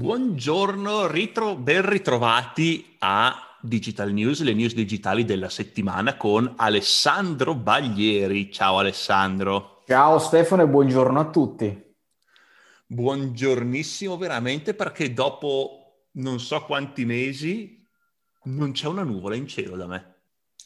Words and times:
Buongiorno, 0.00 1.08
ritro- 1.08 1.56
ben 1.56 1.86
ritrovati 1.86 2.96
a 3.00 3.58
Digital 3.60 4.10
News, 4.10 4.40
le 4.40 4.54
news 4.54 4.72
digitali 4.72 5.26
della 5.26 5.50
settimana 5.50 6.16
con 6.16 6.54
Alessandro 6.56 7.54
Baglieri. 7.54 8.50
Ciao 8.50 8.78
Alessandro. 8.78 9.82
Ciao 9.86 10.18
Stefano 10.18 10.62
e 10.62 10.68
buongiorno 10.68 11.20
a 11.20 11.28
tutti. 11.28 11.94
Buongiornissimo 12.86 14.16
veramente 14.16 14.72
perché 14.72 15.12
dopo 15.12 16.06
non 16.12 16.40
so 16.40 16.64
quanti 16.64 17.04
mesi 17.04 17.86
non 18.44 18.72
c'è 18.72 18.86
una 18.86 19.02
nuvola 19.02 19.34
in 19.34 19.46
cielo 19.46 19.76
da 19.76 19.86
me. 19.86 20.14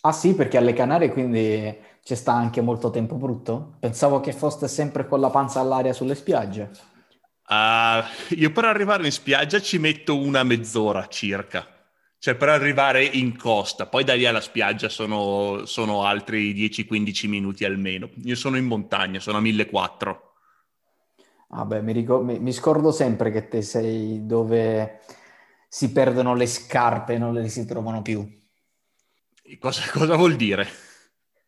Ah 0.03 0.13
sì, 0.13 0.37
perché 0.37 0.59
alle 0.59 0.75
Canarie 0.75 1.11
quindi 1.11 1.77
c'è 2.05 2.15
sta 2.15 2.35
anche 2.35 2.61
molto 2.61 2.91
tempo 2.91 3.17
brutto? 3.17 3.79
Pensavo 3.81 4.21
che 4.21 4.33
foste 4.33 4.69
sempre 4.69 5.09
con 5.09 5.19
la 5.19 5.31
panza 5.31 5.59
all'aria 5.59 5.93
sulle 5.93 6.15
spiagge. 6.15 6.93
Uh, 7.47 8.03
io 8.37 8.53
per 8.53 8.65
arrivare 8.65 9.05
in 9.05 9.13
spiaggia 9.13 9.61
ci 9.61 9.79
metto 9.79 10.19
una 10.19 10.43
mezz'ora 10.45 11.07
circa, 11.09 11.67
cioè 12.19 12.37
per 12.37 12.49
arrivare 12.49 13.05
in 13.05 13.37
costa, 13.37 13.87
poi 13.87 14.03
da 14.03 14.15
lì 14.15 14.25
alla 14.25 14.41
spiaggia 14.41 14.89
sono, 14.89 15.67
sono 15.67 16.05
altri 16.05 16.55
10-15 16.55 17.29
minuti 17.29 17.65
almeno. 17.65 18.09
Io 18.23 18.35
sono 18.35 18.57
in 18.57 18.65
montagna, 18.65 19.21
sono 19.21 19.39
a 19.39 19.41
1400. 19.41 20.33
Vabbè, 21.49 21.83
mi, 21.83 21.93
ricor- 21.93 22.25
mi, 22.25 22.39
mi 22.41 22.53
scordo 22.53 22.91
sempre 22.91 23.31
che 23.31 23.49
te 23.49 23.63
sei 23.63 24.27
dove 24.27 25.01
si 25.69 25.93
perdono 25.93 26.35
le 26.35 26.47
scarpe 26.47 27.15
e 27.15 27.19
non 27.19 27.35
le 27.35 27.49
si 27.49 27.65
trovano 27.67 28.03
più. 28.03 28.27
Cosa, 29.61 29.83
cosa 29.93 30.17
vuol 30.17 30.37
dire? 30.37 30.67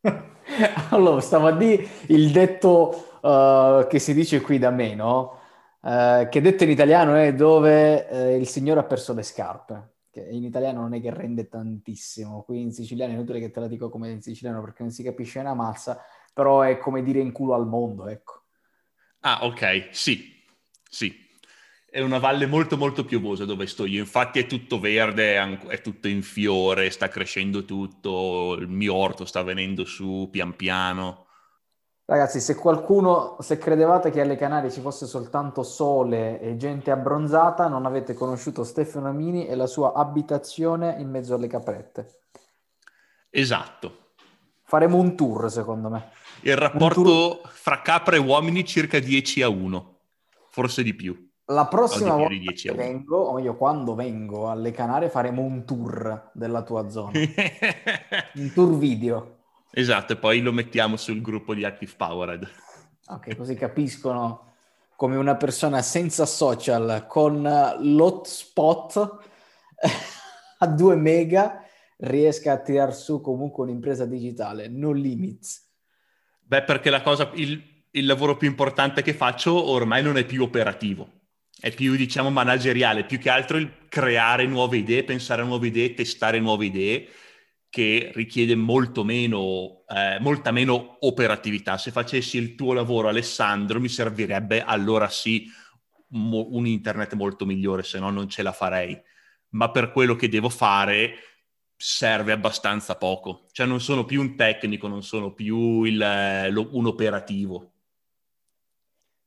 allora, 0.90 1.20
stavo 1.20 1.46
a 1.46 1.52
dire 1.52 1.88
il 2.08 2.30
detto 2.30 3.18
uh, 3.22 3.86
che 3.88 3.98
si 3.98 4.14
dice 4.14 4.42
qui 4.42 4.58
da 4.58 4.70
me, 4.70 4.94
no? 4.94 5.35
Eh, 5.82 6.28
che 6.30 6.40
detto 6.40 6.64
in 6.64 6.70
italiano 6.70 7.14
è 7.14 7.34
dove 7.34 8.08
eh, 8.08 8.36
il 8.36 8.48
signore 8.48 8.80
ha 8.80 8.84
perso 8.84 9.12
le 9.14 9.22
scarpe, 9.22 9.94
che 10.10 10.26
in 10.28 10.44
italiano 10.44 10.80
non 10.80 10.94
è 10.94 11.00
che 11.00 11.12
rende 11.12 11.48
tantissimo, 11.48 12.42
qui 12.42 12.60
in 12.60 12.72
siciliano 12.72 13.12
è 13.12 13.14
inutile 13.14 13.38
che 13.40 13.50
te 13.50 13.60
la 13.60 13.68
dico 13.68 13.88
come 13.88 14.10
in 14.10 14.22
siciliano 14.22 14.60
perché 14.60 14.82
non 14.82 14.90
si 14.90 15.02
capisce 15.02 15.38
una 15.38 15.54
mazza, 15.54 16.02
però 16.32 16.62
è 16.62 16.78
come 16.78 17.02
dire 17.02 17.20
in 17.20 17.32
culo 17.32 17.54
al 17.54 17.66
mondo, 17.66 18.08
ecco. 18.08 18.42
Ah, 19.20 19.44
ok, 19.44 19.88
sì, 19.90 20.42
sì. 20.88 21.24
È 21.88 22.00
una 22.00 22.18
valle 22.18 22.46
molto 22.46 22.76
molto 22.76 23.04
piovosa 23.04 23.44
dove 23.44 23.66
sto 23.66 23.86
io, 23.86 24.00
infatti 24.00 24.38
è 24.38 24.46
tutto 24.46 24.78
verde, 24.78 25.36
è 25.68 25.80
tutto 25.80 26.08
in 26.08 26.22
fiore, 26.22 26.90
sta 26.90 27.08
crescendo 27.08 27.64
tutto, 27.64 28.54
il 28.58 28.68
mio 28.68 28.94
orto 28.94 29.24
sta 29.24 29.42
venendo 29.42 29.84
su 29.84 30.28
pian 30.30 30.54
piano. 30.56 31.25
Ragazzi, 32.08 32.38
se 32.38 32.54
qualcuno, 32.54 33.36
se 33.40 33.58
credevate 33.58 34.10
che 34.10 34.20
alle 34.20 34.36
Canarie 34.36 34.70
ci 34.70 34.80
fosse 34.80 35.06
soltanto 35.06 35.64
sole 35.64 36.40
e 36.40 36.56
gente 36.56 36.92
abbronzata, 36.92 37.66
non 37.66 37.84
avete 37.84 38.14
conosciuto 38.14 38.62
Stefano 38.62 39.08
Amini 39.08 39.48
e 39.48 39.56
la 39.56 39.66
sua 39.66 39.92
abitazione 39.92 40.94
in 41.00 41.10
mezzo 41.10 41.34
alle 41.34 41.48
caprette. 41.48 42.20
Esatto. 43.28 44.04
Faremo 44.62 44.98
un 44.98 45.16
tour, 45.16 45.50
secondo 45.50 45.88
me. 45.88 46.10
Il 46.42 46.56
rapporto 46.56 47.40
fra 47.42 47.82
capre 47.82 48.18
e 48.18 48.20
uomini 48.20 48.64
circa 48.64 49.00
10 49.00 49.42
a 49.42 49.48
1, 49.48 49.98
forse 50.50 50.84
di 50.84 50.94
più. 50.94 51.28
La 51.46 51.66
prossima 51.66 52.14
volta 52.14 52.52
che 52.52 52.72
vengo, 52.72 53.16
o 53.16 53.34
meglio, 53.34 53.56
quando 53.56 53.96
vengo 53.96 54.48
alle 54.48 54.70
Canarie, 54.70 55.10
faremo 55.10 55.42
un 55.42 55.64
tour 55.64 56.30
della 56.34 56.62
tua 56.62 56.88
zona. 56.88 57.18
un 58.34 58.52
tour 58.52 58.78
video. 58.78 59.35
Esatto, 59.70 60.14
e 60.14 60.16
poi 60.16 60.40
lo 60.40 60.52
mettiamo 60.52 60.96
sul 60.96 61.20
gruppo 61.20 61.54
di 61.54 61.64
Active 61.64 61.92
Powered. 61.96 62.48
Ok, 63.08 63.36
così 63.36 63.54
capiscono 63.54 64.54
come 64.96 65.16
una 65.16 65.36
persona 65.36 65.82
senza 65.82 66.24
social 66.24 67.06
con 67.06 67.42
l'hotspot 67.42 69.18
a 70.58 70.66
2 70.66 70.96
mega 70.96 71.62
riesca 71.98 72.52
a 72.52 72.58
tirar 72.58 72.94
su 72.94 73.20
comunque 73.20 73.64
un'impresa 73.64 74.06
digitale, 74.06 74.68
no 74.68 74.92
limits. 74.92 75.64
Beh, 76.40 76.62
perché 76.62 76.90
la 76.90 77.02
cosa, 77.02 77.30
il, 77.34 77.62
il 77.90 78.06
lavoro 78.06 78.36
più 78.36 78.48
importante 78.48 79.02
che 79.02 79.14
faccio 79.14 79.70
ormai 79.70 80.02
non 80.02 80.16
è 80.16 80.24
più 80.24 80.42
operativo, 80.42 81.08
è 81.60 81.70
più, 81.72 81.94
diciamo, 81.96 82.30
manageriale, 82.30 83.04
più 83.04 83.18
che 83.18 83.30
altro 83.30 83.58
il 83.58 83.86
creare 83.88 84.46
nuove 84.46 84.78
idee, 84.78 85.04
pensare 85.04 85.42
a 85.42 85.44
nuove 85.44 85.68
idee, 85.68 85.94
testare 85.94 86.40
nuove 86.40 86.66
idee 86.66 87.08
che 87.76 88.10
richiede 88.14 88.54
molto 88.54 89.04
meno, 89.04 89.84
eh, 89.86 90.18
molta 90.18 90.50
meno 90.50 90.96
operatività. 91.00 91.76
Se 91.76 91.90
facessi 91.90 92.38
il 92.38 92.54
tuo 92.54 92.72
lavoro, 92.72 93.08
Alessandro, 93.08 93.80
mi 93.80 93.90
servirebbe 93.90 94.62
allora 94.62 95.10
sì 95.10 95.46
mo- 96.12 96.48
un 96.52 96.66
internet 96.66 97.12
molto 97.12 97.44
migliore, 97.44 97.82
se 97.82 97.98
no 97.98 98.08
non 98.08 98.30
ce 98.30 98.42
la 98.42 98.52
farei. 98.52 98.98
Ma 99.50 99.70
per 99.70 99.92
quello 99.92 100.16
che 100.16 100.30
devo 100.30 100.48
fare 100.48 101.16
serve 101.76 102.32
abbastanza 102.32 102.96
poco. 102.96 103.44
Cioè 103.52 103.66
non 103.66 103.82
sono 103.82 104.06
più 104.06 104.22
un 104.22 104.36
tecnico, 104.36 104.88
non 104.88 105.02
sono 105.02 105.34
più 105.34 105.82
il, 105.82 106.00
eh, 106.00 106.48
lo, 106.48 106.70
un 106.72 106.86
operativo. 106.86 107.72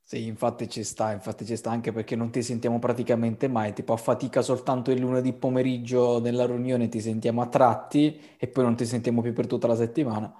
Sì, 0.09 0.25
infatti 0.25 0.68
ci 0.68 0.84
sta, 0.84 1.12
infatti 1.12 1.46
ci 1.46 1.56
sta 1.56 1.70
anche 1.70 1.92
perché 1.92 2.16
non 2.16 2.31
ti 2.31 2.42
sentiamo 2.42 2.80
praticamente 2.80 3.47
mai, 3.47 3.74
tipo 3.74 3.94
a 3.94 3.96
fatica 3.96 4.42
soltanto 4.42 4.90
il 4.90 5.00
lunedì 5.00 5.34
pomeriggio 5.34 6.20
nella 6.20 6.47
riunione 6.47 6.90
ti 6.90 7.00
sentiamo 7.00 7.44
a 7.44 7.47
tratti 7.47 8.19
e 8.40 8.48
poi 8.48 8.64
non 8.64 8.75
ti 8.75 8.88
sentiamo 8.88 9.22
più 9.22 9.34
per 9.34 9.46
tutta 9.46 9.68
la 9.68 9.75
settimana. 9.75 10.34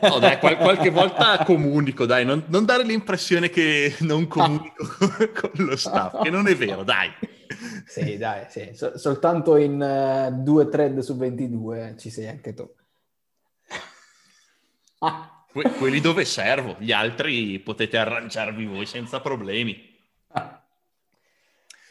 No, 0.00 0.18
dai, 0.20 0.38
qual- 0.38 0.56
qualche 0.56 0.88
volta 0.88 1.44
comunico, 1.44 2.06
dai, 2.06 2.24
non, 2.24 2.44
non, 2.46 2.64
dare 2.64 2.82
l'impressione 2.82 3.50
che 3.50 3.94
non 4.00 4.26
comunico 4.26 4.86
con 5.38 5.50
lo 5.66 5.76
staff, 5.76 6.22
che 6.22 6.30
non 6.30 6.48
è 6.48 6.56
vero, 6.56 6.84
dai. 6.84 7.10
Sì, 7.86 8.16
dai, 8.16 8.46
sì. 8.48 8.70
So- 8.72 8.96
soltanto 8.96 9.56
in 9.56 9.78
uh, 9.78 10.42
due 10.42 10.66
thread 10.70 11.00
su 11.00 11.14
22 11.14 11.94
ci 11.98 12.08
sei 12.08 12.28
anche 12.28 12.54
tu. 12.54 12.66
Ah 15.00 15.32
que- 15.58 15.72
quelli 15.72 16.00
dove 16.00 16.24
servo, 16.24 16.76
gli 16.78 16.92
altri 16.92 17.58
potete 17.58 17.98
arrangiarvi 17.98 18.66
voi 18.66 18.86
senza 18.86 19.20
problemi. 19.20 19.76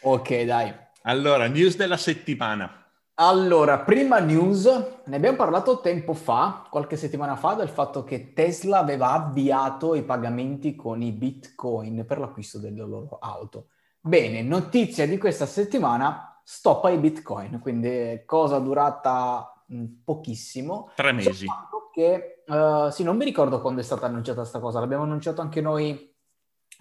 Ok, 0.01 0.43
dai. 0.43 0.73
Allora, 1.01 1.47
news 1.47 1.75
della 1.75 1.97
settimana. 1.97 2.85
Allora, 3.15 3.79
prima 3.79 4.19
news, 4.19 4.65
ne 5.05 5.15
abbiamo 5.15 5.35
parlato 5.35 5.81
tempo 5.81 6.13
fa, 6.13 6.67
qualche 6.69 6.95
settimana 6.95 7.35
fa, 7.35 7.55
del 7.55 7.67
fatto 7.67 8.03
che 8.03 8.31
Tesla 8.31 8.77
aveva 8.77 9.11
avviato 9.11 9.95
i 9.95 10.03
pagamenti 10.03 10.75
con 10.75 11.01
i 11.01 11.11
bitcoin 11.11 12.05
per 12.05 12.19
l'acquisto 12.19 12.59
delle 12.59 12.85
loro 12.85 13.17
auto. 13.19 13.69
Bene, 13.99 14.43
notizia 14.43 15.07
di 15.07 15.17
questa 15.17 15.47
settimana, 15.47 16.39
stop 16.43 16.85
ai 16.85 16.99
bitcoin, 16.99 17.59
quindi 17.59 18.21
cosa 18.25 18.59
durata 18.59 19.56
pochissimo. 20.03 20.91
Tre 20.95 21.11
mesi 21.11 21.45
che, 21.97 22.43
uh, 22.45 22.91
sì, 22.91 23.01
non 23.01 23.17
mi 23.17 23.25
ricordo 23.25 23.59
quando 23.59 23.81
è 23.81 23.83
stata 23.83 24.05
annunciata 24.05 24.41
questa 24.41 24.59
cosa, 24.59 24.79
l'abbiamo 24.79 25.01
annunciato 25.01 25.41
anche 25.41 25.61
noi 25.61 26.13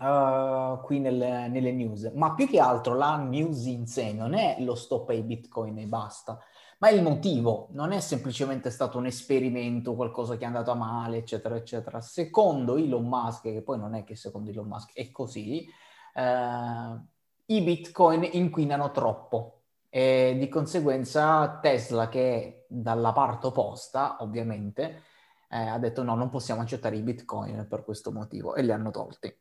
uh, 0.00 0.78
qui 0.82 1.00
nelle, 1.00 1.48
nelle, 1.48 1.72
news, 1.72 2.12
ma 2.14 2.34
più 2.34 2.46
che 2.46 2.60
altro 2.60 2.94
la 2.94 3.16
news 3.16 3.64
in 3.64 3.86
sé 3.86 4.12
non 4.12 4.34
è 4.34 4.56
lo 4.60 4.74
stop 4.74 5.08
ai 5.08 5.22
bitcoin 5.22 5.78
e 5.78 5.86
basta, 5.86 6.38
ma 6.80 6.90
il 6.90 7.00
motivo, 7.00 7.68
non 7.70 7.92
è 7.92 8.00
semplicemente 8.00 8.68
stato 8.68 8.98
un 8.98 9.06
esperimento, 9.06 9.94
qualcosa 9.94 10.36
che 10.36 10.44
è 10.44 10.48
andato 10.48 10.70
a 10.70 10.74
male, 10.74 11.16
eccetera, 11.16 11.56
eccetera. 11.56 12.02
Secondo 12.02 12.76
Elon 12.76 13.06
Musk, 13.06 13.44
che 13.44 13.62
poi 13.62 13.78
non 13.78 13.94
è 13.94 14.04
che 14.04 14.16
secondo 14.16 14.50
Elon 14.50 14.68
Musk 14.68 14.92
è 14.92 15.10
così, 15.10 15.66
uh, 16.12 17.00
i 17.46 17.62
bitcoin 17.62 18.28
inquinano 18.32 18.90
troppo 18.90 19.55
e 19.88 20.36
di 20.38 20.48
conseguenza 20.48 21.58
Tesla, 21.60 22.08
che 22.08 22.34
è 22.34 22.64
dalla 22.68 23.12
parte 23.12 23.46
opposta, 23.46 24.16
ovviamente, 24.20 25.02
eh, 25.50 25.58
ha 25.58 25.78
detto 25.78 26.02
no, 26.02 26.14
non 26.14 26.28
possiamo 26.28 26.60
accettare 26.60 26.96
i 26.96 27.02
bitcoin 27.02 27.66
per 27.68 27.84
questo 27.84 28.12
motivo 28.12 28.54
e 28.54 28.62
li 28.62 28.72
hanno 28.72 28.90
tolti. 28.90 29.34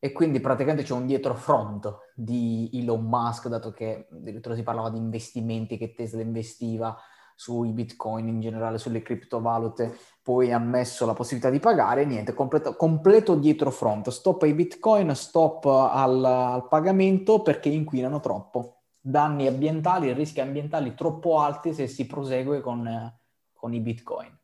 E 0.00 0.12
quindi 0.12 0.40
praticamente 0.40 0.84
c'è 0.84 0.94
un 0.94 1.06
dietro 1.06 1.34
front 1.34 2.12
di 2.14 2.70
Elon 2.72 3.04
Musk, 3.04 3.48
dato 3.48 3.72
che 3.72 4.06
addirittura 4.12 4.54
si 4.54 4.62
parlava 4.62 4.90
di 4.90 4.98
investimenti 4.98 5.76
che 5.76 5.92
Tesla 5.92 6.22
investiva 6.22 6.96
sui 7.34 7.72
bitcoin 7.72 8.28
in 8.28 8.40
generale, 8.40 8.78
sulle 8.78 9.02
criptovalute, 9.02 9.96
poi 10.22 10.52
ha 10.52 10.58
messo 10.58 11.04
la 11.04 11.14
possibilità 11.14 11.50
di 11.50 11.60
pagare, 11.60 12.04
niente, 12.04 12.32
completo, 12.32 12.74
completo 12.74 13.34
dietro 13.34 13.70
front, 13.70 14.08
stop 14.10 14.42
ai 14.42 14.54
bitcoin, 14.54 15.14
stop 15.14 15.64
al, 15.66 16.24
al 16.24 16.68
pagamento 16.68 17.42
perché 17.42 17.68
inquinano 17.68 18.20
troppo 18.20 18.77
danni 19.08 19.46
ambientali, 19.46 20.12
rischi 20.12 20.40
ambientali 20.40 20.94
troppo 20.94 21.40
alti 21.40 21.72
se 21.72 21.86
si 21.86 22.06
prosegue 22.06 22.60
con, 22.60 23.12
con 23.52 23.72
i 23.72 23.80
bitcoin. 23.80 24.36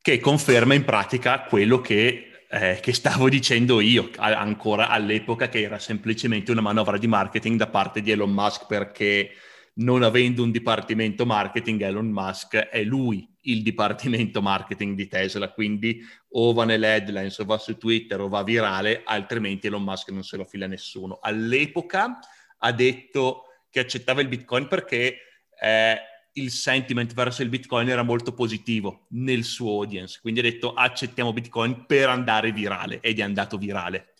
Che 0.00 0.20
conferma 0.20 0.74
in 0.74 0.84
pratica 0.84 1.42
quello 1.42 1.80
che, 1.80 2.44
eh, 2.48 2.78
che 2.80 2.92
stavo 2.92 3.28
dicendo 3.28 3.80
io 3.80 4.10
a- 4.16 4.38
ancora 4.38 4.88
all'epoca, 4.88 5.48
che 5.48 5.62
era 5.62 5.78
semplicemente 5.78 6.52
una 6.52 6.60
manovra 6.60 6.96
di 6.96 7.08
marketing 7.08 7.58
da 7.58 7.66
parte 7.66 8.02
di 8.02 8.12
Elon 8.12 8.30
Musk 8.30 8.66
perché 8.66 9.30
non 9.76 10.04
avendo 10.04 10.44
un 10.44 10.52
dipartimento 10.52 11.26
marketing, 11.26 11.82
Elon 11.82 12.06
Musk 12.06 12.54
è 12.54 12.84
lui 12.84 13.28
il 13.46 13.62
dipartimento 13.62 14.40
marketing 14.40 14.94
di 14.94 15.08
Tesla, 15.08 15.50
quindi 15.50 16.00
o 16.30 16.52
va 16.52 16.64
nelle 16.64 16.94
headlines 16.94 17.36
o 17.38 17.44
va 17.44 17.58
su 17.58 17.76
Twitter 17.76 18.20
o 18.20 18.28
va 18.28 18.44
virale, 18.44 19.02
altrimenti 19.04 19.66
Elon 19.66 19.82
Musk 19.82 20.10
non 20.10 20.22
se 20.22 20.36
lo 20.36 20.44
fila 20.44 20.68
nessuno. 20.68 21.18
All'epoca 21.20 22.20
ha 22.58 22.72
detto 22.72 23.46
che 23.74 23.80
accettava 23.80 24.20
il 24.20 24.28
Bitcoin 24.28 24.68
perché 24.68 25.18
eh, 25.60 25.98
il 26.34 26.52
sentiment 26.52 27.12
verso 27.12 27.42
il 27.42 27.48
Bitcoin 27.48 27.88
era 27.88 28.04
molto 28.04 28.32
positivo 28.32 29.08
nel 29.10 29.42
suo 29.42 29.72
audience, 29.72 30.20
quindi 30.20 30.38
ha 30.38 30.44
detto 30.44 30.74
accettiamo 30.74 31.32
Bitcoin 31.32 31.84
per 31.84 32.08
andare 32.08 32.52
virale 32.52 33.00
ed 33.00 33.18
è 33.18 33.22
andato 33.22 33.58
virale. 33.58 34.12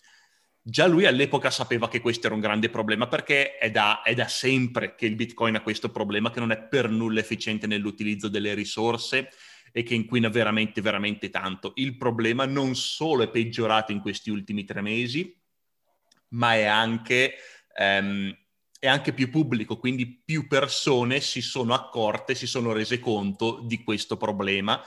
Già 0.61 0.89
lui 0.89 1.07
all'epoca 1.07 1.51
sapeva 1.51 1.89
che 1.89 2.01
questo 2.01 2.27
era 2.27 2.35
un 2.35 2.41
grande 2.41 2.69
problema 2.69 3.07
perché 3.07 3.57
è 3.57 3.71
da, 3.71 4.03
è 4.03 4.13
da 4.15 4.27
sempre 4.27 4.97
che 4.97 5.07
il 5.07 5.15
Bitcoin 5.15 5.55
ha 5.55 5.63
questo 5.63 5.89
problema 5.93 6.33
che 6.33 6.41
non 6.41 6.51
è 6.51 6.61
per 6.61 6.91
nulla 6.91 7.21
efficiente 7.21 7.69
nell'utilizzo 7.69 8.27
delle 8.27 8.55
risorse 8.55 9.29
e 9.71 9.85
che 9.85 9.95
inquina 9.95 10.29
veramente, 10.31 10.81
veramente 10.81 11.31
tanto. 11.31 11.75
Il 11.77 11.97
problema 11.97 12.45
non 12.45 12.75
solo 12.75 13.23
è 13.23 13.31
peggiorato 13.31 13.93
in 13.93 14.01
questi 14.01 14.31
ultimi 14.31 14.65
tre 14.65 14.81
mesi, 14.81 15.33
ma 16.31 16.55
è 16.55 16.65
anche... 16.65 17.35
Um, 17.79 18.37
è 18.85 18.89
anche 18.89 19.15
più 19.15 19.31
pubblico, 19.31 19.79
quindi 19.79 20.07
più 20.07 20.47
persone 20.47 21.21
si 21.21 21.41
sono 21.41 21.73
accorte, 21.73 22.35
si 22.35 22.47
sono 22.47 22.73
rese 22.73 22.99
conto 22.99 23.61
di 23.65 23.83
questo 23.83 24.19
problema 24.19 24.79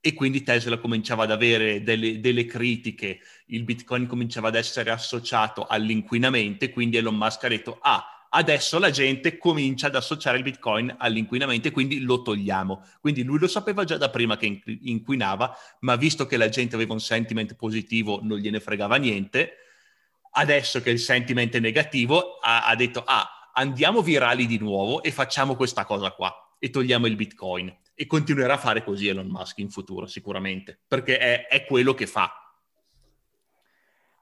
e 0.00 0.14
quindi 0.14 0.42
Tesla 0.42 0.78
cominciava 0.78 1.24
ad 1.24 1.32
avere 1.32 1.82
delle, 1.82 2.18
delle, 2.18 2.46
critiche, 2.46 3.20
il 3.48 3.64
Bitcoin 3.64 4.06
cominciava 4.06 4.48
ad 4.48 4.54
essere 4.54 4.90
associato 4.90 5.66
all'inquinamento 5.66 6.64
e 6.64 6.70
quindi 6.70 6.96
Elon 6.96 7.14
Musk 7.14 7.44
ha 7.44 7.48
detto 7.48 7.78
ah, 7.82 8.26
adesso 8.30 8.78
la 8.78 8.88
gente 8.88 9.36
comincia 9.36 9.88
ad 9.88 9.96
associare 9.96 10.38
il 10.38 10.44
Bitcoin 10.44 10.94
all'inquinamento 10.98 11.68
e 11.68 11.72
quindi 11.72 12.00
lo 12.00 12.22
togliamo. 12.22 12.82
Quindi 13.02 13.22
lui 13.22 13.38
lo 13.38 13.48
sapeva 13.48 13.84
già 13.84 13.98
da 13.98 14.08
prima 14.08 14.38
che 14.38 14.62
inquinava, 14.80 15.54
ma 15.80 15.96
visto 15.96 16.24
che 16.24 16.38
la 16.38 16.48
gente 16.48 16.74
aveva 16.74 16.94
un 16.94 17.00
sentiment 17.00 17.54
positivo 17.54 18.18
non 18.22 18.38
gliene 18.38 18.60
fregava 18.60 18.96
niente, 18.96 19.56
adesso 20.30 20.80
che 20.80 20.88
il 20.88 20.98
sentiment 20.98 21.54
è 21.54 21.60
negativo 21.60 22.38
ha, 22.38 22.64
ha 22.64 22.74
detto 22.74 23.02
ah, 23.04 23.41
andiamo 23.52 24.02
virali 24.02 24.46
di 24.46 24.58
nuovo 24.58 25.02
e 25.02 25.10
facciamo 25.10 25.54
questa 25.54 25.84
cosa 25.84 26.12
qua 26.12 26.32
e 26.58 26.70
togliamo 26.70 27.06
il 27.06 27.16
Bitcoin. 27.16 27.74
E 27.94 28.06
continuerà 28.06 28.54
a 28.54 28.58
fare 28.58 28.82
così 28.84 29.08
Elon 29.08 29.26
Musk 29.26 29.58
in 29.58 29.70
futuro, 29.70 30.06
sicuramente, 30.06 30.78
perché 30.86 31.18
è, 31.18 31.46
è 31.46 31.64
quello 31.64 31.94
che 31.94 32.06
fa. 32.06 32.30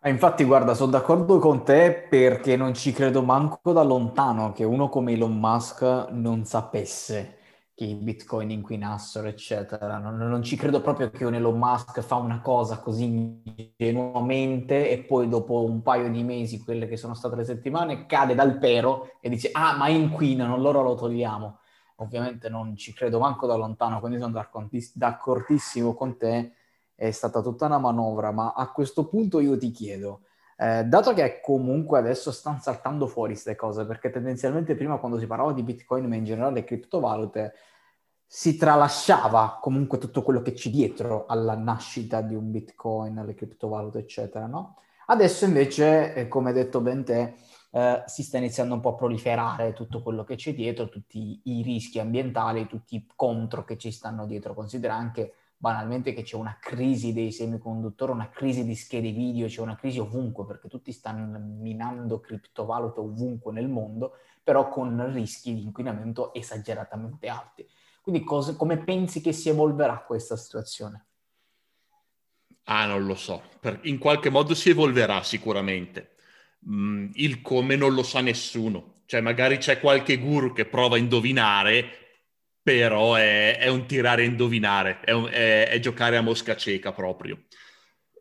Ah, 0.01 0.09
infatti, 0.09 0.45
guarda, 0.45 0.75
sono 0.75 0.93
d'accordo 0.93 1.39
con 1.39 1.65
te 1.65 2.07
perché 2.09 2.57
non 2.57 2.75
ci 2.75 2.93
credo 2.93 3.23
manco 3.23 3.73
da 3.73 3.83
lontano 3.83 4.53
che 4.53 4.65
uno 4.65 4.89
come 4.89 5.13
Elon 5.13 5.39
Musk 5.39 5.83
non 6.11 6.45
sapesse 6.45 7.40
che 7.81 7.87
i 7.87 7.95
bitcoin 7.95 8.51
inquinassero, 8.51 9.27
eccetera. 9.27 9.97
Non, 9.97 10.19
non, 10.19 10.43
ci 10.43 10.55
credo 10.55 10.83
proprio 10.83 11.09
che 11.09 11.25
un 11.25 11.33
Elon 11.33 11.57
Musk 11.57 12.03
fa 12.03 12.17
una 12.17 12.43
cosa 12.43 12.79
così 12.79 13.05
ingenuamente 13.05 14.91
e 14.91 14.99
poi 14.99 15.31
dopo 15.31 15.65
un 15.65 15.81
paio 15.81 16.11
di 16.11 16.23
mesi, 16.23 16.63
quelle 16.63 16.87
che 16.87 16.99
sono 16.99 17.15
state 17.15 17.37
le 17.37 17.45
settimane, 17.45 18.05
cade 18.05 18.35
dal 18.35 18.59
pero 18.59 19.13
e 19.23 19.31
dice 19.31 19.49
ah 19.53 19.79
ma 19.79 19.89
inquinano, 19.89 20.59
loro 20.59 20.83
lo 20.83 20.95
togliamo. 20.95 21.59
Ovviamente 21.97 22.51
non 22.51 22.77
ci 22.77 22.93
credo 22.93 23.19
manco 23.19 23.47
da 23.47 23.55
lontano, 23.55 23.99
quindi 24.01 24.19
sono 24.19 24.39
d'accordissimo 24.95 25.95
con 25.95 26.19
te, 26.19 26.53
è 26.95 27.11
stata 27.11 27.41
tutta 27.41 27.65
una 27.65 27.79
manovra, 27.79 28.31
ma 28.31 28.53
a 28.55 28.71
questo 28.73 29.09
punto 29.09 29.41
io 29.41 29.57
ti 29.57 29.71
chiedo, 29.71 30.21
eh, 30.59 30.85
dato 30.85 31.15
che 31.15 31.41
comunque 31.43 31.99
adesso 31.99 32.31
stanno 32.31 32.59
saltando 32.61 33.07
fuori 33.07 33.33
queste 33.33 33.57
cose, 33.57 33.87
perché 33.87 34.11
tendenzialmente 34.11 34.75
prima 34.75 34.99
quando 34.99 35.19
si 35.19 35.27
parlava 35.27 35.55
di 35.55 35.63
Bitcoin, 35.63 36.07
ma 36.07 36.17
in 36.17 36.25
generale 36.25 36.65
criptovalute, 36.65 37.55
si 38.33 38.57
tralasciava 38.57 39.59
comunque 39.61 39.99
tutto 39.99 40.23
quello 40.23 40.41
che 40.41 40.53
c'è 40.53 40.71
dietro 40.71 41.27
alla 41.27 41.57
nascita 41.57 42.21
di 42.21 42.37
un 42.37 42.53
Bitcoin, 42.53 43.19
alle 43.19 43.35
criptovalute, 43.35 43.99
eccetera, 43.99 44.47
no? 44.47 44.77
Adesso 45.07 45.47
invece, 45.47 46.15
eh, 46.15 46.29
come 46.29 46.51
hai 46.51 46.55
detto 46.55 46.81
ben 46.81 47.05
te, 47.05 47.35
eh, 47.73 48.05
si 48.07 48.23
sta 48.23 48.39
iniziando 48.39 48.75
un 48.75 48.81
po' 48.81 48.91
a 48.91 48.95
proliferare 48.95 49.73
tutto 49.73 50.01
quello 50.01 50.23
che 50.23 50.37
c'è 50.37 50.55
dietro, 50.55 50.89
tutti 50.89 51.41
i 51.43 51.63
rischi 51.63 51.99
ambientali, 51.99 52.69
tutti 52.69 52.95
i 52.95 53.07
contro 53.17 53.65
che 53.65 53.77
ci 53.77 53.91
stanno 53.91 54.27
dietro. 54.27 54.55
Considera 54.55 54.95
anche 54.95 55.33
banalmente 55.57 56.13
che 56.13 56.23
c'è 56.23 56.37
una 56.37 56.57
crisi 56.61 57.13
dei 57.13 57.33
semiconduttori, 57.33 58.13
una 58.13 58.31
crisi 58.31 58.65
di 58.65 58.77
schede 58.77 59.11
video, 59.11 59.49
c'è 59.49 59.61
una 59.61 59.75
crisi 59.75 59.99
ovunque 59.99 60.47
perché 60.47 60.69
tutti 60.69 60.93
stanno 60.93 61.37
minando 61.37 62.21
criptovalute 62.21 63.01
ovunque 63.01 63.53
nel 63.53 63.69
mondo, 63.69 64.13
però 64.45 64.69
con 64.69 65.13
rischi 65.13 65.53
di 65.53 65.65
inquinamento 65.65 66.33
esageratamente 66.33 67.27
alti. 67.27 67.67
Quindi 68.01 68.25
cosa, 68.25 68.57
come 68.57 68.83
pensi 68.83 69.21
che 69.21 69.33
si 69.33 69.49
evolverà 69.49 70.03
questa 70.03 70.37
situazione? 70.37 71.07
Ah, 72.65 72.87
non 72.87 73.05
lo 73.05 73.15
so. 73.15 73.43
Per, 73.61 73.81
in 73.83 73.99
qualche 73.99 74.31
modo 74.31 74.55
si 74.55 74.71
evolverà 74.71 75.23
sicuramente. 75.23 76.15
Mm, 76.69 77.11
il 77.15 77.41
come 77.43 77.77
non 77.77 77.95
lo 77.95 78.03
sa 78.03 78.21
nessuno. 78.21 79.03
Cioè, 79.07 79.21
magari 79.21 79.59
c'è 79.59 79.81
qualche 79.81 80.19
guru 80.19 80.53
che 80.53 80.67
prova 80.67 80.95
a 80.95 80.99
indovinare, 80.99 82.01
però 82.63 83.15
è, 83.15 83.59
è 83.59 83.69
un 83.69 83.87
tirare 83.87 84.23
a 84.23 84.27
indovinare, 84.27 85.01
è, 85.01 85.11
un, 85.11 85.27
è, 85.27 85.69
è, 85.69 85.79
giocare 85.81 86.17
a 86.17 86.21
mosca 86.21 86.57
cieca 86.57 86.93
proprio. 86.93 87.45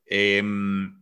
E, 0.04 0.40
um, 0.40 0.99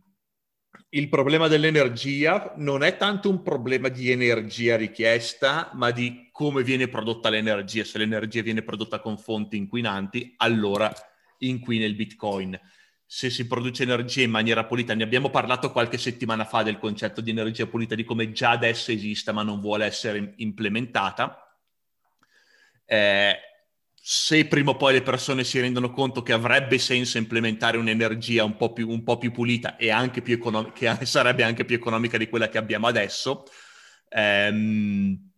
il 0.90 1.08
problema 1.08 1.48
dell'energia 1.48 2.54
non 2.56 2.82
è 2.82 2.96
tanto 2.96 3.28
un 3.28 3.42
problema 3.42 3.88
di 3.88 4.10
energia 4.10 4.76
richiesta, 4.76 5.70
ma 5.74 5.90
di 5.90 6.28
come 6.32 6.62
viene 6.62 6.88
prodotta 6.88 7.28
l'energia. 7.28 7.84
Se 7.84 7.98
l'energia 7.98 8.40
viene 8.40 8.62
prodotta 8.62 9.00
con 9.00 9.18
fonti 9.18 9.56
inquinanti, 9.56 10.34
allora 10.38 10.90
inquina 11.38 11.84
il 11.84 11.94
Bitcoin. 11.94 12.58
Se 13.04 13.28
si 13.28 13.46
produce 13.46 13.82
energia 13.82 14.22
in 14.22 14.30
maniera 14.30 14.64
pulita, 14.64 14.94
ne 14.94 15.02
abbiamo 15.02 15.30
parlato 15.30 15.72
qualche 15.72 15.98
settimana 15.98 16.44
fa 16.44 16.62
del 16.62 16.78
concetto 16.78 17.20
di 17.20 17.30
energia 17.30 17.66
pulita, 17.66 17.94
di 17.94 18.04
come 18.04 18.32
già 18.32 18.50
adesso 18.50 18.90
esista 18.90 19.32
ma 19.32 19.42
non 19.42 19.60
vuole 19.60 19.84
essere 19.84 20.32
implementata. 20.36 21.58
Eh, 22.86 23.36
se 24.00 24.46
prima 24.46 24.70
o 24.70 24.76
poi 24.76 24.94
le 24.94 25.02
persone 25.02 25.44
si 25.44 25.60
rendono 25.60 25.90
conto 25.90 26.22
che 26.22 26.32
avrebbe 26.32 26.78
senso 26.78 27.18
implementare 27.18 27.76
un'energia 27.76 28.44
un 28.44 28.56
po' 28.56 28.72
più, 28.72 28.88
un 28.88 29.02
po 29.02 29.18
più 29.18 29.32
pulita 29.32 29.76
e 29.76 29.90
anche 29.90 30.22
più 30.22 30.34
economica, 30.34 30.96
che 30.96 31.04
sarebbe 31.06 31.42
anche 31.42 31.64
più 31.64 31.76
economica 31.76 32.16
di 32.16 32.28
quella 32.28 32.48
che 32.48 32.58
abbiamo 32.58 32.86
adesso, 32.86 33.44
ehm, 34.08 35.30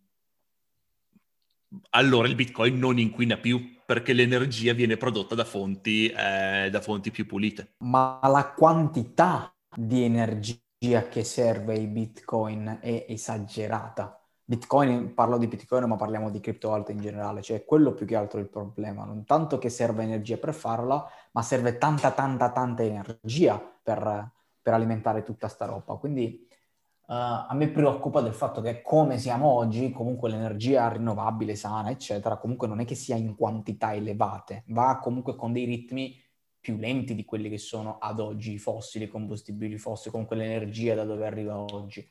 allora 1.91 2.27
il 2.27 2.35
Bitcoin 2.35 2.77
non 2.77 2.99
inquina 2.99 3.37
più 3.37 3.79
perché 3.85 4.13
l'energia 4.13 4.73
viene 4.73 4.97
prodotta 4.97 5.35
da 5.35 5.43
fonti, 5.43 6.07
eh, 6.07 6.69
da 6.69 6.81
fonti 6.81 7.11
più 7.11 7.25
pulite. 7.25 7.73
Ma 7.79 8.19
la 8.23 8.53
quantità 8.55 9.53
di 9.75 10.03
energia 10.03 11.07
che 11.09 11.23
serve 11.23 11.75
il 11.75 11.87
Bitcoin 11.87 12.79
è 12.81 13.05
esagerata. 13.09 14.20
Bitcoin, 14.51 15.13
parlo 15.13 15.37
di 15.37 15.47
Bitcoin, 15.47 15.85
ma 15.85 15.95
parliamo 15.95 16.29
di 16.29 16.41
criptovalute 16.41 16.91
in 16.91 16.99
generale, 16.99 17.41
cioè 17.41 17.63
quello 17.63 17.93
più 17.93 18.05
che 18.05 18.17
altro 18.17 18.37
è 18.37 18.41
il 18.41 18.49
problema, 18.49 19.05
non 19.05 19.23
tanto 19.23 19.57
che 19.57 19.69
serve 19.69 20.03
energia 20.03 20.35
per 20.35 20.53
farla, 20.53 21.09
ma 21.31 21.41
serve 21.41 21.77
tanta, 21.77 22.11
tanta, 22.11 22.51
tanta 22.51 22.83
energia 22.83 23.57
per, 23.57 24.29
per 24.61 24.73
alimentare 24.73 25.23
tutta 25.23 25.47
sta 25.47 25.63
roba. 25.63 25.95
Quindi 25.95 26.45
uh, 26.49 27.13
a 27.13 27.51
me 27.53 27.69
preoccupa 27.69 28.19
del 28.19 28.33
fatto 28.33 28.59
che 28.59 28.81
come 28.81 29.17
siamo 29.17 29.47
oggi, 29.47 29.89
comunque 29.91 30.29
l'energia 30.29 30.89
rinnovabile, 30.89 31.55
sana, 31.55 31.89
eccetera, 31.89 32.35
comunque 32.35 32.67
non 32.67 32.81
è 32.81 32.85
che 32.85 32.95
sia 32.95 33.15
in 33.15 33.37
quantità 33.37 33.93
elevate, 33.93 34.65
va 34.67 34.99
comunque 35.01 35.37
con 35.37 35.53
dei 35.53 35.63
ritmi 35.63 36.13
più 36.59 36.75
lenti 36.75 37.15
di 37.15 37.23
quelli 37.23 37.47
che 37.47 37.57
sono 37.57 37.99
ad 37.99 38.19
oggi 38.19 38.51
i 38.51 38.57
fossili, 38.57 39.05
i 39.05 39.07
combustibili 39.07 39.77
fossili, 39.77 40.11
comunque 40.11 40.35
l'energia 40.35 40.93
da 40.93 41.05
dove 41.05 41.25
arriva 41.25 41.57
oggi. 41.57 42.05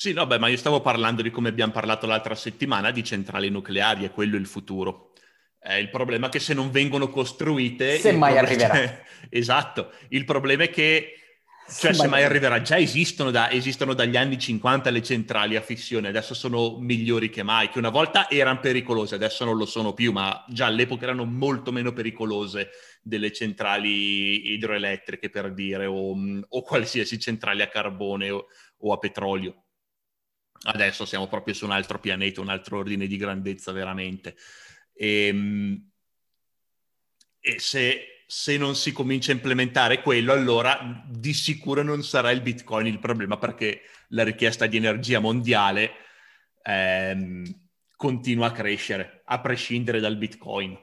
Sì, 0.00 0.12
no, 0.12 0.28
beh, 0.28 0.38
ma 0.38 0.46
io 0.46 0.56
stavo 0.56 0.80
parlando 0.80 1.22
di 1.22 1.30
come 1.32 1.48
abbiamo 1.48 1.72
parlato 1.72 2.06
l'altra 2.06 2.36
settimana 2.36 2.92
di 2.92 3.02
centrali 3.02 3.48
nucleari, 3.48 4.04
e 4.04 4.12
quello 4.12 4.36
è 4.36 4.38
il 4.38 4.46
futuro. 4.46 5.10
Eh, 5.60 5.80
il 5.80 5.90
problema 5.90 6.28
è 6.28 6.30
che 6.30 6.38
se 6.38 6.54
non 6.54 6.70
vengono 6.70 7.08
costruite... 7.08 7.98
Se 7.98 8.12
mai 8.12 8.34
problema... 8.34 8.64
arriverà. 8.68 9.02
esatto, 9.28 9.90
il 10.10 10.24
problema 10.24 10.62
è 10.62 10.70
che, 10.70 11.14
cioè 11.66 11.92
se, 11.92 12.02
se 12.02 12.06
mai 12.06 12.22
arriverà, 12.22 12.62
già 12.62 12.78
esistono, 12.78 13.32
da, 13.32 13.50
esistono 13.50 13.92
dagli 13.92 14.16
anni 14.16 14.38
50 14.38 14.88
le 14.90 15.02
centrali 15.02 15.56
a 15.56 15.60
fissione, 15.62 16.06
adesso 16.06 16.32
sono 16.32 16.78
migliori 16.78 17.28
che 17.28 17.42
mai, 17.42 17.68
che 17.68 17.78
una 17.78 17.90
volta 17.90 18.30
erano 18.30 18.60
pericolose, 18.60 19.16
adesso 19.16 19.44
non 19.44 19.56
lo 19.56 19.66
sono 19.66 19.94
più, 19.94 20.12
ma 20.12 20.44
già 20.46 20.66
all'epoca 20.66 21.06
erano 21.06 21.24
molto 21.24 21.72
meno 21.72 21.92
pericolose 21.92 22.70
delle 23.02 23.32
centrali 23.32 24.52
idroelettriche, 24.52 25.28
per 25.28 25.52
dire, 25.52 25.86
o, 25.86 26.14
o 26.48 26.62
qualsiasi 26.62 27.18
centrale 27.18 27.64
a 27.64 27.68
carbone 27.68 28.30
o, 28.30 28.46
o 28.76 28.92
a 28.92 28.98
petrolio. 28.98 29.64
Adesso 30.62 31.04
siamo 31.04 31.28
proprio 31.28 31.54
su 31.54 31.64
un 31.64 31.70
altro 31.70 31.98
pianeta, 32.00 32.40
un 32.40 32.48
altro 32.48 32.78
ordine 32.78 33.06
di 33.06 33.16
grandezza 33.16 33.72
veramente. 33.72 34.36
E, 34.92 35.26
ehm, 35.26 35.90
e 37.40 37.58
se, 37.60 38.24
se, 38.26 38.56
non 38.56 38.74
si 38.74 38.92
comincia 38.92 39.30
a 39.30 39.34
implementare 39.34 40.02
quello, 40.02 40.32
allora 40.32 41.04
di 41.06 41.32
sicuro 41.32 41.82
non 41.82 42.02
sarà 42.02 42.30
il 42.30 42.42
Bitcoin 42.42 42.86
il 42.86 42.98
problema 42.98 43.38
perché 43.38 43.82
la 44.08 44.24
richiesta 44.24 44.66
di 44.66 44.76
energia 44.76 45.20
mondiale 45.20 45.92
ehm, 46.62 47.44
continua 47.96 48.48
a 48.48 48.52
crescere, 48.52 49.22
a 49.24 49.40
prescindere 49.40 50.00
dal 50.00 50.16
Bitcoin. 50.16 50.76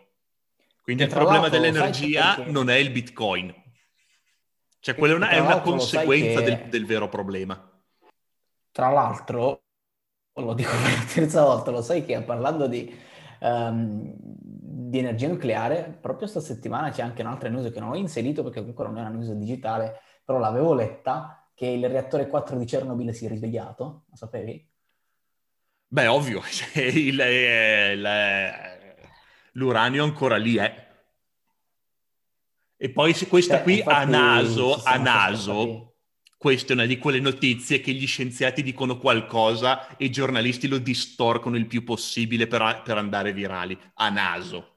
Quindi 0.81 1.03
il 1.03 1.09
problema 1.09 1.49
dell'energia 1.49 2.35
perché... 2.35 2.51
non 2.51 2.69
è 2.69 2.75
il 2.75 2.91
Bitcoin. 2.91 3.53
Cioè, 4.79 4.95
quella 4.95 5.13
è 5.13 5.17
una, 5.17 5.29
è 5.29 5.39
una 5.39 5.61
conseguenza 5.61 6.41
che... 6.41 6.45
del, 6.45 6.69
del 6.69 6.85
vero 6.85 7.09
problema. 7.09 7.71
Tra 8.71 8.89
l'altro, 8.89 9.64
lo 10.43 10.53
dico 10.53 10.71
per 10.71 10.91
la 10.91 11.05
terza 11.13 11.43
volta, 11.43 11.71
lo 11.71 11.81
sai 11.81 12.03
che 12.03 12.21
parlando 12.21 12.67
di, 12.67 12.93
um, 13.39 14.13
di 14.17 14.99
energia 14.99 15.27
nucleare, 15.27 15.97
proprio 16.01 16.29
questa 16.29 16.41
settimana 16.41 16.89
c'è 16.89 17.01
anche 17.01 17.21
un'altra 17.21 17.49
news 17.49 17.71
che 17.71 17.79
non 17.79 17.91
ho 17.91 17.95
inserito 17.95 18.43
perché 18.43 18.59
comunque 18.59 18.85
non 18.85 18.97
è 18.97 19.01
una 19.01 19.09
news 19.09 19.31
digitale, 19.31 20.01
però 20.23 20.39
l'avevo 20.39 20.73
letta, 20.73 21.49
che 21.53 21.67
il 21.67 21.87
reattore 21.87 22.27
4 22.27 22.57
di 22.57 22.65
Chernobyl 22.65 23.13
si 23.13 23.25
è 23.25 23.29
risvegliato, 23.29 24.03
lo 24.09 24.15
sapevi? 24.15 24.69
Beh, 25.87 26.07
ovvio, 26.07 26.41
cioè, 26.51 26.83
il, 26.83 27.17
il, 27.17 28.09
l'uranio 29.53 30.03
ancora 30.03 30.35
lì 30.35 30.55
è. 30.57 30.83
E 32.77 32.89
poi 32.89 33.13
questa 33.27 33.55
cioè, 33.55 33.63
qui 33.63 33.81
a 33.81 34.03
naso, 34.03 34.81
a 34.83 34.97
naso, 34.97 35.94
questa 36.37 36.71
è 36.71 36.75
una 36.75 36.85
di 36.85 36.97
quelle 36.97 37.19
notizie 37.19 37.79
che 37.79 37.91
gli 37.91 38.05
scienziati 38.05 38.61
dicono 38.61 38.97
qualcosa 38.97 39.95
e 39.97 40.05
i 40.05 40.11
giornalisti 40.11 40.67
lo 40.67 40.77
distorcono 40.77 41.57
il 41.57 41.65
più 41.65 41.83
possibile 41.83 42.47
per, 42.47 42.81
per 42.83 42.97
andare 42.97 43.33
virali, 43.33 43.77
a 43.95 44.09
naso. 44.09 44.73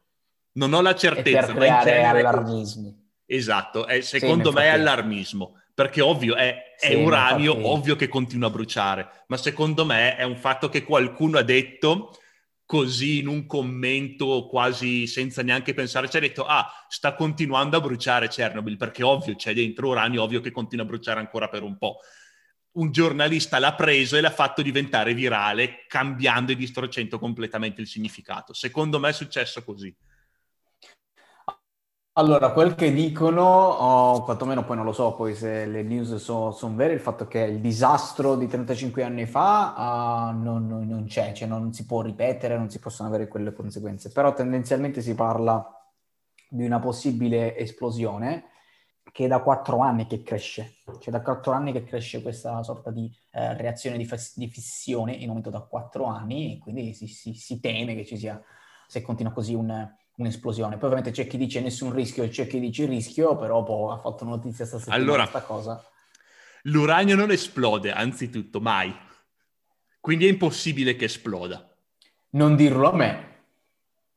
Non 0.53 0.73
ho 0.73 0.81
la 0.81 0.95
certezza. 0.95 1.47
Per 1.47 1.57
creare 1.57 1.91
genere... 1.91 2.19
allarmismi. 2.21 3.07
Esatto, 3.27 3.87
è, 3.87 4.01
secondo 4.01 4.49
sì, 4.49 4.57
me 4.57 4.63
è 4.63 4.69
allarmismo, 4.69 5.61
perché 5.75 6.01
ovvio 6.01 6.35
è, 6.35 6.75
è 6.79 6.87
sì, 6.87 6.95
uranio, 6.95 7.69
ovvio 7.69 7.95
che 7.95 8.09
continua 8.09 8.49
a 8.49 8.51
bruciare, 8.51 9.25
ma 9.27 9.37
secondo 9.37 9.85
me 9.85 10.17
è 10.17 10.23
un 10.23 10.37
fatto 10.37 10.71
che 10.71 10.83
qualcuno 10.83 11.37
ha 11.37 11.43
detto 11.43 12.17
così 12.69 13.21
in 13.21 13.29
un 13.29 13.47
commento 13.47 14.47
quasi 14.47 15.07
senza 15.07 15.43
neanche 15.43 15.73
pensare, 15.73 16.11
ci 16.11 16.19
ha 16.19 16.21
detto, 16.21 16.45
ah, 16.45 16.71
sta 16.87 17.15
continuando 17.15 17.79
a 17.79 17.81
bruciare 17.81 18.29
Chernobyl, 18.29 18.77
perché 18.77 19.03
ovvio 19.03 19.37
c'è 19.37 19.55
dentro 19.55 19.89
uranio, 19.89 20.23
ovvio 20.23 20.43
che 20.43 20.51
continua 20.51 20.85
a 20.85 20.89
bruciare 20.89 21.19
ancora 21.19 21.49
per 21.49 21.63
un 21.63 21.79
po'. 21.79 22.01
Un 22.73 22.93
giornalista 22.93 23.59
l'ha 23.59 23.75
preso 23.75 24.19
e 24.19 24.21
l'ha 24.21 24.31
fatto 24.31 24.61
diventare 24.61 25.15
virale, 25.15 25.87
cambiando 25.89 26.53
e 26.53 26.57
distorcendo 26.57 27.19
completamente 27.19 27.81
il 27.81 27.87
significato. 27.87 28.53
Secondo 28.53 28.99
me 28.99 29.09
è 29.09 29.13
successo 29.15 29.65
così. 29.65 29.97
Allora, 32.19 32.51
quel 32.51 32.75
che 32.75 32.93
dicono, 32.93 33.45
o 33.45 34.25
quantomeno 34.25 34.65
poi 34.65 34.75
non 34.75 34.85
lo 34.85 34.91
so 34.91 35.15
poi 35.15 35.37
se 35.37 35.67
le 35.67 35.85
news 35.85 36.17
sono 36.17 36.51
son 36.51 36.75
vere, 36.75 36.93
il 36.93 36.99
fatto 36.99 37.29
che 37.29 37.39
il 37.43 37.61
disastro 37.61 38.35
di 38.35 38.49
35 38.49 39.05
anni 39.05 39.25
fa 39.25 40.33
uh, 40.33 40.43
non, 40.43 40.67
non, 40.67 40.85
non, 40.89 41.05
c'è, 41.05 41.31
cioè 41.33 41.47
non 41.47 41.73
si 41.73 41.87
può 41.87 42.03
ripetere, 42.03 42.57
non 42.57 42.71
si 42.71 42.81
possono 42.81 43.09
avere 43.09 43.29
quelle 43.29 43.53
conseguenze, 43.53 44.11
però 44.11 44.33
tendenzialmente 44.33 45.01
si 45.01 45.15
parla 45.15 45.65
di 46.49 46.65
una 46.65 46.81
possibile 46.81 47.57
esplosione 47.57 48.47
che 49.13 49.27
è 49.27 49.29
da 49.29 49.39
quattro 49.39 49.79
anni 49.79 50.09
che 50.09 50.25
cresce, 50.25 50.79
cioè 50.99 51.13
da 51.13 51.23
quattro 51.23 51.53
anni 51.53 51.71
che 51.71 51.85
cresce 51.85 52.21
questa 52.21 52.65
sorta 52.65 52.91
di 52.91 53.09
eh, 53.31 53.57
reazione 53.57 53.97
di, 53.97 54.05
fas- 54.05 54.37
di, 54.37 54.49
fissione 54.49 55.13
in 55.13 55.29
aumento 55.29 55.51
da 55.51 55.61
quattro 55.61 56.07
anni 56.07 56.57
e 56.57 56.59
quindi 56.59 56.95
si, 56.95 57.07
si, 57.07 57.35
si 57.35 57.61
teme 57.61 57.95
che 57.95 58.05
ci 58.05 58.17
sia, 58.17 58.43
se 58.89 59.03
continua 59.03 59.33
così, 59.33 59.55
un 59.55 59.89
un'esplosione. 60.19 60.77
Poi 60.77 60.91
ovviamente 60.91 61.11
c'è 61.11 61.27
chi 61.27 61.37
dice 61.37 61.61
nessun 61.61 61.93
rischio 61.93 62.23
e 62.23 62.29
c'è 62.29 62.47
chi 62.47 62.61
dice 62.61 62.87
rischio, 62.87 63.37
però 63.37 63.63
poi 63.63 63.95
ha 63.95 63.99
fatto 63.99 64.25
notizia 64.25 64.65
stasera 64.65 64.95
allora, 64.95 65.23
questa 65.23 65.43
cosa. 65.43 65.85
L'uranio 66.63 67.17
non 67.17 67.31
esplode, 67.31 67.93
anzitutto, 67.93 68.61
mai. 68.61 68.95
Quindi 70.01 70.27
è 70.27 70.31
impossibile 70.31 70.97
che 70.97 71.07
esploda. 71.07 71.65
Non 72.31 72.57
dirlo 72.57 72.91
a 72.91 72.95
me. 72.95 73.27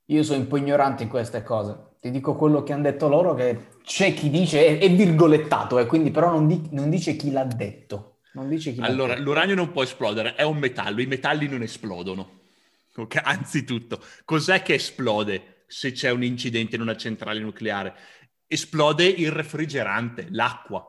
Io 0.06 0.24
sono 0.24 0.40
un 0.40 0.48
po' 0.48 0.58
ignorante 0.58 1.04
in 1.04 1.10
queste 1.10 1.44
cose. 1.44 1.90
Ti 2.02 2.10
dico 2.12 2.36
quello 2.36 2.64
che 2.64 2.74
hanno 2.74 2.84
detto 2.84 3.08
loro, 3.08 3.36
che 3.36 3.68
c'è 3.84 4.14
chi 4.14 4.30
dice, 4.30 4.66
è, 4.66 4.80
è 4.80 4.92
virgolettato, 4.92 5.78
eh, 5.78 5.86
quindi 5.86 6.10
però 6.10 6.32
non, 6.32 6.48
di, 6.48 6.70
non, 6.72 6.90
dice 6.90 7.16
chi 7.16 7.32
l'ha 7.32 7.46
detto. 7.46 8.18
Non 8.34 8.50
dice 8.50 8.74
chi 8.74 8.82
allora, 8.82 9.18
l'uranio 9.18 9.56
non 9.56 9.72
può 9.72 9.84
esplodere, 9.84 10.36
è 10.36 10.44
un 10.44 10.58
metallo, 10.58 11.02
i 11.02 11.06
metalli 11.06 11.48
non 11.48 11.62
esplodono. 11.62 12.40
Okay? 12.96 13.22
Anzitutto, 13.24 14.02
cos'è 14.26 14.62
che 14.62 14.74
esplode? 14.74 15.61
Se 15.72 15.94
c'è 15.94 16.10
un 16.10 16.22
incidente 16.22 16.76
in 16.76 16.82
una 16.82 16.98
centrale 16.98 17.40
nucleare. 17.40 17.96
Esplode 18.46 19.06
il 19.06 19.32
refrigerante, 19.32 20.28
l'acqua. 20.30 20.86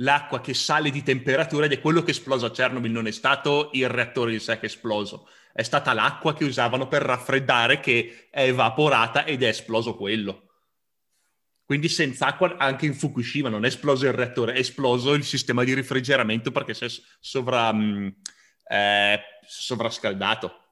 L'acqua 0.00 0.40
che 0.40 0.52
sale 0.52 0.90
di 0.90 1.04
temperatura 1.04 1.66
ed 1.66 1.72
è 1.72 1.80
quello 1.80 2.00
che 2.00 2.08
è 2.08 2.10
esploso 2.10 2.46
a 2.46 2.50
Chernobyl, 2.50 2.90
non 2.90 3.06
è 3.06 3.12
stato 3.12 3.70
il 3.74 3.88
reattore 3.88 4.32
in 4.32 4.40
sé 4.40 4.54
che 4.54 4.62
è 4.62 4.64
esploso, 4.64 5.28
è 5.52 5.62
stata 5.62 5.92
l'acqua 5.92 6.34
che 6.34 6.44
usavano 6.44 6.88
per 6.88 7.02
raffreddare 7.02 7.78
che 7.78 8.26
è 8.30 8.42
evaporata 8.42 9.24
ed 9.24 9.44
è 9.44 9.48
esploso 9.48 9.94
quello. 9.94 10.42
Quindi 11.64 11.88
senza 11.88 12.26
acqua 12.26 12.56
anche 12.58 12.84
in 12.84 12.94
Fukushima 12.94 13.48
non 13.48 13.64
è 13.64 13.68
esploso 13.68 14.06
il 14.06 14.12
reattore, 14.12 14.54
è 14.54 14.58
esploso 14.58 15.14
il 15.14 15.24
sistema 15.24 15.62
di 15.62 15.72
refrigeramento 15.72 16.50
perché 16.50 16.74
si 16.74 16.84
è 16.84 16.88
sovra, 17.20 17.72
mm, 17.72 18.08
eh, 18.68 19.20
sovrascaldato. 19.46 20.65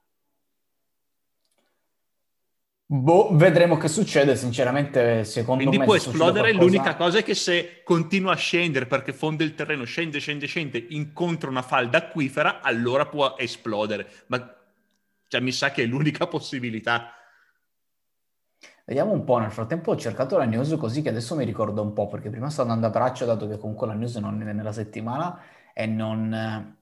Boh, 2.86 3.34
vedremo 3.34 3.78
che 3.78 3.88
succede, 3.88 4.36
sinceramente, 4.36 5.24
secondo 5.24 5.62
Quindi 5.62 5.78
me... 5.78 5.84
può 5.86 5.96
esplodere, 5.96 6.50
qualcosa... 6.50 6.64
l'unica 6.64 6.96
cosa 6.96 7.18
è 7.18 7.22
che 7.22 7.34
se 7.34 7.82
continua 7.82 8.32
a 8.32 8.36
scendere 8.36 8.86
perché 8.86 9.14
fonde 9.14 9.42
il 9.42 9.54
terreno, 9.54 9.84
scende, 9.84 10.18
scende, 10.18 10.46
scende, 10.46 10.86
incontra 10.90 11.48
una 11.48 11.62
falda 11.62 11.98
acquifera, 11.98 12.60
allora 12.60 13.06
può 13.06 13.36
esplodere. 13.38 14.06
Ma 14.26 14.54
cioè, 15.26 15.40
mi 15.40 15.50
sa 15.50 15.70
che 15.70 15.82
è 15.82 15.86
l'unica 15.86 16.26
possibilità. 16.26 17.08
Vediamo 18.84 19.12
un 19.12 19.24
po', 19.24 19.38
nel 19.38 19.50
frattempo 19.50 19.92
ho 19.92 19.96
cercato 19.96 20.36
la 20.36 20.44
news 20.44 20.76
così 20.78 21.00
che 21.00 21.08
adesso 21.08 21.34
mi 21.34 21.46
ricordo 21.46 21.80
un 21.80 21.94
po', 21.94 22.06
perché 22.06 22.28
prima 22.28 22.50
stavo 22.50 22.68
andando 22.68 22.94
a 22.94 22.98
braccio, 22.98 23.24
dato 23.24 23.48
che 23.48 23.56
comunque 23.56 23.86
la 23.86 23.94
news 23.94 24.16
non 24.16 24.46
è 24.46 24.52
nella 24.52 24.72
settimana 24.72 25.40
e 25.72 25.86
non, 25.86 26.76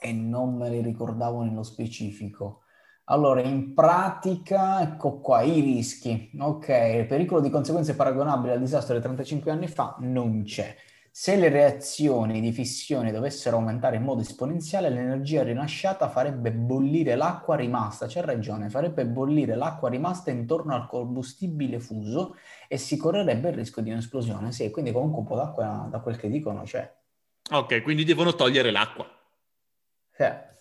e 0.00 0.12
non 0.14 0.56
me 0.56 0.70
li 0.70 0.80
ricordavo 0.80 1.42
nello 1.42 1.62
specifico. 1.62 2.62
Allora, 3.10 3.40
in 3.40 3.74
pratica, 3.74 4.80
ecco 4.82 5.18
qua, 5.18 5.42
i 5.42 5.60
rischi. 5.60 6.30
Ok, 6.38 6.68
il 6.68 7.06
pericolo 7.06 7.40
di 7.40 7.50
conseguenze 7.50 7.96
paragonabili 7.96 8.52
al 8.52 8.60
disastro 8.60 8.94
di 8.94 9.00
35 9.00 9.50
anni 9.50 9.66
fa 9.66 9.96
non 9.98 10.44
c'è. 10.44 10.76
Se 11.10 11.34
le 11.34 11.48
reazioni 11.48 12.40
di 12.40 12.52
fissione 12.52 13.10
dovessero 13.10 13.56
aumentare 13.56 13.96
in 13.96 14.04
modo 14.04 14.20
esponenziale, 14.20 14.90
l'energia 14.90 15.42
rilasciata 15.42 16.08
farebbe 16.08 16.52
bollire 16.52 17.16
l'acqua 17.16 17.56
rimasta, 17.56 18.06
c'è 18.06 18.22
ragione, 18.22 18.70
farebbe 18.70 19.04
bollire 19.04 19.56
l'acqua 19.56 19.88
rimasta 19.88 20.30
intorno 20.30 20.72
al 20.72 20.86
combustibile 20.86 21.80
fuso 21.80 22.36
e 22.68 22.76
si 22.76 22.96
correrebbe 22.96 23.48
il 23.48 23.56
rischio 23.56 23.82
di 23.82 23.90
un'esplosione. 23.90 24.52
Sì, 24.52 24.70
quindi 24.70 24.92
comunque 24.92 25.18
un 25.18 25.26
po' 25.26 25.34
d'acqua, 25.34 25.88
da 25.90 25.98
quel 25.98 26.16
che 26.16 26.30
dicono, 26.30 26.62
c'è. 26.62 26.88
Ok, 27.50 27.82
quindi 27.82 28.04
devono 28.04 28.36
togliere 28.36 28.70
l'acqua. 28.70 29.04
Sì. 30.12 30.58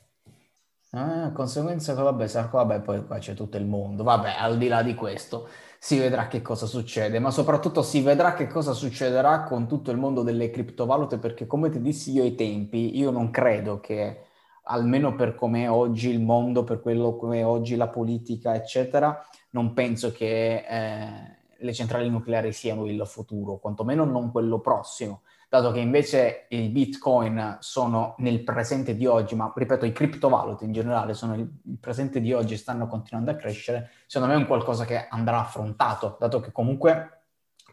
Ah, 0.91 1.31
conseguenza 1.34 1.93
che 1.96 2.01
vabbè, 2.01 2.27
Sarko, 2.27 2.58
vabbè, 2.58 2.81
poi 2.81 3.05
qua 3.05 3.19
c'è 3.19 3.36
tutto 3.36 3.58
il 3.58 3.65
mondo. 3.65 4.03
Vabbè, 4.03 4.36
al 4.39 4.58
di 4.58 4.67
là 4.67 4.81
di 4.81 4.96
questo, 4.96 5.48
si 5.77 6.00
vedrà 6.00 6.27
che 6.27 6.41
cosa 6.41 6.65
succede, 6.65 7.19
ma 7.19 7.29
soprattutto 7.29 7.84
si 7.84 8.01
vedrà 8.01 8.34
che 8.34 8.48
cosa 8.48 8.74
succederà 8.74 9.43
con 9.43 9.67
tutto 9.67 9.91
il 9.91 9.98
mondo 9.98 10.24
delle 10.24 10.50
criptovalute, 10.50 11.19
perché 11.19 11.46
come 11.46 11.69
ti 11.69 11.79
dissi 11.79 12.12
io 12.12 12.24
ai 12.24 12.34
tempi, 12.34 12.98
io 12.98 13.12
non 13.12 13.29
credo 13.29 13.79
che, 13.79 14.25
almeno 14.63 15.13
per 15.13 15.36
come 15.36 15.65
è 15.65 15.69
oggi 15.69 16.10
il 16.10 16.22
mondo, 16.22 16.63
per 16.63 16.81
quello 16.81 17.15
come 17.17 17.39
è 17.41 17.46
oggi 17.46 17.75
la 17.75 17.88
politica, 17.89 18.55
eccetera, 18.55 19.24
non 19.51 19.74
penso 19.74 20.12
che 20.12 20.65
eh, 20.67 21.38
le 21.60 21.74
centrali 21.74 22.10
nucleari 22.10 22.51
siano 22.51 22.88
il 22.88 23.05
futuro, 23.05 23.58
quantomeno 23.60 24.05
non 24.05 24.31
quello 24.31 24.60
prossimo 24.60 25.22
dato 25.49 25.71
che 25.71 25.79
invece 25.79 26.45
i 26.49 26.69
bitcoin 26.69 27.57
sono 27.59 28.13
nel 28.19 28.43
presente 28.43 28.95
di 28.95 29.07
oggi, 29.07 29.33
ma 29.35 29.51
ripeto, 29.53 29.83
i 29.85 29.91
criptovalute 29.91 30.63
in 30.63 30.71
generale 30.71 31.15
sono 31.15 31.33
il, 31.33 31.49
presente 31.79 32.21
di 32.21 32.31
oggi 32.31 32.53
e 32.53 32.57
stanno 32.57 32.85
continuando 32.85 33.31
a 33.31 33.35
crescere, 33.35 33.89
secondo 34.05 34.33
me 34.33 34.39
è 34.39 34.43
un 34.43 34.47
qualcosa 34.47 34.85
che 34.85 35.07
andrà 35.09 35.39
affrontato, 35.39 36.17
dato 36.19 36.39
che 36.39 36.51
comunque 36.51 37.23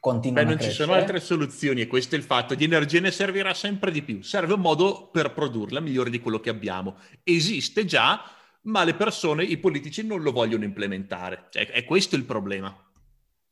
continuano 0.01 0.49
Beh, 0.49 0.55
non 0.55 0.63
ci 0.63 0.71
sono 0.71 0.95
altre 0.95 1.21
soluzioni 1.21 1.83
e 1.83 1.87
questo 1.87 2.15
è 2.15 2.19
il 2.19 2.25
fatto, 2.25 2.55
di 2.55 2.65
energia 2.65 3.01
ne 3.01 3.11
servirà 3.11 3.53
sempre 3.53 3.91
di 3.91 4.03
più, 4.03 4.23
serve 4.23 4.55
un 4.55 4.61
modo 4.61 5.11
per 5.13 5.35
produrla 5.35 5.81
migliore 5.81 6.09
di 6.09 6.21
quello 6.21 6.41
che 6.41 6.49
abbiamo. 6.49 6.97
Esiste 7.25 7.85
già, 7.85 8.25
ma 8.63 8.85
le 8.85 8.95
persone, 8.95 9.45
i 9.45 9.59
politici 9.59 10.03
non 10.03 10.23
lo 10.23 10.33
vogliono 10.33 10.65
implementare. 10.65 11.49
Cioè, 11.51 11.67
è 11.67 11.85
questo 11.85 12.17
il 12.17 12.25
problema. 12.25 12.75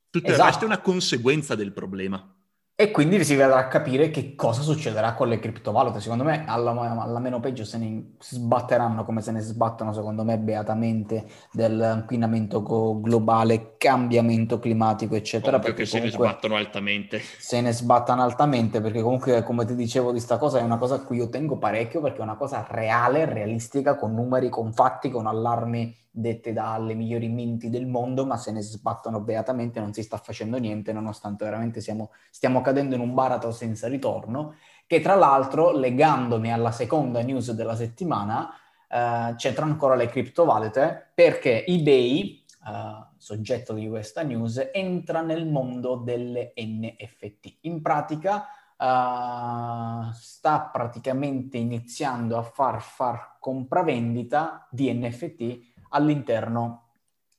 Tutto 0.08 0.26
esatto. 0.28 0.40
il 0.40 0.48
resto 0.48 0.64
è 0.64 0.66
una 0.66 0.80
conseguenza 0.80 1.54
del 1.54 1.72
problema. 1.72 2.34
E 2.76 2.90
quindi 2.90 3.22
si 3.22 3.36
vedrà 3.36 3.58
a 3.58 3.68
capire 3.68 4.10
che 4.10 4.34
cosa 4.34 4.60
succederà 4.60 5.14
con 5.14 5.28
le 5.28 5.38
criptovalute. 5.38 6.00
Secondo 6.00 6.24
me, 6.24 6.44
alla, 6.44 6.72
alla 6.72 7.20
meno 7.20 7.38
peggio, 7.38 7.64
se 7.64 7.78
ne 7.78 8.14
sbatteranno 8.18 9.04
come 9.04 9.20
se 9.20 9.30
ne 9.30 9.42
sbattono, 9.42 9.92
secondo 9.92 10.24
me, 10.24 10.38
beatamente 10.38 11.24
dell'inquinamento 11.52 12.64
globale, 13.00 13.76
cambiamento 13.76 14.58
climatico, 14.58 15.14
eccetera. 15.14 15.58
Ovvio 15.58 15.72
che 15.72 15.86
se 15.86 16.00
ne 16.00 16.10
sbattono 16.10 16.56
altamente. 16.56 17.20
Se 17.20 17.60
ne 17.60 17.70
sbattano 17.70 18.24
altamente, 18.24 18.80
perché 18.80 19.02
comunque, 19.02 19.44
come 19.44 19.64
ti 19.64 19.76
dicevo 19.76 20.10
di 20.10 20.18
sta 20.18 20.36
cosa, 20.36 20.58
è 20.58 20.62
una 20.62 20.78
cosa 20.78 20.96
a 20.96 21.04
cui 21.04 21.18
io 21.18 21.28
tengo 21.28 21.58
parecchio, 21.58 22.00
perché 22.00 22.18
è 22.18 22.22
una 22.22 22.34
cosa 22.34 22.66
reale, 22.68 23.24
realistica, 23.24 23.94
con 23.94 24.14
numeri, 24.14 24.48
con 24.48 24.72
fatti, 24.72 25.10
con 25.10 25.28
allarmi 25.28 26.02
dette 26.16 26.52
dalle 26.52 26.94
migliori 26.94 27.28
menti 27.28 27.68
del 27.71 27.88
mondo, 27.88 28.25
ma 28.25 28.37
se 28.37 28.52
ne 28.52 28.61
sbattono 28.61 29.21
beatamente, 29.21 29.80
non 29.80 29.92
si 29.92 30.04
sta 30.04 30.16
facendo 30.16 30.59
niente, 30.59 30.92
nonostante 30.92 31.44
veramente 31.44 31.80
siamo, 31.80 32.12
stiamo 32.30 32.61
cadendo 32.61 32.94
in 32.94 33.00
un 33.00 33.14
baratro 33.14 33.50
senza 33.50 33.88
ritorno, 33.88 34.54
che 34.87 35.00
tra 35.00 35.16
l'altro, 35.16 35.73
legandomi 35.73 36.52
alla 36.52 36.71
seconda 36.71 37.21
news 37.21 37.50
della 37.50 37.75
settimana, 37.75 38.49
uh, 38.90 39.35
c'entrano 39.35 39.73
ancora 39.73 39.97
le 39.97 40.06
criptovalute 40.06 41.11
perché 41.12 41.66
eBay, 41.66 42.44
uh, 42.64 43.04
soggetto 43.16 43.73
di 43.73 43.88
questa 43.88 44.23
news, 44.23 44.71
entra 44.73 45.21
nel 45.21 45.49
mondo 45.49 45.97
delle 45.97 46.52
NFT. 46.56 47.56
In 47.62 47.83
pratica 47.83 48.47
uh, 48.78 50.12
sta 50.12 50.61
praticamente 50.73 51.59
iniziando 51.59 52.38
a 52.38 52.42
far 52.42 52.80
far 52.80 53.37
compravendita 53.40 54.68
di 54.71 54.92
NFT 54.92 55.73
all'interno 55.94 56.90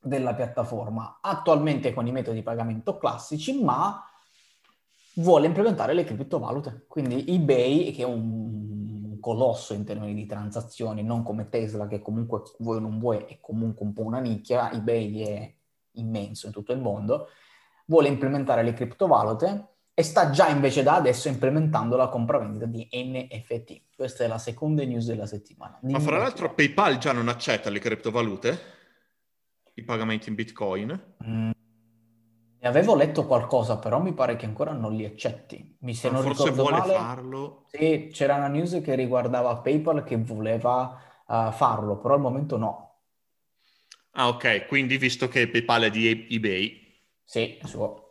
della 0.01 0.33
piattaforma, 0.33 1.19
attualmente 1.21 1.93
con 1.93 2.07
i 2.07 2.11
metodi 2.11 2.37
di 2.37 2.43
pagamento 2.43 2.97
classici, 2.97 3.61
ma 3.63 4.03
vuole 5.15 5.47
implementare 5.47 5.93
le 5.93 6.03
criptovalute. 6.03 6.85
Quindi 6.87 7.25
eBay, 7.27 7.91
che 7.91 8.03
è 8.03 8.05
un 8.05 9.17
colosso 9.19 9.73
in 9.73 9.83
termini 9.83 10.13
di 10.13 10.25
transazioni, 10.25 11.03
non 11.03 11.23
come 11.23 11.49
Tesla, 11.49 11.87
che 11.87 12.01
comunque 12.01 12.43
vuoi 12.59 12.77
o 12.77 12.81
non 12.81 12.99
vuoi 12.99 13.25
è 13.27 13.39
comunque 13.41 13.85
un 13.85 13.93
po' 13.93 14.03
una 14.03 14.19
nicchia, 14.19 14.71
eBay 14.71 15.19
è 15.21 15.55
immenso 15.93 16.47
in 16.47 16.53
tutto 16.53 16.73
il 16.73 16.79
mondo, 16.79 17.29
vuole 17.87 18.07
implementare 18.07 18.63
le 18.63 18.73
criptovalute 18.73 19.74
e 19.97 20.03
sta 20.03 20.29
già 20.29 20.49
invece 20.49 20.83
da 20.83 20.95
adesso 20.95 21.29
implementando 21.29 21.95
la 21.95 22.09
compravendita 22.09 22.65
di 22.65 22.85
NFT. 22.91 23.83
Questa 23.95 24.25
è 24.25 24.27
la 24.27 24.37
seconda 24.37 24.83
news 24.83 25.05
della 25.05 25.25
settimana. 25.25 25.79
Dimmi 25.81 25.93
Ma 25.93 25.99
fra 26.01 26.17
l'altro 26.17 26.53
PayPal 26.53 26.97
già 26.97 27.13
non 27.13 27.29
accetta 27.29 27.69
le 27.69 27.79
criptovalute? 27.79 28.59
I 29.75 29.83
pagamenti 29.83 30.27
in 30.27 30.35
Bitcoin? 30.35 31.15
Mm, 31.25 31.51
ne 32.59 32.67
avevo 32.67 32.93
letto 32.93 33.25
qualcosa, 33.25 33.77
però 33.77 34.01
mi 34.01 34.13
pare 34.13 34.35
che 34.35 34.45
ancora 34.45 34.73
non 34.73 34.93
li 34.93 35.05
accetti. 35.05 35.77
Mi 35.79 35.93
se 35.93 36.09
non 36.09 36.23
forse 36.23 36.51
vuole 36.51 36.77
male, 36.77 36.93
farlo. 36.93 37.63
Sì, 37.67 38.09
c'era 38.11 38.35
una 38.35 38.49
news 38.49 38.81
che 38.83 38.95
riguardava 38.95 39.55
PayPal 39.59 40.03
che 40.03 40.17
voleva 40.17 41.01
uh, 41.25 41.51
farlo, 41.53 41.99
però 41.99 42.15
al 42.15 42.19
momento 42.19 42.57
no. 42.57 42.99
Ah, 44.11 44.27
ok, 44.27 44.65
quindi 44.65 44.97
visto 44.97 45.29
che 45.29 45.47
PayPal 45.47 45.83
è 45.83 45.89
di 45.89 46.27
eBay. 46.29 46.99
Sì, 47.23 47.59
suo. 47.63 48.04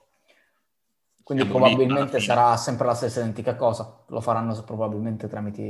Quindi 1.25 1.47
probabilmente 1.47 2.21
sarà 2.21 2.55
sempre 2.59 2.87
la 2.87 2.95
stessa 2.95 3.21
identica 3.21 3.57
cosa, 3.57 4.03
lo 4.09 4.21
faranno 4.21 4.55
probabilmente 4.63 5.27
tramite 5.27 5.63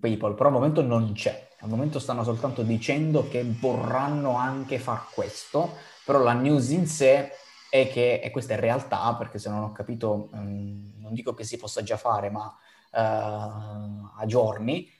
PayPal, 0.00 0.34
però 0.34 0.48
al 0.48 0.54
momento 0.54 0.80
non 0.80 1.12
c'è, 1.12 1.50
al 1.60 1.68
momento 1.68 1.98
stanno 1.98 2.24
soltanto 2.24 2.62
dicendo 2.62 3.28
che 3.28 3.44
vorranno 3.60 4.36
anche 4.36 4.78
far 4.78 5.08
questo, 5.12 5.74
però 6.06 6.20
la 6.20 6.32
news 6.32 6.70
in 6.70 6.86
sé 6.86 7.32
è 7.68 7.88
che, 7.90 8.20
e 8.20 8.30
questa 8.30 8.54
è 8.54 8.58
realtà, 8.58 9.14
perché 9.16 9.38
se 9.38 9.50
non 9.50 9.64
ho 9.64 9.72
capito, 9.72 10.30
um, 10.32 10.94
non 11.00 11.12
dico 11.12 11.34
che 11.34 11.44
si 11.44 11.58
possa 11.58 11.82
già 11.82 11.98
fare, 11.98 12.30
ma 12.30 12.46
uh, 12.46 14.10
a 14.16 14.22
giorni, 14.24 14.90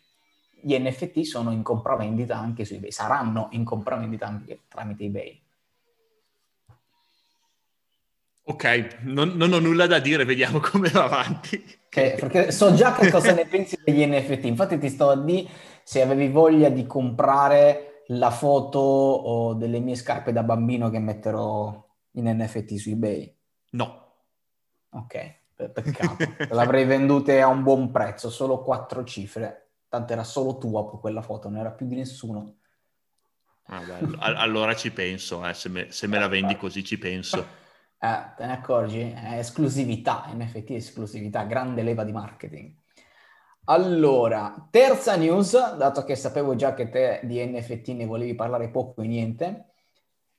gli 0.60 0.76
NFT 0.76 1.20
sono 1.20 1.50
in 1.50 1.62
compravendita 1.62 2.36
anche 2.36 2.66
su 2.66 2.74
eBay, 2.74 2.90
saranno 2.90 3.48
in 3.52 3.64
compravendita 3.64 4.26
anche 4.26 4.64
tramite 4.68 5.04
eBay. 5.04 5.43
Ok, 8.46 8.98
non, 9.02 9.30
non, 9.36 9.52
ho 9.52 9.58
nulla 9.58 9.86
da 9.86 9.98
dire, 9.98 10.24
vediamo 10.24 10.60
come 10.60 10.90
va 10.90 11.04
avanti. 11.04 11.62
Okay, 11.86 12.18
perché 12.18 12.50
so 12.50 12.74
già 12.74 12.92
che 12.94 13.10
cosa 13.10 13.32
ne 13.32 13.46
pensi 13.46 13.78
degli 13.82 14.04
NFT, 14.04 14.44
infatti 14.44 14.78
ti 14.78 14.88
sto 14.88 15.10
a 15.10 15.16
dire 15.16 15.48
se 15.82 16.02
avevi 16.02 16.28
voglia 16.28 16.68
di 16.68 16.86
comprare 16.86 18.02
la 18.08 18.30
foto 18.30 19.54
delle 19.56 19.80
mie 19.80 19.94
scarpe 19.94 20.32
da 20.32 20.42
bambino 20.42 20.90
che 20.90 20.98
metterò 20.98 21.82
in 22.12 22.36
NFT 22.36 22.74
su 22.74 22.90
eBay? 22.90 23.34
No. 23.70 24.02
Ok, 24.90 25.34
peccato. 25.72 26.16
L'avrei 26.50 26.84
vendute 26.84 27.40
a 27.40 27.46
un 27.46 27.62
buon 27.62 27.90
prezzo, 27.90 28.28
solo 28.28 28.62
quattro 28.62 29.04
cifre. 29.04 29.70
Tanto 29.88 30.12
era 30.12 30.24
solo 30.24 30.58
tua 30.58 30.88
quella 30.98 31.22
foto, 31.22 31.48
non 31.48 31.60
era 31.60 31.70
più 31.70 31.86
di 31.86 31.96
nessuno. 31.96 32.56
Ah, 33.66 33.82
allora 34.18 34.74
ci 34.74 34.90
penso, 34.90 35.46
eh. 35.46 35.54
se, 35.54 35.68
me, 35.70 35.86
se, 35.90 36.06
me, 36.06 36.18
la 36.18 36.28
vendi 36.28 36.56
così 36.56 36.84
ci 36.84 36.98
penso. 36.98 37.62
Eh, 38.04 38.34
te 38.36 38.44
ne 38.44 38.52
accorgi? 38.52 39.00
È 39.00 39.38
esclusività, 39.38 40.26
NFT 40.30 40.72
esclusività, 40.72 41.44
grande 41.44 41.82
leva 41.82 42.04
di 42.04 42.12
marketing. 42.12 42.70
Allora, 43.66 44.68
terza 44.70 45.16
news, 45.16 45.76
dato 45.76 46.04
che 46.04 46.14
sapevo 46.14 46.54
già 46.54 46.74
che 46.74 46.90
te 46.90 47.20
di 47.22 47.42
NFT 47.42 47.88
ne 47.90 48.04
volevi 48.04 48.34
parlare 48.34 48.68
poco 48.68 49.00
e 49.00 49.06
niente, 49.06 49.64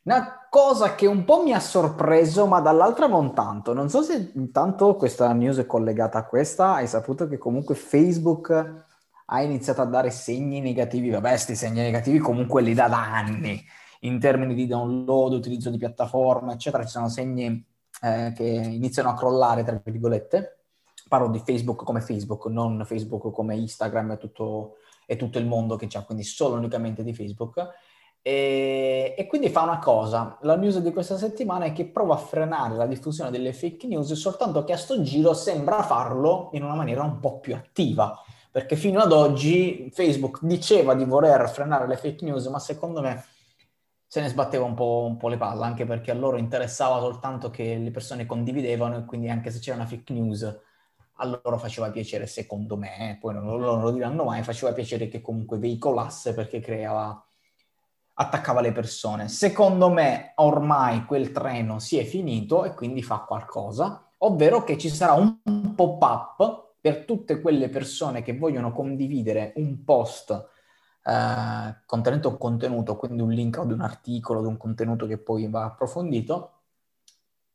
una 0.04 0.48
cosa 0.48 0.94
che 0.94 1.08
un 1.08 1.26
po' 1.26 1.42
mi 1.42 1.54
ha 1.54 1.60
sorpreso, 1.60 2.46
ma 2.46 2.60
dall'altra 2.60 3.08
non 3.08 3.34
tanto. 3.34 3.74
Non 3.74 3.90
so 3.90 4.04
se 4.04 4.32
intanto 4.36 4.96
questa 4.96 5.34
news 5.34 5.58
è 5.58 5.66
collegata 5.66 6.20
a 6.20 6.26
questa. 6.26 6.76
Hai 6.76 6.86
saputo 6.88 7.28
che 7.28 7.40
comunque 7.40 7.74
Facebook 7.74 8.86
ha 9.26 9.42
iniziato 9.42 9.82
a 9.82 9.86
dare 9.86 10.12
segni 10.12 10.62
negativi. 10.62 11.10
Vabbè, 11.10 11.30
questi 11.30 11.56
segni 11.56 11.82
negativi 11.82 12.20
comunque 12.20 12.62
li 12.62 12.76
dà 12.76 12.88
da 12.88 13.12
anni. 13.12 13.66
In 14.06 14.20
termini 14.20 14.54
di 14.54 14.68
download, 14.68 15.34
utilizzo 15.34 15.72
di 15.72 15.78
piattaforme, 15.78 16.54
eccetera, 16.54 16.84
ci 16.84 16.92
sono 16.92 17.10
segni 17.10 17.66
eh, 18.02 18.34
che 18.36 18.44
iniziano 18.44 19.10
a 19.10 19.16
crollare, 19.16 19.64
tra 19.64 19.82
virgolette. 19.84 20.60
Parlo 21.08 21.30
di 21.30 21.40
Facebook 21.40 21.84
come 21.84 22.02
Facebook, 22.02 22.46
non 22.46 22.84
Facebook 22.86 23.32
come 23.32 23.56
Instagram 23.56 24.12
e 24.12 24.18
tutto, 24.18 24.76
tutto 25.18 25.40
il 25.40 25.48
mondo 25.48 25.76
che 25.76 25.88
c'ha, 25.88 26.04
quindi 26.04 26.24
solo 26.24 26.56
unicamente 26.56 27.04
di 27.04 27.16
Facebook. 27.16 27.68
E, 28.22 29.16
e, 29.18 29.26
quindi 29.26 29.50
fa 29.50 29.64
una 29.64 29.80
cosa, 29.80 30.38
la 30.42 30.56
news 30.56 30.80
di 30.80 30.92
questa 30.92 31.18
settimana 31.18 31.66
è 31.66 31.74
che 31.74 31.86
prova 31.86 32.14
a 32.14 32.18
frenare 32.18 32.76
la 32.76 32.86
diffusione 32.86 33.32
delle 33.32 33.54
fake 33.54 33.88
news, 33.88 34.12
soltanto 34.14 34.64
che 34.64 34.74
a 34.74 34.78
sto 34.78 35.02
giro 35.02 35.34
sembra 35.34 35.82
farlo 35.82 36.50
in 36.54 36.64
una 36.64 36.76
maniera 36.76 37.04
un 37.04 37.20
po' 37.20 37.40
più 37.40 37.56
attiva, 37.56 38.20
perché 38.52 38.76
fino 38.76 39.00
ad 39.00 39.12
oggi 39.12 39.90
Facebook 39.94 40.40
diceva 40.44 40.94
di 40.94 41.06
voler 41.06 41.50
frenare 41.50 41.88
le 41.88 41.98
fake 41.98 42.24
news, 42.26 42.46
ma 42.48 42.60
secondo 42.60 43.02
me 43.02 43.24
se 44.08 44.22
ne 44.22 44.30
sbatteva 44.30 44.66
un 44.66 44.74
po', 44.74 45.06
un 45.08 45.18
po', 45.18 45.28
le 45.28 45.38
palle, 45.38 45.66
anche 45.66 45.86
perché 45.86 46.12
a 46.12 46.16
loro 46.16 46.38
interessava 46.38 47.00
soltanto 47.00 47.50
che 47.50 47.78
le 47.78 47.92
persone 47.92 48.26
condividevano 48.26 48.98
e 48.98 49.06
quindi 49.06 49.30
anche 49.30 49.52
se 49.52 49.60
c'era 49.60 49.78
una 49.78 49.86
fake 49.86 50.14
news 50.14 50.62
a 51.18 51.26
loro 51.26 51.58
faceva 51.58 51.90
piacere, 51.92 52.28
secondo 52.28 52.76
me, 52.76 53.18
poi 53.22 53.34
non, 53.34 53.46
non 53.46 53.82
lo 53.82 53.92
diranno 53.92 54.26
mai, 54.26 54.44
faceva 54.44 54.74
piacere 54.74 55.08
che 55.08 55.22
comunque 55.22 55.58
veicolasse 55.58 56.34
perché 56.34 56.60
creava 56.60 57.26
attaccava 58.16 58.62
le 58.62 58.72
persone. 58.72 59.28
Secondo 59.28 59.90
me 59.90 60.34
ormai 60.36 61.06
quel 61.06 61.32
treno 61.32 61.80
si 61.80 61.98
è 61.98 62.04
finito 62.04 62.64
e 62.64 62.74
quindi 62.74 63.02
fa 63.02 63.20
qualcosa, 63.20 64.10
ovvero 64.20 64.64
che 64.64 64.78
ci 64.78 64.90
sarà 64.90 65.14
un 65.14 65.74
pop-up 65.76 66.74
per 66.80 67.06
tutte 67.06 67.42
quelle 67.42 67.70
persone 67.70 68.22
che 68.22 68.38
vogliono 68.38 68.72
condividere 68.72 69.54
un 69.56 69.84
post 69.84 70.50
eh, 71.06 71.76
contenente 71.86 72.28
un 72.28 72.38
contenuto, 72.38 72.96
quindi 72.96 73.22
un 73.22 73.30
link 73.32 73.58
ad 73.60 73.72
un 73.72 73.82
articolo, 73.82 74.40
ad 74.40 74.46
un 74.46 74.58
contenuto 74.58 75.06
che 75.06 75.18
poi 75.18 75.48
va 75.48 75.66
approfondito. 75.66 76.52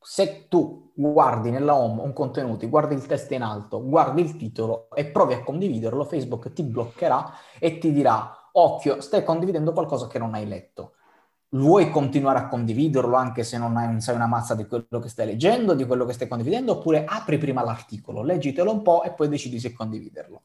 Se 0.02 0.46
tu 0.48 0.92
guardi 0.94 1.50
nella 1.50 1.74
home 1.74 2.02
un 2.02 2.12
contenuto, 2.12 2.66
guardi 2.68 2.94
il 2.94 3.06
testo 3.06 3.34
in 3.34 3.42
alto, 3.42 3.84
guardi 3.84 4.22
il 4.22 4.36
titolo 4.36 4.88
e 4.94 5.06
provi 5.06 5.34
a 5.34 5.42
condividerlo, 5.42 6.04
Facebook 6.04 6.52
ti 6.52 6.62
bloccherà 6.62 7.32
e 7.58 7.78
ti 7.78 7.92
dirà 7.92 8.48
occhio, 8.52 9.00
stai 9.00 9.24
condividendo 9.24 9.72
qualcosa 9.72 10.06
che 10.06 10.18
non 10.18 10.34
hai 10.34 10.46
letto. 10.46 10.94
Vuoi 11.50 11.90
continuare 11.90 12.38
a 12.38 12.48
condividerlo 12.48 13.16
anche 13.16 13.42
se 13.42 13.58
non, 13.58 13.76
hai, 13.76 13.86
non 13.88 14.00
sai 14.00 14.14
una 14.14 14.26
mazza 14.26 14.54
di 14.54 14.66
quello 14.66 15.00
che 15.00 15.08
stai 15.08 15.26
leggendo, 15.26 15.74
di 15.74 15.84
quello 15.84 16.04
che 16.04 16.12
stai 16.12 16.28
condividendo, 16.28 16.72
oppure 16.72 17.04
apri 17.04 17.38
prima 17.38 17.64
l'articolo, 17.64 18.22
leggitelo 18.22 18.70
un 18.72 18.82
po' 18.82 19.02
e 19.02 19.12
poi 19.12 19.28
decidi 19.28 19.58
se 19.58 19.72
condividerlo. 19.72 20.42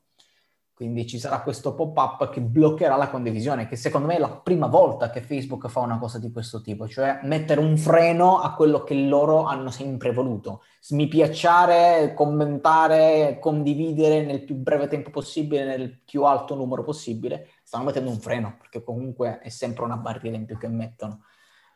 Quindi 0.76 1.08
ci 1.08 1.20
sarà 1.20 1.40
questo 1.40 1.74
pop-up 1.74 2.30
che 2.30 2.42
bloccherà 2.42 2.98
la 2.98 3.08
condivisione, 3.08 3.66
che 3.66 3.78
secondo 3.78 4.08
me 4.08 4.18
è 4.18 4.20
la 4.20 4.28
prima 4.28 4.68
volta 4.68 5.10
che 5.10 5.22
Facebook 5.22 5.70
fa 5.70 5.80
una 5.80 5.98
cosa 5.98 6.20
di 6.20 6.30
questo 6.34 6.62
tipo, 6.62 6.86
cioè 6.86 7.22
mettere 7.24 7.62
un 7.62 7.78
freno 7.78 8.42
a 8.42 8.54
quello 8.54 8.84
che 8.84 8.94
loro 8.94 9.46
hanno 9.46 9.72
sempre 9.72 10.12
voluto. 10.12 10.64
Smipiacciare, 10.82 12.14
commentare, 12.14 13.38
condividere 13.40 14.26
nel 14.26 14.44
più 14.44 14.56
breve 14.56 14.88
tempo 14.88 15.12
possibile, 15.12 15.64
nel 15.64 15.98
più 16.04 16.26
alto 16.26 16.56
numero 16.56 16.84
possibile. 16.84 17.52
Stanno 17.64 17.86
mettendo 17.86 18.10
un 18.10 18.20
freno, 18.20 18.58
perché 18.60 18.84
comunque 18.84 19.40
è 19.40 19.48
sempre 19.48 19.86
una 19.86 19.96
barriera 19.96 20.36
in 20.36 20.46
più 20.46 20.58
che 20.58 20.68
mettono. 20.68 21.22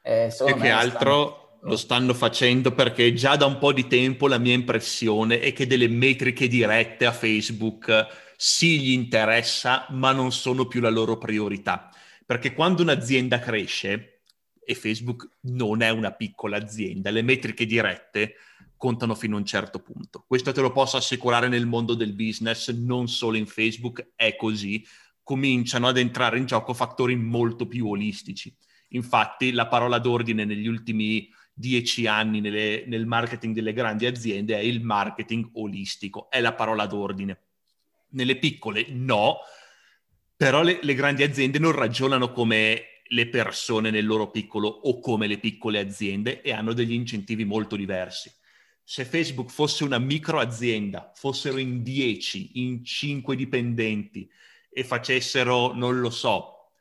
Eh, 0.01 0.25
e 0.45 0.53
che 0.55 0.69
altro... 0.69 1.25
Stanno 1.25 1.47
lo 1.63 1.75
stanno 1.75 2.13
facendo 2.13 2.71
perché 2.71 3.13
già 3.13 3.35
da 3.35 3.45
un 3.45 3.57
po' 3.57 3.73
di 3.73 3.85
tempo 3.85 4.29
la 4.29 4.37
mia 4.37 4.53
impressione 4.53 5.41
è 5.41 5.51
che 5.51 5.67
delle 5.67 5.89
metriche 5.89 6.47
dirette 6.47 7.05
a 7.05 7.11
Facebook 7.11 8.27
sì 8.41 8.79
gli 8.79 8.91
interessa, 8.91 9.85
ma 9.89 10.13
non 10.13 10.31
sono 10.31 10.65
più 10.65 10.79
la 10.79 10.89
loro 10.89 11.17
priorità. 11.17 11.89
Perché 12.25 12.53
quando 12.53 12.83
un'azienda 12.83 13.37
cresce, 13.37 14.21
e 14.63 14.75
Facebook 14.75 15.39
non 15.41 15.81
è 15.81 15.89
una 15.89 16.13
piccola 16.13 16.55
azienda, 16.55 17.09
le 17.09 17.21
metriche 17.21 17.65
dirette 17.65 18.35
contano 18.77 19.13
fino 19.13 19.35
a 19.35 19.39
un 19.39 19.45
certo 19.45 19.79
punto. 19.79 20.23
Questo 20.25 20.53
te 20.53 20.61
lo 20.61 20.71
posso 20.71 20.95
assicurare 20.95 21.49
nel 21.49 21.65
mondo 21.65 21.95
del 21.95 22.13
business, 22.13 22.71
non 22.71 23.09
solo 23.09 23.35
in 23.35 23.45
Facebook, 23.45 24.11
è 24.15 24.37
così. 24.37 24.85
Cominciano 25.21 25.89
ad 25.89 25.97
entrare 25.97 26.37
in 26.37 26.45
gioco 26.45 26.73
fattori 26.73 27.17
molto 27.17 27.67
più 27.67 27.89
olistici. 27.89 28.55
Infatti 28.89 29.51
la 29.51 29.67
parola 29.67 29.99
d'ordine 29.99 30.45
negli 30.45 30.67
ultimi 30.67 31.29
dieci 31.53 32.07
anni 32.07 32.39
nelle, 32.39 32.85
nel 32.87 33.05
marketing 33.05 33.53
delle 33.53 33.73
grandi 33.73 34.05
aziende 34.05 34.55
è 34.55 34.61
il 34.61 34.81
marketing 34.81 35.49
olistico, 35.55 36.29
è 36.29 36.39
la 36.39 36.53
parola 36.53 36.85
d'ordine 36.85 37.37
nelle 38.11 38.37
piccole 38.37 38.85
no, 38.89 39.39
Però 40.35 40.63
le, 40.63 40.79
le 40.81 40.93
grandi 40.93 41.23
aziende 41.23 41.59
non 41.59 41.73
ragionano 41.73 42.31
come 42.31 42.83
le 43.09 43.27
persone 43.27 43.89
nel 43.89 44.05
loro 44.05 44.29
piccolo 44.29 44.67
o 44.67 44.99
come 44.99 45.27
le 45.27 45.39
piccole 45.39 45.79
aziende 45.79 46.41
e 46.41 46.51
hanno 46.51 46.73
degli 46.73 46.93
incentivi 46.93 47.43
molto 47.43 47.75
diversi. 47.75 48.31
Se 48.83 49.05
Facebook 49.05 49.49
fosse 49.49 49.83
una 49.83 49.99
microazienda, 49.99 51.11
fossero 51.13 51.57
in 51.57 51.83
10, 51.83 52.51
in 52.61 52.83
5 52.83 53.35
dipendenti 53.35 54.29
e 54.71 54.83
facessero, 54.83 55.73
non 55.73 55.99
lo 55.99 56.09
so, 56.09 56.71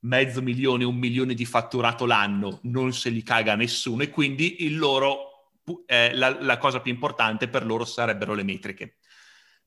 mezzo 0.00 0.40
milione, 0.40 0.84
un 0.84 0.96
milione 0.96 1.34
di 1.34 1.44
fatturato 1.44 2.06
l'anno, 2.06 2.60
non 2.64 2.92
se 2.92 3.10
li 3.10 3.22
caga 3.22 3.54
nessuno 3.54 4.02
e 4.02 4.10
quindi 4.10 4.70
loro, 4.70 5.52
eh, 5.86 6.14
la, 6.14 6.40
la 6.40 6.58
cosa 6.58 6.80
più 6.80 6.92
importante 6.92 7.48
per 7.48 7.66
loro 7.66 7.84
sarebbero 7.84 8.34
le 8.34 8.44
metriche. 8.44 8.96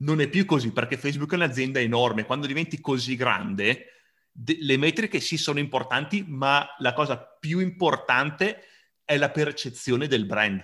Non 0.01 0.21
è 0.21 0.27
più 0.27 0.45
così 0.45 0.71
perché 0.71 0.97
Facebook 0.97 1.31
è 1.31 1.35
un'azienda 1.35 1.79
enorme. 1.79 2.25
Quando 2.25 2.47
diventi 2.47 2.79
così 2.79 3.15
grande, 3.15 3.85
de- 4.31 4.57
le 4.59 4.77
metriche 4.77 5.19
sì 5.19 5.37
sono 5.37 5.59
importanti, 5.59 6.23
ma 6.27 6.67
la 6.79 6.93
cosa 6.93 7.17
più 7.17 7.59
importante 7.59 8.63
è 9.03 9.17
la 9.17 9.29
percezione 9.29 10.07
del 10.07 10.25
brand. 10.25 10.63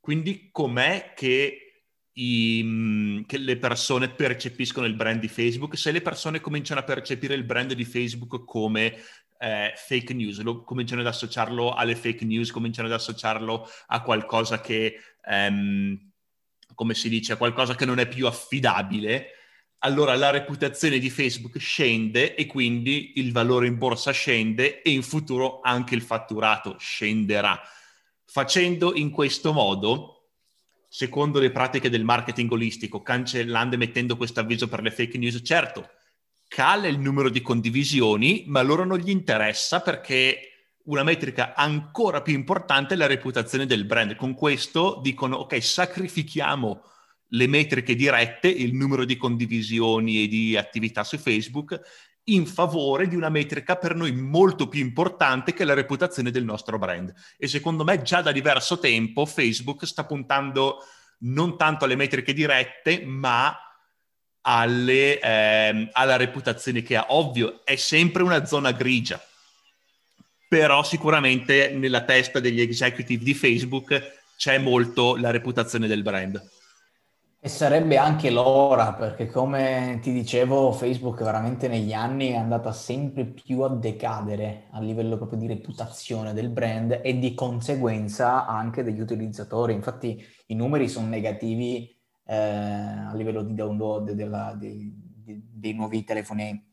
Quindi 0.00 0.48
com'è 0.50 1.12
che 1.14 1.68
i, 2.12 2.62
mm, 2.64 3.22
che 3.26 3.38
le 3.38 3.58
persone 3.58 4.08
percepiscono 4.08 4.86
il 4.86 4.94
brand 4.94 5.20
di 5.20 5.28
Facebook, 5.28 5.76
se 5.76 5.92
le 5.92 6.00
persone 6.00 6.40
cominciano 6.40 6.80
a 6.80 6.84
percepire 6.84 7.34
il 7.34 7.44
brand 7.44 7.72
di 7.72 7.84
Facebook 7.84 8.44
come 8.44 8.96
eh, 9.38 9.72
fake 9.76 10.14
news, 10.14 10.40
lo, 10.40 10.62
cominciano 10.64 11.00
ad 11.00 11.06
associarlo 11.06 11.72
alle 11.74 11.94
fake 11.94 12.24
news, 12.24 12.50
cominciano 12.50 12.88
ad 12.88 12.94
associarlo 12.94 13.68
a 13.86 14.02
qualcosa 14.02 14.60
che, 14.60 14.98
ehm, 15.24 16.07
come 16.78 16.94
si 16.94 17.08
dice, 17.08 17.32
a 17.32 17.36
qualcosa 17.36 17.74
che 17.74 17.84
non 17.84 17.98
è 17.98 18.06
più 18.06 18.28
affidabile, 18.28 19.32
allora 19.78 20.14
la 20.14 20.30
reputazione 20.30 21.00
di 21.00 21.10
Facebook 21.10 21.58
scende 21.58 22.36
e 22.36 22.46
quindi 22.46 23.14
il 23.16 23.32
valore 23.32 23.66
in 23.66 23.78
borsa 23.78 24.12
scende 24.12 24.80
e 24.82 24.90
in 24.90 25.02
futuro 25.02 25.58
anche 25.60 25.96
il 25.96 26.02
fatturato 26.02 26.76
scenderà. 26.78 27.60
Facendo 28.24 28.94
in 28.94 29.10
questo 29.10 29.52
modo 29.52 30.28
secondo 30.88 31.40
le 31.40 31.50
pratiche 31.50 31.90
del 31.90 32.04
marketing 32.04 32.52
olistico, 32.52 33.02
cancellando 33.02 33.74
e 33.74 33.78
mettendo 33.78 34.16
questo 34.16 34.38
avviso 34.38 34.68
per 34.68 34.80
le 34.80 34.92
fake 34.92 35.18
news, 35.18 35.40
certo, 35.42 35.90
cala 36.46 36.86
il 36.86 37.00
numero 37.00 37.28
di 37.28 37.42
condivisioni, 37.42 38.44
ma 38.46 38.62
loro 38.62 38.84
non 38.84 38.98
gli 38.98 39.10
interessa 39.10 39.80
perché 39.80 40.47
una 40.88 41.02
metrica 41.02 41.54
ancora 41.54 42.22
più 42.22 42.34
importante 42.34 42.94
è 42.94 42.96
la 42.96 43.06
reputazione 43.06 43.66
del 43.66 43.84
brand. 43.84 44.16
Con 44.16 44.34
questo 44.34 45.00
dicono, 45.02 45.36
ok, 45.36 45.62
sacrifichiamo 45.62 46.82
le 47.32 47.46
metriche 47.46 47.94
dirette, 47.94 48.48
il 48.48 48.74
numero 48.74 49.04
di 49.04 49.16
condivisioni 49.16 50.24
e 50.24 50.28
di 50.28 50.56
attività 50.56 51.04
su 51.04 51.18
Facebook, 51.18 51.78
in 52.24 52.46
favore 52.46 53.06
di 53.06 53.16
una 53.16 53.28
metrica 53.28 53.76
per 53.76 53.94
noi 53.94 54.12
molto 54.12 54.68
più 54.68 54.80
importante 54.80 55.52
che 55.52 55.64
la 55.64 55.74
reputazione 55.74 56.30
del 56.30 56.44
nostro 56.44 56.78
brand. 56.78 57.12
E 57.36 57.48
secondo 57.48 57.84
me 57.84 58.02
già 58.02 58.22
da 58.22 58.32
diverso 58.32 58.78
tempo 58.78 59.26
Facebook 59.26 59.86
sta 59.86 60.04
puntando 60.04 60.78
non 61.20 61.56
tanto 61.58 61.84
alle 61.84 61.96
metriche 61.96 62.32
dirette, 62.32 63.04
ma 63.04 63.54
alle, 64.42 65.20
eh, 65.20 65.88
alla 65.92 66.16
reputazione 66.16 66.82
che 66.82 66.96
ha. 66.96 67.06
Ovvio, 67.08 67.60
è 67.64 67.76
sempre 67.76 68.22
una 68.22 68.44
zona 68.46 68.72
grigia, 68.72 69.20
però 70.48 70.82
sicuramente 70.82 71.70
nella 71.70 72.04
testa 72.04 72.40
degli 72.40 72.60
executive 72.60 73.22
di 73.22 73.34
Facebook 73.34 74.16
c'è 74.36 74.58
molto 74.58 75.16
la 75.16 75.30
reputazione 75.30 75.86
del 75.86 76.02
brand. 76.02 76.42
E 77.40 77.48
sarebbe 77.48 77.96
anche 77.96 78.30
l'ora, 78.30 78.94
perché 78.94 79.28
come 79.28 80.00
ti 80.02 80.12
dicevo, 80.12 80.72
Facebook 80.72 81.22
veramente 81.22 81.68
negli 81.68 81.92
anni 81.92 82.30
è 82.30 82.36
andata 82.36 82.72
sempre 82.72 83.26
più 83.26 83.60
a 83.60 83.68
decadere 83.68 84.64
a 84.72 84.80
livello 84.80 85.16
proprio 85.16 85.38
di 85.38 85.46
reputazione 85.46 86.32
del 86.32 86.48
brand 86.48 87.00
e 87.00 87.18
di 87.18 87.34
conseguenza 87.34 88.44
anche 88.46 88.82
degli 88.82 88.98
utilizzatori. 88.98 89.72
Infatti 89.72 90.20
i 90.46 90.54
numeri 90.56 90.88
sono 90.88 91.06
negativi 91.06 91.96
eh, 92.26 92.34
a 92.34 93.12
livello 93.14 93.42
di 93.42 93.54
download 93.54 94.10
della, 94.12 94.56
di, 94.58 94.92
di, 95.24 95.40
dei 95.48 95.74
nuovi 95.74 96.02
telefoni 96.02 96.67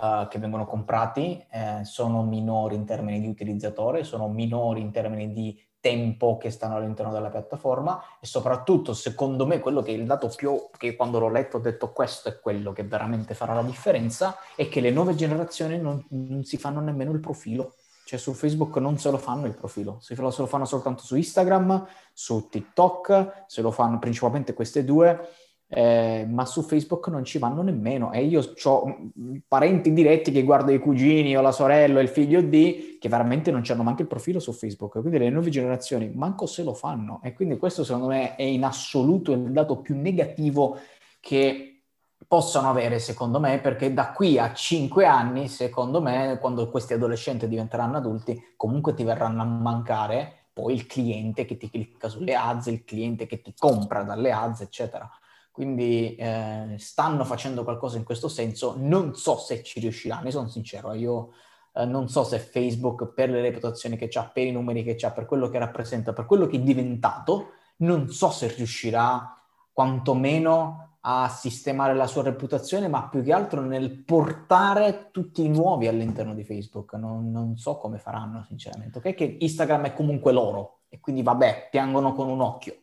uh, 0.00 0.28
che 0.28 0.38
vengono 0.38 0.66
comprati, 0.66 1.44
eh, 1.50 1.84
sono 1.84 2.22
minori 2.22 2.74
in 2.74 2.84
termini 2.84 3.20
di 3.20 3.28
utilizzatore, 3.28 4.04
sono 4.04 4.28
minori 4.28 4.80
in 4.80 4.90
termini 4.90 5.32
di 5.32 5.58
tempo 5.80 6.36
che 6.36 6.50
stanno 6.50 6.76
all'interno 6.76 7.10
della 7.10 7.30
piattaforma 7.30 8.02
e 8.20 8.26
soprattutto 8.26 8.92
secondo 8.92 9.46
me 9.46 9.60
quello 9.60 9.80
che 9.80 9.92
è 9.92 9.94
il 9.94 10.04
dato 10.04 10.28
più 10.28 10.68
che 10.76 10.94
quando 10.94 11.18
l'ho 11.18 11.30
letto 11.30 11.56
ho 11.56 11.60
detto 11.60 11.92
questo 11.92 12.28
è 12.28 12.38
quello 12.38 12.72
che 12.72 12.84
veramente 12.84 13.32
farà 13.32 13.54
la 13.54 13.62
differenza 13.62 14.36
è 14.54 14.68
che 14.68 14.80
le 14.80 14.90
nuove 14.90 15.14
generazioni 15.14 15.78
non, 15.78 16.04
non 16.10 16.44
si 16.44 16.58
fanno 16.58 16.80
nemmeno 16.80 17.12
il 17.12 17.20
profilo. 17.20 17.74
Cioè 18.04 18.18
su 18.18 18.32
Facebook 18.32 18.76
non 18.78 18.98
se 18.98 19.08
lo 19.10 19.18
fanno 19.18 19.46
il 19.46 19.54
profilo, 19.54 19.98
se 20.00 20.16
lo, 20.16 20.32
se 20.32 20.40
lo 20.40 20.48
fanno 20.48 20.64
soltanto 20.64 21.04
su 21.04 21.14
Instagram, 21.14 21.86
su 22.12 22.48
TikTok, 22.48 23.44
se 23.46 23.62
lo 23.62 23.70
fanno 23.70 24.00
principalmente 24.00 24.52
queste 24.52 24.84
due 24.84 25.28
eh, 25.72 26.26
ma 26.28 26.44
su 26.46 26.62
Facebook 26.62 27.06
non 27.08 27.24
ci 27.24 27.38
vanno 27.38 27.62
nemmeno. 27.62 28.12
E 28.12 28.24
io 28.24 28.42
ho 28.64 29.10
parenti 29.46 29.92
diretti 29.92 30.32
che 30.32 30.42
guardo 30.42 30.72
i 30.72 30.80
cugini 30.80 31.36
o 31.36 31.40
la 31.40 31.52
sorella 31.52 32.00
o 32.00 32.02
il 32.02 32.08
figlio 32.08 32.40
di 32.40 32.98
che 33.00 33.08
veramente 33.08 33.52
non 33.52 33.62
hanno 33.66 33.82
manco 33.84 34.02
il 34.02 34.08
profilo 34.08 34.40
su 34.40 34.52
Facebook. 34.52 34.98
Quindi 35.00 35.18
le 35.18 35.30
nuove 35.30 35.48
generazioni 35.50 36.10
manco 36.12 36.46
se 36.46 36.64
lo 36.64 36.74
fanno. 36.74 37.20
E 37.22 37.32
quindi 37.32 37.56
questo 37.56 37.84
secondo 37.84 38.08
me 38.08 38.34
è 38.34 38.42
in 38.42 38.64
assoluto 38.64 39.32
il 39.32 39.52
dato 39.52 39.78
più 39.78 39.96
negativo 39.96 40.76
che 41.20 41.82
possono 42.26 42.68
avere, 42.68 42.98
secondo 42.98 43.40
me, 43.40 43.60
perché 43.60 43.92
da 43.92 44.10
qui 44.12 44.38
a 44.38 44.52
cinque 44.52 45.06
anni, 45.06 45.48
secondo 45.48 46.00
me, 46.02 46.38
quando 46.40 46.68
questi 46.68 46.92
adolescenti 46.92 47.48
diventeranno 47.48 47.96
adulti, 47.96 48.54
comunque 48.56 48.94
ti 48.94 49.04
verranno 49.04 49.42
a 49.42 49.46
mancare 49.46 50.46
poi 50.52 50.74
il 50.74 50.86
cliente 50.86 51.44
che 51.44 51.56
ti 51.56 51.70
clicca 51.70 52.08
sulle 52.08 52.34
ads, 52.34 52.66
il 52.66 52.84
cliente 52.84 53.26
che 53.26 53.40
ti 53.40 53.54
compra 53.56 54.02
dalle 54.02 54.32
ads, 54.32 54.60
eccetera. 54.60 55.08
Quindi 55.50 56.14
eh, 56.14 56.76
stanno 56.78 57.24
facendo 57.24 57.64
qualcosa 57.64 57.98
in 57.98 58.04
questo 58.04 58.28
senso, 58.28 58.74
non 58.78 59.14
so 59.14 59.36
se 59.36 59.62
ci 59.62 59.80
riusciranno, 59.80 60.24
ne 60.24 60.30
sono 60.30 60.48
sincero, 60.48 60.92
io 60.92 61.32
eh, 61.74 61.84
non 61.84 62.08
so 62.08 62.24
se 62.24 62.38
Facebook 62.38 63.12
per 63.12 63.30
le 63.30 63.40
reputazioni 63.40 63.96
che 63.96 64.08
ha, 64.14 64.26
per 64.26 64.46
i 64.46 64.52
numeri 64.52 64.82
che 64.82 64.96
ha, 65.04 65.10
per 65.10 65.26
quello 65.26 65.48
che 65.48 65.58
rappresenta, 65.58 66.12
per 66.12 66.26
quello 66.26 66.46
che 66.46 66.56
è 66.56 66.60
diventato, 66.60 67.50
non 67.78 68.10
so 68.10 68.30
se 68.30 68.46
riuscirà 68.54 69.36
quantomeno 69.72 70.90
a 71.02 71.28
sistemare 71.28 71.94
la 71.94 72.06
sua 72.06 72.22
reputazione, 72.22 72.88
ma 72.88 73.08
più 73.08 73.22
che 73.22 73.32
altro 73.32 73.62
nel 73.62 73.90
portare 73.90 75.08
tutti 75.10 75.44
i 75.44 75.48
nuovi 75.48 75.86
all'interno 75.86 76.34
di 76.34 76.44
Facebook. 76.44 76.92
Non, 76.94 77.30
non 77.30 77.56
so 77.56 77.78
come 77.78 77.98
faranno, 77.98 78.44
sinceramente. 78.44 78.98
Ok, 78.98 79.14
che 79.14 79.36
Instagram 79.40 79.86
è 79.86 79.94
comunque 79.94 80.32
loro 80.32 80.80
e 80.90 81.00
quindi 81.00 81.22
vabbè, 81.22 81.68
piangono 81.70 82.12
con 82.12 82.28
un 82.28 82.40
occhio. 82.40 82.82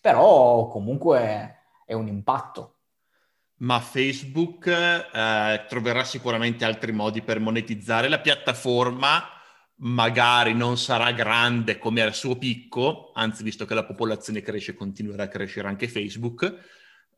Però 0.00 0.68
comunque 0.68 1.63
è 1.84 1.92
un 1.92 2.08
impatto. 2.08 2.78
Ma 3.58 3.80
Facebook 3.80 4.66
eh, 4.66 5.64
troverà 5.68 6.04
sicuramente 6.04 6.64
altri 6.64 6.92
modi 6.92 7.22
per 7.22 7.38
monetizzare 7.38 8.08
la 8.08 8.20
piattaforma, 8.20 9.28
magari 9.76 10.54
non 10.54 10.76
sarà 10.76 11.12
grande 11.12 11.78
come 11.78 12.02
al 12.02 12.14
suo 12.14 12.36
picco, 12.36 13.12
anzi 13.14 13.42
visto 13.42 13.64
che 13.64 13.74
la 13.74 13.84
popolazione 13.84 14.42
cresce 14.42 14.74
continuerà 14.74 15.24
a 15.24 15.28
crescere 15.28 15.68
anche 15.68 15.88
Facebook, 15.88 16.52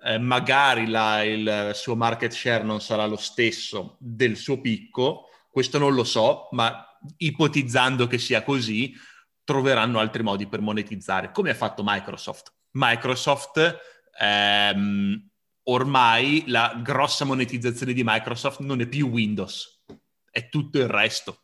eh, 0.03 0.19
magari 0.19 0.87
la, 0.87 1.23
il 1.25 1.71
suo 1.75 1.97
market 1.97 2.33
share 2.33 2.63
non 2.63 2.81
sarà 2.81 3.07
lo 3.07 3.17
stesso 3.17 3.97
del 3.99 4.37
suo 4.37 4.61
picco, 4.61 5.29
questo 5.51 5.79
non 5.79 5.95
lo 5.95 6.05
so, 6.05 6.49
ma 6.53 6.87
ipotizzando 7.17 8.07
che 8.07 8.19
sia 8.19 8.43
così, 8.43 8.95
troveranno 9.43 9.99
altri 9.99 10.23
modi 10.23 10.47
per 10.47 10.61
monetizzare, 10.61 11.31
come 11.31 11.51
ha 11.51 11.55
fatto 11.55 11.83
Microsoft. 11.85 12.53
Microsoft 12.73 13.79
ehm, 14.19 15.29
ormai 15.65 16.45
la 16.47 16.81
grossa 16.83 17.25
monetizzazione 17.25 17.93
di 17.93 18.03
Microsoft 18.05 18.61
non 18.61 18.81
è 18.81 18.87
più 18.87 19.09
Windows, 19.09 19.83
è 20.31 20.49
tutto 20.49 20.79
il 20.79 20.89
resto. 20.89 21.43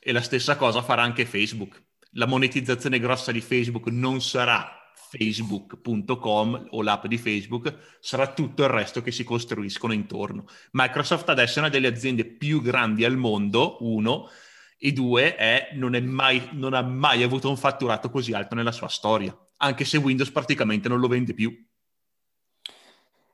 E 0.00 0.12
la 0.12 0.20
stessa 0.20 0.56
cosa 0.56 0.82
farà 0.82 1.02
anche 1.02 1.24
Facebook. 1.24 1.82
La 2.16 2.26
monetizzazione 2.26 2.98
grossa 2.98 3.32
di 3.32 3.40
Facebook 3.40 3.86
non 3.88 4.20
sarà 4.20 4.92
facebook.com 4.94 6.68
o 6.70 6.82
l'app 6.82 7.06
di 7.06 7.18
Facebook, 7.18 7.98
sarà 8.00 8.32
tutto 8.32 8.62
il 8.64 8.68
resto 8.68 9.00
che 9.00 9.10
si 9.10 9.24
costruiscono 9.24 9.92
intorno. 9.92 10.46
Microsoft 10.72 11.28
adesso 11.28 11.56
è 11.56 11.62
una 11.62 11.70
delle 11.70 11.88
aziende 11.88 12.24
più 12.24 12.60
grandi 12.60 13.04
al 13.04 13.16
mondo, 13.16 13.78
uno, 13.80 14.28
e 14.76 14.92
due, 14.92 15.36
è, 15.36 15.70
non, 15.74 15.94
è 15.94 16.00
mai, 16.00 16.50
non 16.52 16.74
ha 16.74 16.82
mai 16.82 17.22
avuto 17.22 17.48
un 17.48 17.56
fatturato 17.56 18.10
così 18.10 18.32
alto 18.32 18.54
nella 18.54 18.72
sua 18.72 18.88
storia 18.88 19.36
anche 19.58 19.84
se 19.84 19.98
Windows 19.98 20.30
praticamente 20.30 20.88
non 20.88 21.00
lo 21.00 21.08
vende 21.08 21.34
più. 21.34 21.52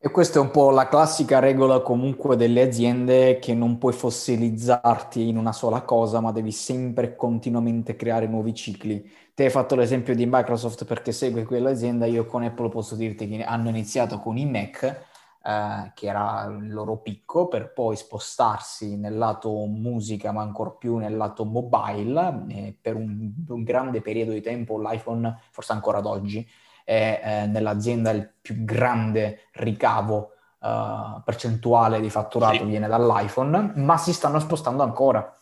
E 0.02 0.10
questa 0.10 0.38
è 0.38 0.42
un 0.42 0.50
po' 0.50 0.70
la 0.70 0.88
classica 0.88 1.40
regola 1.40 1.80
comunque 1.80 2.34
delle 2.34 2.62
aziende 2.62 3.38
che 3.38 3.52
non 3.52 3.76
puoi 3.76 3.92
fossilizzarti 3.92 5.28
in 5.28 5.36
una 5.36 5.52
sola 5.52 5.82
cosa, 5.82 6.20
ma 6.20 6.32
devi 6.32 6.52
sempre 6.52 7.14
continuamente 7.14 7.96
creare 7.96 8.26
nuovi 8.26 8.54
cicli. 8.54 9.06
Te 9.34 9.44
hai 9.44 9.50
fatto 9.50 9.74
l'esempio 9.74 10.14
di 10.14 10.24
Microsoft 10.24 10.86
perché 10.86 11.12
segui 11.12 11.44
quell'azienda, 11.44 12.06
io 12.06 12.24
con 12.24 12.42
Apple 12.42 12.70
posso 12.70 12.94
dirti 12.94 13.28
che 13.28 13.44
hanno 13.44 13.68
iniziato 13.68 14.18
con 14.20 14.38
i 14.38 14.46
Mac, 14.46 15.08
eh, 15.42 15.92
che 15.94 16.06
era 16.06 16.44
il 16.44 16.72
loro 16.72 16.98
picco, 16.98 17.48
per 17.48 17.72
poi 17.72 17.96
spostarsi 17.96 18.96
nel 18.96 19.16
lato 19.16 19.50
musica, 19.66 20.32
ma 20.32 20.42
ancor 20.42 20.76
più 20.78 20.96
nel 20.96 21.16
lato 21.16 21.44
mobile. 21.44 22.44
Eh, 22.48 22.76
per 22.80 22.96
un, 22.96 23.32
un, 23.48 23.62
grande 23.62 24.00
periodo 24.00 24.32
di 24.32 24.40
tempo 24.40 24.78
l'iPhone, 24.78 25.40
forse 25.50 25.72
ancora 25.72 25.98
ad 25.98 26.06
oggi, 26.06 26.46
è 26.84 27.20
eh, 27.22 27.46
nell'azienda 27.46 28.10
il 28.10 28.30
più 28.40 28.64
grande 28.64 29.48
ricavo 29.52 30.32
uh, 30.60 31.22
percentuale 31.24 32.00
di 32.00 32.10
fatturato 32.10 32.56
sì. 32.56 32.64
viene 32.64 32.88
dall'iPhone, 32.88 33.72
ma 33.76 33.96
si 33.96 34.12
stanno 34.12 34.38
spostando 34.38 34.82
ancora. 34.82 35.34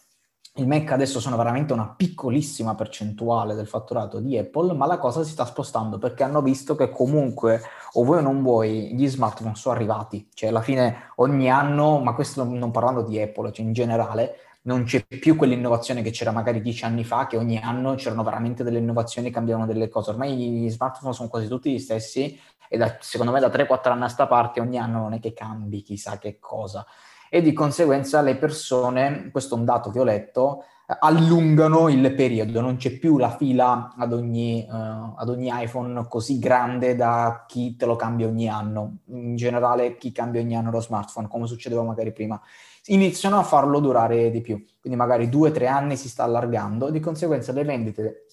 Il 0.55 0.67
Mac 0.67 0.91
adesso 0.91 1.21
sono 1.21 1.37
veramente 1.37 1.73
una 1.73 1.89
piccolissima 1.89 2.75
percentuale 2.75 3.55
del 3.55 3.69
fatturato 3.69 4.19
di 4.19 4.37
Apple, 4.37 4.73
ma 4.73 4.87
la 4.87 4.99
cosa 4.99 5.23
si 5.23 5.31
sta 5.31 5.45
spostando 5.45 5.99
perché 5.99 6.25
hanno 6.25 6.43
visto 6.43 6.75
che 6.75 6.91
comunque, 6.91 7.63
o 7.93 8.05
vuoi 8.05 8.19
o 8.19 8.21
non 8.21 8.43
vuoi, 8.43 8.95
gli 8.95 9.09
smartphone 9.09 9.55
sono 9.55 9.75
arrivati. 9.75 10.29
Cioè, 10.33 10.51
alla 10.51 10.63
fine 10.63 11.13
ogni 11.17 11.51
anno, 11.51 11.99
ma 12.01 12.15
questo 12.15 12.45
non 12.45 12.71
parlando 12.71 13.03
di 13.03 13.21
Apple, 13.21 13.53
cioè 13.53 13.65
in 13.65 13.73
generale, 13.73 14.37
non 14.63 14.85
c'è 14.85 15.05
più 15.05 15.37
quell'innovazione 15.37 16.03
che 16.03 16.11
c'era 16.11 16.31
magari 16.31 16.61
dieci 16.61 16.85
anni 16.85 17.05
fa, 17.05 17.27
che 17.27 17.37
ogni 17.37 17.59
anno 17.59 17.95
c'erano 17.95 18.23
veramente 18.23 18.63
delle 18.63 18.79
innovazioni, 18.79 19.31
cambiavano 19.31 19.67
delle 19.67 19.89
cose. 19.89 20.11
Ormai 20.11 20.37
gli 20.37 20.69
smartphone 20.69 21.15
sono 21.15 21.29
quasi 21.29 21.49
tutti 21.49 21.73
gli 21.73 21.79
stessi 21.79 22.39
e 22.69 22.77
da, 22.77 22.99
secondo 23.01 23.33
me 23.33 23.41
da 23.41 23.49
3-4 23.49 23.91
anni 23.91 24.05
a 24.05 24.09
sta 24.09 24.27
parte 24.27 24.61
ogni 24.61 24.79
anno 24.79 24.99
non 24.99 25.15
è 25.15 25.21
che 25.21 25.33
cambi 25.33 25.81
chissà 25.81 26.19
che 26.19 26.39
cosa 26.39 26.85
e 27.31 27.43
di 27.43 27.53
conseguenza 27.53 28.21
le 28.23 28.37
persone, 28.37 29.31
questo 29.31 29.55
è 29.55 29.59
un 29.59 29.65
dato 29.65 29.91
che 29.91 30.01
ho 30.01 30.05
letto, 30.05 30.65
allungano 31.01 31.91
il 31.91 32.15
periodo, 32.15 32.63
non 32.63 32.77
c'è 32.77 32.99
più 32.99 33.19
la 33.19 33.37
fila 33.37 33.93
ad 33.95 34.15
ogni, 34.15 34.67
uh, 34.67 35.15
ad 35.17 35.29
ogni, 35.29 35.51
iPhone 35.53 36.07
così 36.09 36.39
grande 36.39 36.97
da 36.97 37.45
chi 37.47 37.77
te 37.77 37.85
lo 37.85 37.95
cambia 37.95 38.27
ogni 38.27 38.49
anno, 38.49 39.01
in 39.09 39.37
generale 39.37 39.99
chi 39.99 40.13
cambia 40.13 40.41
ogni 40.41 40.57
anno 40.57 40.71
lo 40.71 40.81
smartphone, 40.81 41.29
come 41.29 41.47
succedeva 41.47 41.83
magari 41.83 42.13
prima, 42.13 42.41
iniziano 42.87 43.39
a 43.39 43.43
farlo 43.43 43.81
durare 43.81 44.31
di 44.31 44.41
più, 44.41 44.65
quindi 44.81 44.99
magari 44.99 45.29
due 45.29 45.51
o 45.51 45.53
tre 45.53 45.67
anni 45.67 45.95
si 45.95 46.09
sta 46.09 46.25
allargando, 46.25 46.89
di 46.89 47.01
conseguenza 47.01 47.53
le 47.53 47.65
vendite 47.65 48.25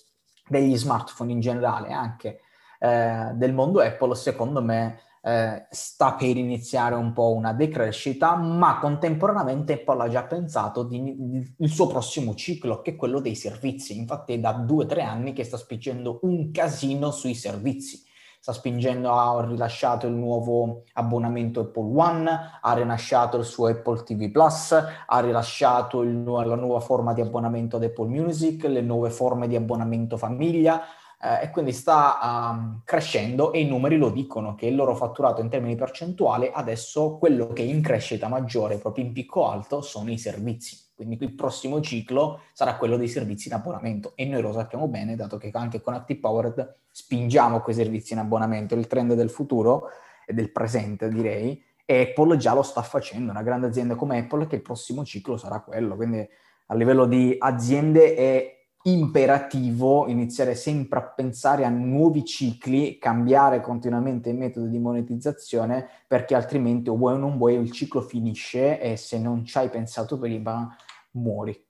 degli 0.48 0.78
smartphone 0.78 1.34
in 1.34 1.42
generale, 1.42 1.92
anche 1.92 2.40
eh, 2.80 3.32
del 3.34 3.54
mondo 3.54 3.82
Apple, 3.82 4.16
secondo 4.16 4.62
me 4.62 5.00
eh, 5.28 5.66
sta 5.72 6.14
per 6.14 6.38
iniziare 6.38 6.94
un 6.94 7.12
po' 7.12 7.34
una 7.34 7.52
decrescita, 7.52 8.36
ma 8.36 8.78
contemporaneamente 8.78 9.74
Apple 9.74 10.04
ha 10.04 10.08
già 10.08 10.24
pensato 10.26 10.84
di, 10.84 11.02
di, 11.18 11.56
il 11.58 11.70
suo 11.70 11.88
prossimo 11.88 12.36
ciclo, 12.36 12.82
che 12.82 12.92
è 12.92 12.96
quello 12.96 13.20
dei 13.20 13.34
servizi. 13.34 13.98
Infatti 13.98 14.34
è 14.34 14.40
da 14.40 14.52
due 14.52 14.84
o 14.84 14.88
tre 14.88 15.02
anni 15.02 15.34
che 15.34 15.44
sta 15.44 15.58
spingendo 15.58 16.20
un 16.22 16.52
casino 16.52 17.10
sui 17.10 17.34
servizi. 17.34 18.04
Sta 18.40 18.54
spingendo, 18.54 19.12
ha 19.12 19.44
rilasciato 19.44 20.06
il 20.06 20.14
nuovo 20.14 20.84
abbonamento 20.94 21.62
Apple 21.62 22.00
One, 22.00 22.60
ha 22.62 22.74
rilasciato 22.74 23.38
il 23.38 23.46
suo 23.46 23.66
Apple 23.66 24.04
TV 24.04 24.30
Plus, 24.30 24.74
ha 24.74 25.20
rilasciato 25.22 26.04
il, 26.04 26.24
la 26.24 26.56
nuova 26.56 26.80
forma 26.82 27.14
di 27.14 27.22
abbonamento 27.22 27.78
ad 27.78 27.84
Apple 27.84 28.10
Music, 28.10 28.66
le 28.66 28.82
nuove 28.82 29.10
forme 29.10 29.48
di 29.48 29.56
abbonamento 29.56 30.18
famiglia, 30.18 30.84
eh, 31.26 31.46
e 31.46 31.50
quindi 31.50 31.72
sta 31.72 32.52
um, 32.54 32.82
crescendo 32.84 33.52
e 33.52 33.62
i 33.62 33.68
numeri 33.68 33.98
lo 33.98 34.12
dicono 34.12 34.54
che 34.54 34.68
il 34.68 34.76
loro 34.76 34.96
fatturato 34.96 35.42
in 35.42 35.50
termini 35.50 35.76
percentuali 35.76 36.52
adesso 36.54 37.18
quello 37.18 37.48
che 37.48 37.64
è 37.64 37.66
in 37.66 37.82
crescita 37.82 38.28
maggiore 38.28 38.78
proprio 38.78 39.06
in 39.06 39.12
picco 39.12 39.50
alto 39.50 39.82
sono 39.82 40.12
i 40.12 40.20
servizi. 40.20 40.84
Quindi 40.94 41.18
il 41.20 41.34
prossimo 41.34 41.82
ciclo 41.82 42.42
sarà 42.54 42.76
quello 42.78 42.96
dei 42.96 43.08
servizi 43.08 43.48
in 43.48 43.56
abbonamento. 43.56 44.14
E 44.16 44.26
noi 44.26 44.42
lo 44.42 44.54
sappiamo 44.54 44.88
bene 44.88 45.16
dato 45.16 45.38
che 45.38 45.50
anche 45.52 45.82
con 45.82 45.96
Active 45.96 46.20
Powered 46.20 46.78
spingiamo 46.92 47.60
quei 47.60 47.76
servizi 47.76 48.14
in 48.14 48.20
abbonamento, 48.20 48.76
il 48.76 48.88
trend 48.88 49.14
del 49.14 49.30
futuro 49.30 49.90
e 50.26 50.34
del 50.34 50.52
presente 50.52 51.10
direi 51.10 51.62
e 51.86 52.02
Apple 52.02 52.38
già 52.38 52.54
lo 52.54 52.64
sta 52.64 52.82
facendo, 52.82 53.32
una 53.32 53.44
grande 53.44 53.68
azienda 53.68 53.96
come 53.96 54.20
Apple 54.20 54.48
che 54.48 54.56
il 54.56 54.62
prossimo 54.62 55.04
ciclo 55.04 55.38
sarà 55.38 55.60
quello, 55.60 55.96
quindi 55.96 56.28
a 56.68 56.74
livello 56.74 57.06
di 57.06 57.36
aziende 57.38 58.16
è 58.16 58.65
imperativo 58.88 60.08
iniziare 60.08 60.56
sempre 60.56 61.00
a 61.00 61.04
pensare 61.04 61.66
a 61.66 61.70
nuovi 61.70 62.24
cicli, 62.24 62.98
cambiare 62.98 63.62
continuamente 63.62 64.30
il 64.30 64.38
metodo 64.38 64.68
di 64.68 64.78
monetizzazione, 64.78 65.88
perché 66.08 66.36
altrimenti 66.36 66.90
o 66.90 66.96
vuoi 66.96 67.14
o 67.14 67.18
non 67.18 67.38
vuoi 67.38 67.56
il 67.56 67.72
ciclo 67.72 68.02
finisce 68.02 68.80
e 68.80 68.96
se 68.96 69.18
non 69.20 69.44
ci 69.44 69.58
hai 69.58 69.70
pensato 69.70 70.20
prima 70.20 70.76
muori. 71.12 71.64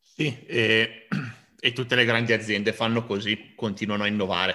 Sì, 0.00 0.44
e, 0.44 1.06
e 1.58 1.72
tutte 1.72 1.94
le 1.94 2.04
grandi 2.04 2.32
aziende 2.32 2.72
fanno 2.72 3.06
così, 3.06 3.54
continuano 3.54 4.02
a 4.02 4.08
innovare. 4.08 4.54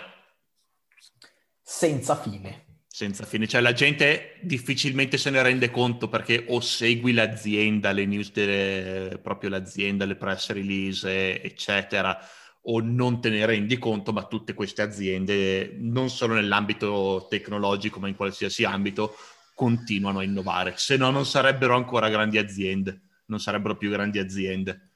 Senza 1.62 2.15
fine 2.15 2.66
senza 2.97 3.25
fine. 3.25 3.47
Cioè 3.47 3.62
la 3.62 3.73
gente 3.73 4.39
difficilmente 4.41 5.19
se 5.19 5.29
ne 5.29 5.43
rende 5.43 5.69
conto 5.69 6.10
perché 6.10 6.45
o 6.47 6.60
segui 6.62 7.13
l'azienda, 7.13 7.91
le 7.91 8.07
news 8.07 8.31
delle, 8.31 9.19
proprio 9.19 9.51
l'azienda, 9.51 10.03
le 10.03 10.15
press 10.15 10.49
release, 10.49 11.39
eccetera, 11.43 12.17
o 12.63 12.81
non 12.81 13.21
te 13.21 13.29
ne 13.29 13.45
rendi 13.45 13.77
conto, 13.77 14.12
ma 14.13 14.23
tutte 14.23 14.55
queste 14.55 14.81
aziende, 14.81 15.75
non 15.77 16.10
solo 16.10 16.33
nell'ambito 16.33 17.27
tecnologico, 17.29 17.99
ma 17.99 18.07
in 18.07 18.15
qualsiasi 18.15 18.63
ambito, 18.63 19.15
continuano 19.53 20.17
a 20.17 20.23
innovare. 20.23 20.73
Se 20.77 20.97
no 20.97 21.12
non 21.12 21.27
sarebbero 21.27 21.75
ancora 21.75 22.10
grandi 22.10 22.39
aziende, 22.39 23.01
non 23.27 23.39
sarebbero 23.39 23.77
più 23.77 23.91
grandi 23.91 24.17
aziende. 24.17 24.89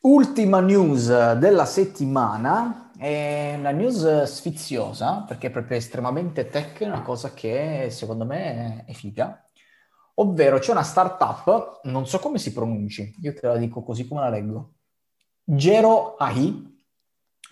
Ultima 0.00 0.60
news 0.60 1.32
della 1.32 1.64
settimana 1.64 2.83
è 3.04 3.56
una 3.58 3.70
news 3.70 4.22
sfiziosa 4.22 5.24
perché 5.28 5.48
è 5.48 5.50
proprio 5.50 5.76
estremamente 5.76 6.48
tech, 6.48 6.80
una 6.80 7.02
cosa 7.02 7.34
che 7.34 7.88
secondo 7.90 8.24
me 8.24 8.84
è 8.86 8.92
figa. 8.94 9.46
Ovvero 10.14 10.58
c'è 10.58 10.70
una 10.70 10.82
startup, 10.82 11.80
non 11.84 12.06
so 12.06 12.18
come 12.18 12.38
si 12.38 12.54
pronunci, 12.54 13.16
io 13.20 13.34
te 13.34 13.46
la 13.46 13.56
dico 13.56 13.82
così 13.82 14.08
come 14.08 14.22
la 14.22 14.30
leggo. 14.30 14.76
Gero 15.44 16.14
AI, 16.16 16.82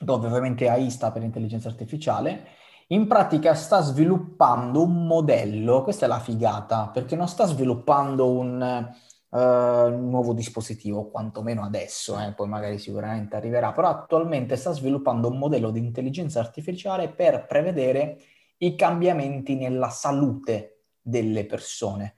dove 0.00 0.26
ovviamente 0.26 0.70
AI 0.70 0.90
sta 0.90 1.12
per 1.12 1.22
intelligenza 1.22 1.68
artificiale, 1.68 2.46
in 2.88 3.06
pratica 3.06 3.54
sta 3.54 3.82
sviluppando 3.82 4.82
un 4.82 5.06
modello, 5.06 5.82
questa 5.82 6.06
è 6.06 6.08
la 6.08 6.20
figata, 6.20 6.88
perché 6.88 7.14
non 7.14 7.28
sta 7.28 7.44
sviluppando 7.44 8.30
un 8.30 8.90
uh, 9.32 9.88
nuovo 9.88 10.32
dispositivo, 10.32 11.10
quantomeno 11.10 11.62
adesso, 11.62 12.18
eh, 12.20 12.32
poi 12.32 12.48
magari 12.48 12.78
sicuramente 12.78 13.36
arriverà, 13.36 13.72
però 13.72 13.88
attualmente 13.88 14.56
sta 14.56 14.72
sviluppando 14.72 15.28
un 15.28 15.38
modello 15.38 15.70
di 15.70 15.78
intelligenza 15.78 16.40
artificiale 16.40 17.08
per 17.08 17.46
prevedere 17.46 18.18
i 18.58 18.76
cambiamenti 18.76 19.56
nella 19.56 19.88
salute 19.88 20.82
delle 21.00 21.46
persone. 21.46 22.14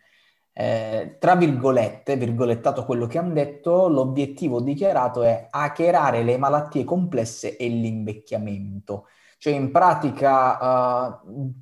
Eh, 0.57 1.17
tra 1.19 1.35
virgolette, 1.35 2.17
virgolettato 2.17 2.85
quello 2.85 3.07
che 3.07 3.19
hanno 3.19 3.33
detto, 3.33 3.89
l'obiettivo 3.89 4.61
dichiarato 4.61 5.23
è 5.23 5.49
hackerare 5.51 6.23
le 6.23 6.37
malattie 6.37 6.85
complesse 6.85 7.57
e 7.57 7.69
l'invecchiamento. 7.69 9.07
Cioè 9.39 9.53
in 9.53 9.71
pratica, 9.73 11.19
uh, 11.23 11.53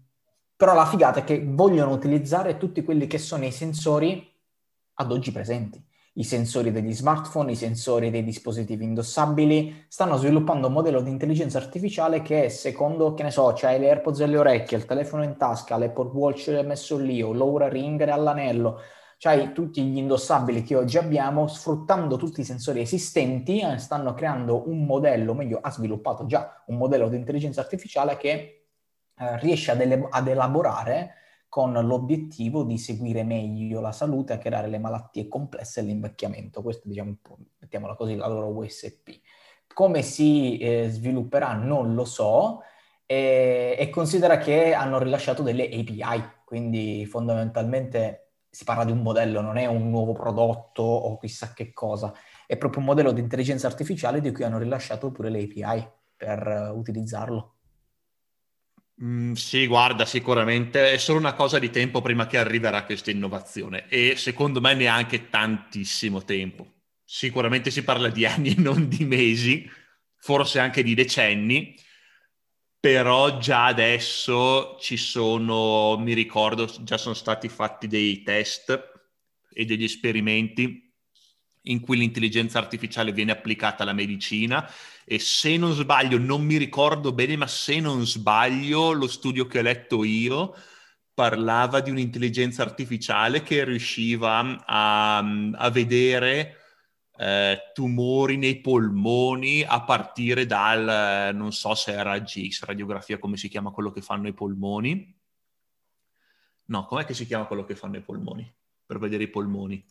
però 0.56 0.74
la 0.74 0.86
figata 0.86 1.20
è 1.20 1.24
che 1.24 1.42
vogliono 1.44 1.92
utilizzare 1.92 2.56
tutti 2.58 2.84
quelli 2.84 3.06
che 3.06 3.18
sono 3.18 3.44
i 3.44 3.50
sensori 3.50 4.31
ad 4.94 5.12
oggi 5.12 5.32
presenti. 5.32 5.84
I 6.14 6.24
sensori 6.24 6.70
degli 6.70 6.92
smartphone, 6.92 7.52
i 7.52 7.56
sensori 7.56 8.10
dei 8.10 8.22
dispositivi 8.22 8.84
indossabili, 8.84 9.86
stanno 9.88 10.16
sviluppando 10.18 10.66
un 10.66 10.74
modello 10.74 11.00
di 11.00 11.08
intelligenza 11.08 11.56
artificiale 11.56 12.20
che 12.20 12.50
secondo, 12.50 13.14
che 13.14 13.22
ne 13.22 13.30
so, 13.30 13.52
c'hai 13.54 13.80
le 13.80 13.88
AirPods 13.88 14.20
alle 14.20 14.36
orecchie, 14.36 14.76
il 14.76 14.84
telefono 14.84 15.24
in 15.24 15.38
tasca, 15.38 15.78
l'Apple 15.78 16.10
Watch 16.12 16.48
messo 16.66 16.98
lì, 16.98 17.22
o 17.22 17.32
l'Aura 17.32 17.68
Ring 17.68 18.00
all'anello, 18.02 18.80
c'hai 19.16 19.52
tutti 19.52 19.82
gli 19.84 19.96
indossabili 19.96 20.64
che 20.64 20.76
oggi 20.76 20.98
abbiamo, 20.98 21.46
sfruttando 21.46 22.16
tutti 22.18 22.40
i 22.40 22.44
sensori 22.44 22.80
esistenti, 22.80 23.60
eh, 23.60 23.78
stanno 23.78 24.12
creando 24.12 24.68
un 24.68 24.84
modello, 24.84 25.32
meglio, 25.32 25.60
ha 25.62 25.70
sviluppato 25.70 26.26
già 26.26 26.62
un 26.66 26.76
modello 26.76 27.08
di 27.08 27.16
intelligenza 27.16 27.62
artificiale 27.62 28.18
che 28.18 28.66
eh, 29.16 29.38
riesce 29.38 29.70
ad, 29.70 29.80
ele- 29.80 30.08
ad 30.10 30.28
elaborare 30.28 31.14
con 31.52 31.74
l'obiettivo 31.74 32.62
di 32.62 32.78
seguire 32.78 33.24
meglio 33.24 33.82
la 33.82 33.92
salute, 33.92 34.32
a 34.32 34.38
creare 34.38 34.68
le 34.68 34.78
malattie 34.78 35.28
complesse 35.28 35.80
e 35.80 35.82
l'invecchiamento. 35.82 36.62
Questo, 36.62 36.88
diciamo, 36.88 37.14
mettiamola 37.58 37.94
così, 37.94 38.16
la 38.16 38.26
loro 38.26 38.48
USP. 38.56 39.20
Come 39.74 40.00
si 40.00 40.56
eh, 40.56 40.88
svilupperà 40.88 41.52
non 41.52 41.92
lo 41.92 42.06
so, 42.06 42.62
e, 43.04 43.76
e, 43.78 43.90
considera 43.90 44.38
che 44.38 44.72
hanno 44.72 44.98
rilasciato 44.98 45.42
delle 45.42 45.64
API, 45.64 46.24
quindi 46.46 47.04
fondamentalmente 47.04 48.30
si 48.48 48.64
parla 48.64 48.86
di 48.86 48.92
un 48.92 49.02
modello, 49.02 49.42
non 49.42 49.58
è 49.58 49.66
un 49.66 49.90
nuovo 49.90 50.12
prodotto 50.14 50.82
o 50.82 51.18
chissà 51.18 51.52
che 51.52 51.74
cosa, 51.74 52.14
è 52.46 52.56
proprio 52.56 52.80
un 52.80 52.86
modello 52.86 53.12
di 53.12 53.20
intelligenza 53.20 53.66
artificiale 53.66 54.22
di 54.22 54.32
cui 54.32 54.44
hanno 54.44 54.56
rilasciato 54.56 55.12
pure 55.12 55.28
le 55.28 55.42
API 55.42 55.86
per 56.16 56.70
uh, 56.72 56.78
utilizzarlo. 56.78 57.56
Mm, 59.02 59.32
sì, 59.32 59.66
guarda, 59.66 60.04
sicuramente. 60.04 60.92
È 60.92 60.96
solo 60.96 61.18
una 61.18 61.34
cosa 61.34 61.58
di 61.58 61.70
tempo 61.70 62.00
prima 62.00 62.26
che 62.26 62.38
arriverà 62.38 62.84
questa 62.84 63.10
innovazione. 63.10 63.88
E 63.88 64.14
secondo 64.16 64.60
me 64.60 64.74
neanche 64.74 65.28
tantissimo 65.28 66.22
tempo. 66.24 66.66
Sicuramente 67.04 67.70
si 67.70 67.82
parla 67.82 68.08
di 68.08 68.24
anni 68.26 68.54
non 68.58 68.88
di 68.88 69.04
mesi, 69.04 69.68
forse 70.16 70.60
anche 70.60 70.82
di 70.82 70.94
decenni, 70.94 71.74
però 72.78 73.38
già 73.38 73.66
adesso 73.66 74.76
ci 74.80 74.96
sono, 74.96 75.96
mi 75.98 76.14
ricordo, 76.14 76.66
già 76.82 76.96
sono 76.98 77.14
stati 77.14 77.48
fatti 77.48 77.86
dei 77.88 78.22
test 78.22 78.90
e 79.52 79.64
degli 79.64 79.84
esperimenti 79.84 80.91
in 81.62 81.80
cui 81.80 81.96
l'intelligenza 81.96 82.58
artificiale 82.58 83.12
viene 83.12 83.32
applicata 83.32 83.82
alla 83.82 83.92
medicina 83.92 84.68
e 85.04 85.18
se 85.18 85.56
non 85.56 85.72
sbaglio, 85.72 86.18
non 86.18 86.44
mi 86.44 86.56
ricordo 86.56 87.12
bene, 87.12 87.36
ma 87.36 87.46
se 87.46 87.80
non 87.80 88.06
sbaglio, 88.06 88.92
lo 88.92 89.06
studio 89.06 89.46
che 89.46 89.58
ho 89.58 89.62
letto 89.62 90.04
io 90.04 90.54
parlava 91.14 91.80
di 91.80 91.90
un'intelligenza 91.90 92.62
artificiale 92.62 93.42
che 93.42 93.64
riusciva 93.64 94.64
a, 94.64 95.18
a 95.18 95.70
vedere 95.70 96.56
eh, 97.16 97.70
tumori 97.74 98.36
nei 98.36 98.60
polmoni 98.60 99.62
a 99.62 99.84
partire 99.84 100.46
dal, 100.46 101.34
non 101.34 101.52
so 101.52 101.74
se 101.74 101.92
era 101.92 102.18
GX, 102.18 102.64
radiografia, 102.64 103.18
come 103.18 103.36
si 103.36 103.48
chiama 103.48 103.70
quello 103.70 103.90
che 103.90 104.00
fanno 104.00 104.28
i 104.28 104.32
polmoni. 104.32 105.20
No, 106.64 106.86
com'è 106.86 107.04
che 107.04 107.14
si 107.14 107.26
chiama 107.26 107.44
quello 107.44 107.64
che 107.64 107.76
fanno 107.76 107.98
i 107.98 108.02
polmoni? 108.02 108.50
Per 108.86 108.98
vedere 108.98 109.24
i 109.24 109.28
polmoni. 109.28 109.84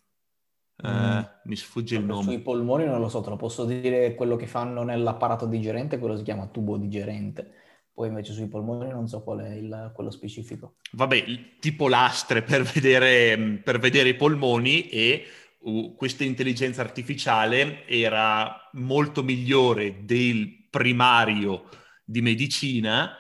Eh, 0.84 0.90
mm. 0.90 1.20
mi 1.44 1.56
sfugge 1.56 1.98
il 1.98 2.06
nome. 2.06 2.24
Sui 2.24 2.40
polmoni 2.40 2.86
non 2.86 3.00
lo 3.00 3.10
so, 3.10 3.22
te 3.22 3.30
lo 3.30 3.36
posso 3.36 3.66
dire 3.66 4.16
quello 4.16 4.36
che 4.36 4.48
fanno 4.48 4.84
nell'apparato 4.84 5.46
digerente, 5.46 6.00
quello 6.00 6.18
si 6.18 6.24
chiama 6.24 6.48
tubo 6.48 6.78
digerente. 6.78 7.52
Poi 7.94 8.08
invece 8.08 8.34
sui 8.34 8.48
polmoni 8.48 8.90
non 8.90 9.08
so 9.08 9.22
qual 9.22 9.40
è 9.40 9.54
il, 9.54 9.92
quello 9.94 10.10
specifico. 10.10 10.76
Vabbè, 10.94 11.60
tipo 11.60 11.88
lastre 11.88 12.42
per 12.42 12.64
vedere, 12.64 13.60
per 13.64 13.80
vedere 13.80 14.10
i 14.10 14.16
polmoni 14.16 14.88
e 14.88 15.26
uh, 15.60 15.94
questa 15.96 16.24
intelligenza 16.24 16.82
artificiale 16.82 17.86
era 17.88 18.70
molto 18.74 19.24
migliore 19.24 20.04
del 20.04 20.68
primario 20.70 21.66
di 22.04 22.22
medicina 22.22 23.18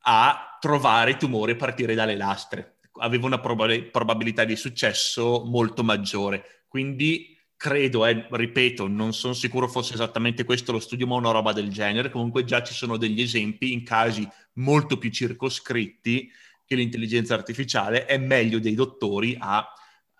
a 0.00 0.56
trovare 0.60 1.10
i 1.10 1.16
tumori 1.16 1.52
a 1.52 1.56
partire 1.56 1.94
dalle 1.94 2.16
lastre. 2.16 2.78
Aveva 2.98 3.26
una 3.26 3.40
prob- 3.40 3.90
probabilità 3.90 4.44
di 4.44 4.56
successo 4.56 5.42
molto 5.44 5.82
maggiore 5.82 6.64
quindi 6.76 7.34
credo, 7.56 8.04
eh, 8.04 8.26
ripeto, 8.30 8.86
non 8.86 9.14
sono 9.14 9.32
sicuro 9.32 9.66
fosse 9.66 9.94
esattamente 9.94 10.44
questo 10.44 10.72
lo 10.72 10.78
studio, 10.78 11.06
ma 11.06 11.14
una 11.14 11.30
roba 11.30 11.54
del 11.54 11.70
genere. 11.70 12.10
Comunque 12.10 12.44
già 12.44 12.62
ci 12.62 12.74
sono 12.74 12.98
degli 12.98 13.22
esempi 13.22 13.72
in 13.72 13.82
casi 13.82 14.28
molto 14.56 14.98
più 14.98 15.08
circoscritti 15.08 16.30
che 16.66 16.74
l'intelligenza 16.74 17.32
artificiale 17.32 18.04
è 18.04 18.18
meglio 18.18 18.58
dei 18.58 18.74
dottori 18.74 19.38
a, 19.40 19.66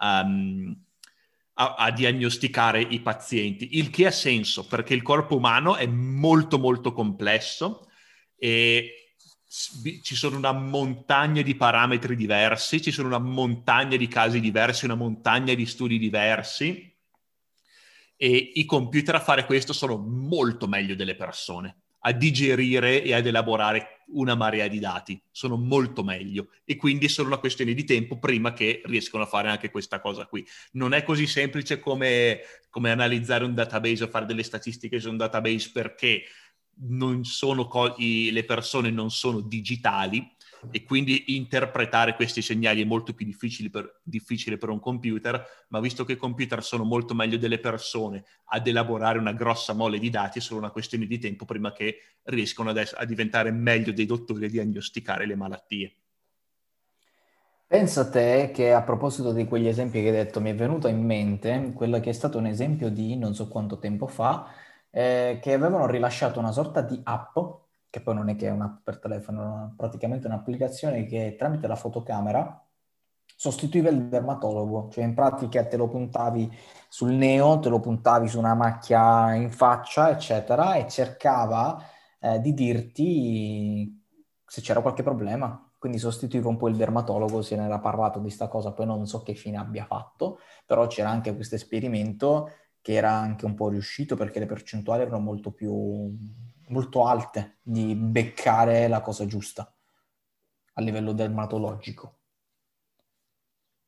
um, 0.00 0.74
a, 1.54 1.74
a, 1.74 1.90
diagnosticare 1.90 2.80
i 2.80 3.00
pazienti, 3.00 3.76
il 3.76 3.90
che 3.90 4.06
ha 4.06 4.10
senso 4.10 4.66
perché 4.66 4.94
il 4.94 5.02
corpo 5.02 5.36
umano 5.36 5.76
è 5.76 5.84
molto 5.84 6.58
molto 6.58 6.94
complesso 6.94 7.86
e 8.38 9.05
ci 10.02 10.14
sono 10.14 10.36
una 10.36 10.52
montagna 10.52 11.40
di 11.40 11.54
parametri 11.54 12.14
diversi, 12.14 12.82
ci 12.82 12.90
sono 12.90 13.08
una 13.08 13.18
montagna 13.18 13.96
di 13.96 14.06
casi 14.06 14.38
diversi, 14.38 14.84
una 14.84 14.94
montagna 14.94 15.54
di 15.54 15.64
studi 15.64 15.98
diversi 15.98 16.94
e 18.16 18.52
i 18.54 18.64
computer 18.66 19.14
a 19.14 19.20
fare 19.20 19.46
questo 19.46 19.72
sono 19.72 19.96
molto 19.96 20.66
meglio 20.66 20.94
delle 20.94 21.16
persone, 21.16 21.76
a 22.00 22.12
digerire 22.12 23.02
e 23.02 23.14
ad 23.14 23.26
elaborare 23.26 24.02
una 24.08 24.34
marea 24.34 24.68
di 24.68 24.78
dati, 24.78 25.20
sono 25.30 25.56
molto 25.56 26.04
meglio 26.04 26.50
e 26.64 26.76
quindi 26.76 27.06
è 27.06 27.08
solo 27.08 27.28
una 27.28 27.38
questione 27.38 27.74
di 27.74 27.84
tempo 27.84 28.18
prima 28.18 28.52
che 28.52 28.82
riescono 28.84 29.24
a 29.24 29.26
fare 29.26 29.48
anche 29.48 29.70
questa 29.70 30.00
cosa 30.00 30.26
qui. 30.26 30.46
Non 30.72 30.92
è 30.92 31.02
così 31.02 31.26
semplice 31.26 31.80
come, 31.80 32.40
come 32.68 32.90
analizzare 32.90 33.44
un 33.44 33.54
database 33.54 34.04
o 34.04 34.08
fare 34.08 34.26
delle 34.26 34.42
statistiche 34.42 35.00
su 35.00 35.08
un 35.08 35.16
database 35.16 35.70
perché 35.72 36.24
co- 37.68 37.94
i, 37.98 38.30
le 38.32 38.44
persone 38.44 38.90
non 38.90 39.10
sono 39.10 39.40
digitali 39.40 40.34
e 40.70 40.82
quindi 40.84 41.36
interpretare 41.36 42.14
questi 42.14 42.42
segnali 42.42 42.82
è 42.82 42.84
molto 42.84 43.14
più 43.14 43.24
difficile 43.24 43.70
per, 43.70 44.00
difficile 44.02 44.58
per, 44.58 44.70
un 44.70 44.80
computer, 44.80 45.44
ma 45.68 45.80
visto 45.80 46.04
che 46.04 46.12
i 46.12 46.16
computer 46.16 46.62
sono 46.62 46.84
molto 46.84 47.14
meglio 47.14 47.38
delle 47.38 47.58
persone 47.58 48.24
ad 48.46 48.66
elaborare 48.66 49.18
una 49.18 49.32
grossa 49.32 49.72
mole 49.72 49.98
di 49.98 50.10
dati, 50.10 50.38
è 50.38 50.42
solo 50.42 50.60
una 50.60 50.70
questione 50.70 51.06
di 51.06 51.18
tempo 51.18 51.44
prima 51.44 51.72
che 51.72 51.98
riescano 52.24 52.70
ad 52.70 52.90
a 52.94 53.04
diventare 53.04 53.50
meglio 53.50 53.92
dei 53.92 54.06
dottori 54.06 54.46
a 54.46 54.50
diagnosticare 54.50 55.26
le 55.26 55.36
malattie. 55.36 55.96
Pensa 57.68 58.02
a 58.02 58.08
te 58.08 58.52
che 58.54 58.72
a 58.72 58.82
proposito 58.82 59.32
di 59.32 59.44
quegli 59.44 59.66
esempi 59.66 60.00
che 60.00 60.06
hai 60.06 60.14
detto, 60.14 60.40
mi 60.40 60.50
è 60.50 60.54
venuto 60.54 60.86
in 60.86 61.04
mente 61.04 61.72
quello 61.74 61.98
che 61.98 62.10
è 62.10 62.12
stato 62.12 62.38
un 62.38 62.46
esempio 62.46 62.90
di 62.90 63.16
non 63.16 63.34
so 63.34 63.48
quanto 63.48 63.80
tempo 63.80 64.06
fa, 64.06 64.48
eh, 64.96 65.40
che 65.42 65.52
avevano 65.52 65.86
rilasciato 65.86 66.38
una 66.38 66.52
sorta 66.52 66.80
di 66.80 66.98
app, 67.04 67.36
che 67.90 68.00
poi 68.00 68.14
non 68.14 68.30
è 68.30 68.36
che 68.36 68.46
è 68.46 68.50
un'app 68.50 68.78
per 68.82 68.98
telefono, 68.98 69.72
è 69.72 69.76
praticamente 69.76 70.26
un'applicazione 70.26 71.04
che 71.04 71.36
tramite 71.38 71.66
la 71.66 71.76
fotocamera 71.76 72.66
sostituiva 73.38 73.90
il 73.90 74.08
dermatologo, 74.08 74.88
cioè 74.90 75.04
in 75.04 75.12
pratica 75.12 75.66
te 75.66 75.76
lo 75.76 75.88
puntavi 75.88 76.50
sul 76.88 77.12
neo, 77.12 77.58
te 77.58 77.68
lo 77.68 77.78
puntavi 77.80 78.26
su 78.26 78.38
una 78.38 78.54
macchia 78.54 79.34
in 79.34 79.50
faccia, 79.50 80.08
eccetera, 80.08 80.76
e 80.76 80.88
cercava 80.88 81.78
eh, 82.18 82.40
di 82.40 82.54
dirti 82.54 84.02
se 84.46 84.62
c'era 84.62 84.80
qualche 84.80 85.02
problema. 85.02 85.62
Quindi 85.76 85.98
sostituiva 85.98 86.48
un 86.48 86.56
po' 86.56 86.68
il 86.68 86.76
dermatologo, 86.76 87.42
se 87.42 87.54
ne 87.54 87.66
era 87.66 87.78
parlato 87.80 88.18
di 88.18 88.30
sta 88.30 88.48
cosa, 88.48 88.72
poi 88.72 88.86
non 88.86 89.06
so 89.06 89.22
che 89.22 89.34
fine 89.34 89.58
abbia 89.58 89.84
fatto, 89.84 90.38
però 90.64 90.86
c'era 90.86 91.10
anche 91.10 91.34
questo 91.34 91.54
esperimento 91.54 92.48
che 92.86 92.92
era 92.92 93.10
anche 93.10 93.46
un 93.46 93.56
po' 93.56 93.68
riuscito 93.68 94.14
perché 94.14 94.38
le 94.38 94.46
percentuali 94.46 95.02
erano 95.02 95.18
molto 95.18 95.50
più 95.50 96.16
molto 96.68 97.04
alte 97.04 97.56
di 97.60 97.96
beccare 97.96 98.86
la 98.86 99.00
cosa 99.00 99.26
giusta 99.26 99.74
a 100.74 100.80
livello 100.80 101.10
dermatologico. 101.10 102.18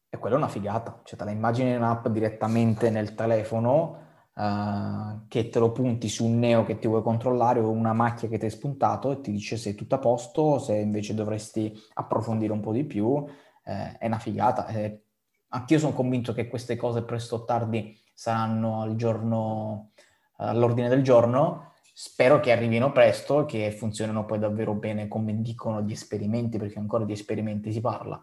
E 0.09 0.19
quella 0.19 0.35
è 0.35 0.39
una 0.39 0.49
figata, 0.49 1.01
cioè 1.05 1.17
te 1.17 1.25
la 1.25 1.31
immagini 1.31 1.75
in 1.75 1.83
app 1.83 2.09
direttamente 2.09 2.91
nel 2.91 3.15
telefono 3.15 3.99
uh, 4.35 5.29
che 5.29 5.49
te 5.49 5.61
lo 5.61 5.71
punti 5.71 6.09
su 6.09 6.25
un 6.27 6.41
neo 6.41 6.65
che 6.65 6.81
ti 6.81 6.89
vuoi 6.89 7.03
controllare 7.03 7.61
o 7.61 7.71
una 7.71 7.93
macchia 7.93 8.27
che 8.27 8.37
ti 8.37 8.47
hai 8.47 8.51
spuntato 8.51 9.13
e 9.13 9.21
ti 9.21 9.31
dice 9.31 9.57
se 9.57 9.71
è 9.71 9.75
tutto 9.77 9.95
a 9.95 9.99
posto, 9.99 10.59
se 10.59 10.75
invece 10.75 11.15
dovresti 11.15 11.73
approfondire 11.95 12.53
un 12.53 12.61
po' 12.61 12.73
di 12.73 12.83
più, 12.83 13.25
eh, 13.63 13.97
è 13.97 14.07
una 14.07 14.19
figata. 14.19 14.67
Eh, 14.67 15.03
anch'io 15.51 15.79
sono 15.79 15.93
convinto 15.93 16.33
che 16.33 16.49
queste 16.49 16.75
cose 16.75 17.05
presto 17.05 17.37
o 17.37 17.45
tardi 17.45 18.07
saranno 18.19 18.83
al 18.83 18.97
giorno, 18.97 19.93
all'ordine 20.39 20.89
del 20.89 21.03
giorno. 21.03 21.75
Spero 21.95 22.41
che 22.41 22.51
arrivino 22.51 22.91
presto 22.91 23.43
e 23.43 23.47
che 23.47 23.71
funzionino 23.71 24.25
poi 24.25 24.41
davvero 24.41 24.75
bene 24.75 25.07
come 25.07 25.41
dicono 25.41 25.83
gli 25.83 25.93
esperimenti, 25.93 26.59
perché 26.59 26.81
ancora 26.81 27.05
di 27.05 27.13
esperimenti 27.13 27.71
si 27.73 27.81
parla. 27.81 28.21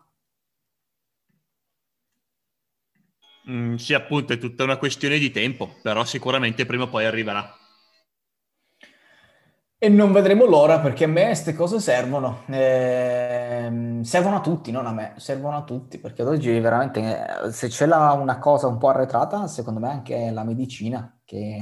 Mm, 3.49 3.75
sì, 3.75 3.93
appunto, 3.93 4.33
è 4.33 4.37
tutta 4.37 4.65
una 4.65 4.75
questione 4.75 5.17
di 5.17 5.31
tempo, 5.31 5.77
però 5.81 6.03
sicuramente 6.03 6.65
prima 6.65 6.83
o 6.83 6.89
poi 6.89 7.05
arriverà. 7.05 7.55
E 9.77 9.89
non 9.89 10.13
vedremo 10.13 10.45
l'ora 10.45 10.79
perché 10.79 11.03
a 11.03 11.07
me 11.07 11.25
queste 11.25 11.53
cose 11.53 11.79
servono. 11.79 12.43
Eh, 12.47 13.99
servono 14.03 14.37
a 14.37 14.41
tutti, 14.41 14.71
non 14.71 14.87
a 14.87 14.93
me, 14.93 15.13
servono 15.17 15.57
a 15.57 15.63
tutti 15.63 15.99
perché 15.99 16.21
ad 16.21 16.29
oggi 16.29 16.57
veramente 16.59 17.45
eh, 17.45 17.51
se 17.51 17.67
c'è 17.67 17.85
la, 17.85 18.13
una 18.13 18.39
cosa 18.39 18.67
un 18.67 18.77
po' 18.77 18.87
arretrata, 18.87 19.47
secondo 19.47 19.79
me 19.81 19.89
anche 19.89 20.31
la 20.31 20.43
medicina, 20.43 21.19
che 21.25 21.61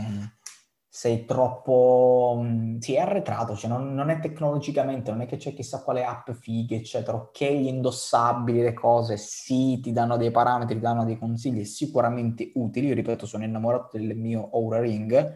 sei 0.88 1.26
troppo... 1.26 2.39
Mm, 2.39 2.78
sì, 2.78 2.93
è 2.93 2.99
arretrato, 2.99 3.56
cioè 3.56 3.67
non, 3.69 3.95
non, 3.95 4.10
è 4.12 4.19
tecnologicamente, 4.19 5.10
non 5.10 5.21
è 5.21 5.26
che 5.26 5.38
c'è 5.38 5.54
chissà 5.56 5.82
quale 5.82 6.06
app 6.06 6.30
fighe, 6.32 6.76
eccetera. 6.76 7.17
Ok, 7.17 7.43
gli 7.43 7.67
indossabili, 7.67 8.62
le 8.62 8.73
cose, 8.73 9.17
sì, 9.17 9.80
ti 9.82 9.91
danno 9.91 10.17
dei 10.17 10.30
parametri, 10.30 10.76
ti 10.76 10.82
danno 10.82 11.04
dei 11.04 11.17
consigli 11.17 11.65
sicuramente 11.65 12.52
utili. 12.56 12.88
Io 12.88 12.93
ripeto, 12.93 13.26
sono 13.26 13.43
innamorato 13.43 13.97
del 13.97 14.15
mio 14.15 14.49
Aura 14.54 14.80
Ring. 14.82 15.36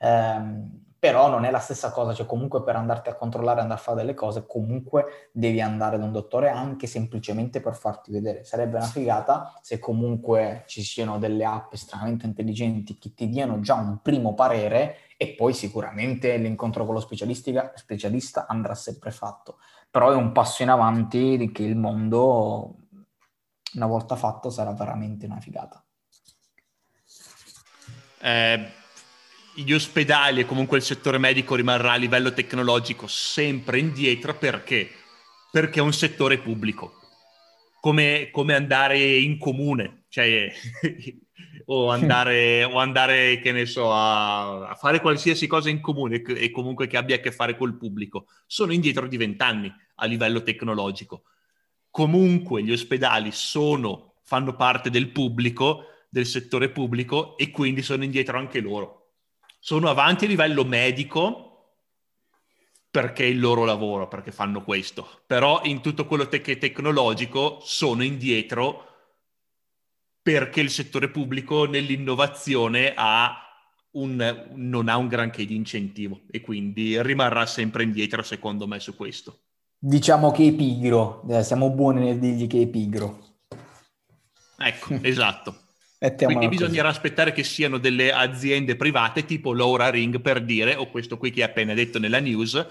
Eh, 0.00 0.86
però 0.98 1.28
non 1.28 1.44
è 1.44 1.50
la 1.50 1.60
stessa 1.60 1.92
cosa, 1.92 2.12
cioè 2.12 2.26
comunque 2.26 2.62
per 2.64 2.74
andarti 2.74 3.08
a 3.08 3.14
controllare, 3.14 3.60
andare 3.60 3.78
a 3.78 3.82
fare 3.82 3.98
delle 3.98 4.14
cose, 4.14 4.46
comunque 4.46 5.30
devi 5.32 5.60
andare 5.60 5.96
da 5.96 6.04
un 6.04 6.10
dottore 6.10 6.48
anche 6.48 6.88
semplicemente 6.88 7.60
per 7.60 7.76
farti 7.76 8.10
vedere. 8.10 8.42
Sarebbe 8.44 8.78
una 8.78 8.86
figata 8.86 9.56
se 9.62 9.78
comunque 9.78 10.64
ci 10.66 10.82
siano 10.82 11.18
delle 11.18 11.44
app 11.44 11.72
estremamente 11.72 12.26
intelligenti 12.26 12.98
che 12.98 13.14
ti 13.14 13.28
diano 13.28 13.60
già 13.60 13.74
un 13.74 14.00
primo 14.02 14.34
parere 14.34 14.96
e 15.16 15.34
poi 15.34 15.54
sicuramente 15.54 16.36
l'incontro 16.36 16.84
con 16.84 16.94
lo 16.94 17.00
specialista 17.00 18.46
andrà 18.48 18.74
sempre 18.74 19.12
fatto. 19.12 19.58
Però 19.90 20.10
è 20.10 20.16
un 20.16 20.32
passo 20.32 20.62
in 20.62 20.70
avanti 20.70 21.50
che 21.52 21.62
il 21.62 21.76
mondo, 21.76 22.76
una 23.74 23.86
volta 23.86 24.16
fatto, 24.16 24.50
sarà 24.50 24.72
veramente 24.72 25.26
una 25.26 25.38
figata. 25.38 25.82
Eh 28.20 28.86
gli 29.62 29.72
ospedali 29.72 30.40
e 30.40 30.46
comunque 30.46 30.76
il 30.76 30.84
settore 30.84 31.18
medico 31.18 31.54
rimarrà 31.54 31.92
a 31.92 31.96
livello 31.96 32.32
tecnologico 32.32 33.06
sempre 33.08 33.78
indietro 33.78 34.36
perché? 34.36 34.88
Perché 35.50 35.80
è 35.80 35.82
un 35.82 35.92
settore 35.92 36.38
pubblico. 36.38 36.94
Come, 37.80 38.28
come 38.30 38.54
andare 38.54 39.16
in 39.16 39.38
comune, 39.38 40.04
cioè 40.08 40.52
o 41.66 41.90
andare, 41.90 42.64
o 42.64 42.78
andare 42.78 43.40
che 43.40 43.52
ne 43.52 43.66
so, 43.66 43.92
a, 43.92 44.68
a, 44.68 44.74
fare 44.74 45.00
qualsiasi 45.00 45.46
cosa 45.46 45.70
in 45.70 45.80
comune 45.80 46.22
e 46.22 46.50
comunque 46.50 46.86
che 46.86 46.96
abbia 46.96 47.16
a 47.16 47.20
che 47.20 47.32
fare 47.32 47.56
col 47.56 47.76
pubblico. 47.76 48.26
Sono 48.46 48.72
indietro 48.72 49.06
di 49.06 49.16
vent'anni 49.16 49.72
a 49.96 50.06
livello 50.06 50.42
tecnologico. 50.42 51.22
Comunque 51.90 52.62
gli 52.62 52.72
ospedali 52.72 53.30
sono, 53.32 54.14
fanno 54.22 54.54
parte 54.54 54.90
del 54.90 55.08
pubblico, 55.08 55.84
del 56.08 56.26
settore 56.26 56.70
pubblico 56.70 57.36
e 57.36 57.50
quindi 57.50 57.82
sono 57.82 58.04
indietro 58.04 58.38
anche 58.38 58.60
loro. 58.60 58.97
Sono 59.58 59.88
avanti 59.88 60.24
a 60.24 60.28
livello 60.28 60.64
medico 60.64 61.48
perché 62.90 63.24
è 63.24 63.26
il 63.26 63.38
loro 63.38 63.64
lavoro, 63.64 64.08
perché 64.08 64.32
fanno 64.32 64.62
questo, 64.62 65.22
però 65.26 65.60
in 65.64 65.80
tutto 65.80 66.06
quello 66.06 66.26
te- 66.26 66.40
che 66.40 66.52
è 66.52 66.58
tecnologico 66.58 67.58
sono 67.60 68.02
indietro 68.02 68.86
perché 70.22 70.60
il 70.60 70.70
settore 70.70 71.10
pubblico 71.10 71.64
nell'innovazione 71.64 72.92
ha 72.94 73.34
un, 73.92 74.48
non 74.54 74.88
ha 74.88 74.96
un 74.96 75.08
granché 75.08 75.44
di 75.46 75.54
incentivo 75.54 76.22
e 76.30 76.40
quindi 76.40 77.00
rimarrà 77.02 77.46
sempre 77.46 77.82
indietro 77.82 78.22
secondo 78.22 78.66
me 78.66 78.78
su 78.78 78.94
questo. 78.94 79.40
Diciamo 79.78 80.30
che 80.32 80.48
è 80.48 80.52
pigro, 80.52 81.22
eh, 81.28 81.42
siamo 81.42 81.70
buoni 81.70 82.04
nel 82.04 82.18
dirgli 82.18 82.46
che 82.46 82.62
è 82.62 82.66
pigro. 82.66 83.36
Ecco, 84.58 84.98
esatto. 85.02 85.67
Quindi 85.98 86.48
bisognerà 86.48 86.88
così. 86.88 86.98
aspettare 86.98 87.32
che 87.32 87.42
siano 87.42 87.78
delle 87.78 88.12
aziende 88.12 88.76
private 88.76 89.24
tipo 89.24 89.52
Laura 89.52 89.90
Ring 89.90 90.20
per 90.20 90.44
dire, 90.44 90.76
o 90.76 90.88
questo 90.88 91.18
qui 91.18 91.30
che 91.30 91.42
hai 91.42 91.48
appena 91.48 91.74
detto 91.74 91.98
nella 91.98 92.20
news, 92.20 92.66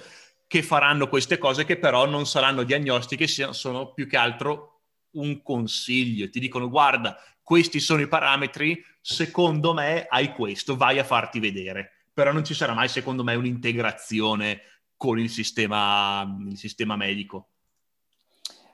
che 0.48 0.64
faranno 0.64 1.10
queste 1.10 1.38
cose 1.38 1.66
che 1.66 1.78
però 1.78 2.06
non 2.06 2.26
saranno 2.26 2.64
diagnostiche, 2.64 3.28
sono 3.28 3.92
più 3.92 4.08
che 4.08 4.16
altro 4.16 4.84
un 5.12 5.42
consiglio. 5.42 6.30
Ti 6.30 6.40
dicono 6.40 6.70
guarda, 6.70 7.18
questi 7.42 7.82
sono 7.82 8.02
i 8.02 8.08
parametri, 8.08 8.82
secondo 9.02 9.74
me 9.74 10.06
hai 10.08 10.34
questo, 10.34 10.78
vai 10.78 11.00
a 11.00 11.04
farti 11.04 11.40
vedere. 11.40 12.06
Però 12.14 12.32
non 12.32 12.46
ci 12.46 12.54
sarà 12.54 12.74
mai, 12.74 12.88
secondo 12.88 13.24
me, 13.24 13.36
un'integrazione 13.36 14.62
con 14.96 15.20
il 15.20 15.30
sistema, 15.30 16.26
il 16.50 16.58
sistema 16.58 16.96
medico. 16.96 17.50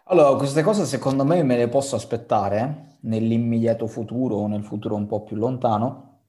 Allora, 0.07 0.35
queste 0.35 0.63
cose 0.63 0.85
secondo 0.85 1.23
me 1.23 1.43
me 1.43 1.55
le 1.55 1.69
posso 1.69 1.95
aspettare 1.95 2.97
nell'immediato 3.01 3.87
futuro 3.87 4.35
o 4.35 4.47
nel 4.47 4.63
futuro 4.63 4.95
un 4.95 5.05
po' 5.07 5.23
più 5.23 5.37
lontano 5.37 6.25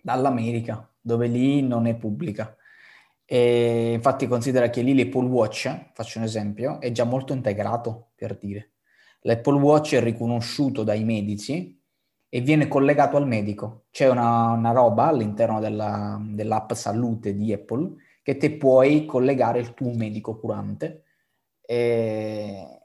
dall'America, 0.00 0.90
dove 0.98 1.26
lì 1.26 1.62
non 1.62 1.86
è 1.86 1.94
pubblica. 1.94 2.56
E 3.26 3.92
infatti 3.92 4.26
considera 4.26 4.70
che 4.70 4.80
lì 4.80 4.94
l'Apple 4.96 5.26
Watch, 5.26 5.90
faccio 5.92 6.18
un 6.18 6.24
esempio, 6.24 6.80
è 6.80 6.90
già 6.90 7.04
molto 7.04 7.34
integrato, 7.34 8.12
per 8.14 8.38
dire. 8.38 8.72
L'Apple 9.22 9.60
Watch 9.60 9.94
è 9.94 10.00
riconosciuto 10.00 10.82
dai 10.82 11.04
medici 11.04 11.78
e 12.30 12.40
viene 12.40 12.66
collegato 12.66 13.18
al 13.18 13.26
medico. 13.26 13.84
C'è 13.90 14.08
una, 14.08 14.52
una 14.52 14.72
roba 14.72 15.08
all'interno 15.08 15.60
della, 15.60 16.18
dell'app 16.22 16.72
salute 16.72 17.34
di 17.34 17.52
Apple 17.52 17.94
che 18.22 18.38
te 18.38 18.52
puoi 18.56 19.04
collegare 19.04 19.58
il 19.58 19.74
tuo 19.74 19.92
medico 19.92 20.38
curante 20.38 21.04
e, 21.60 22.77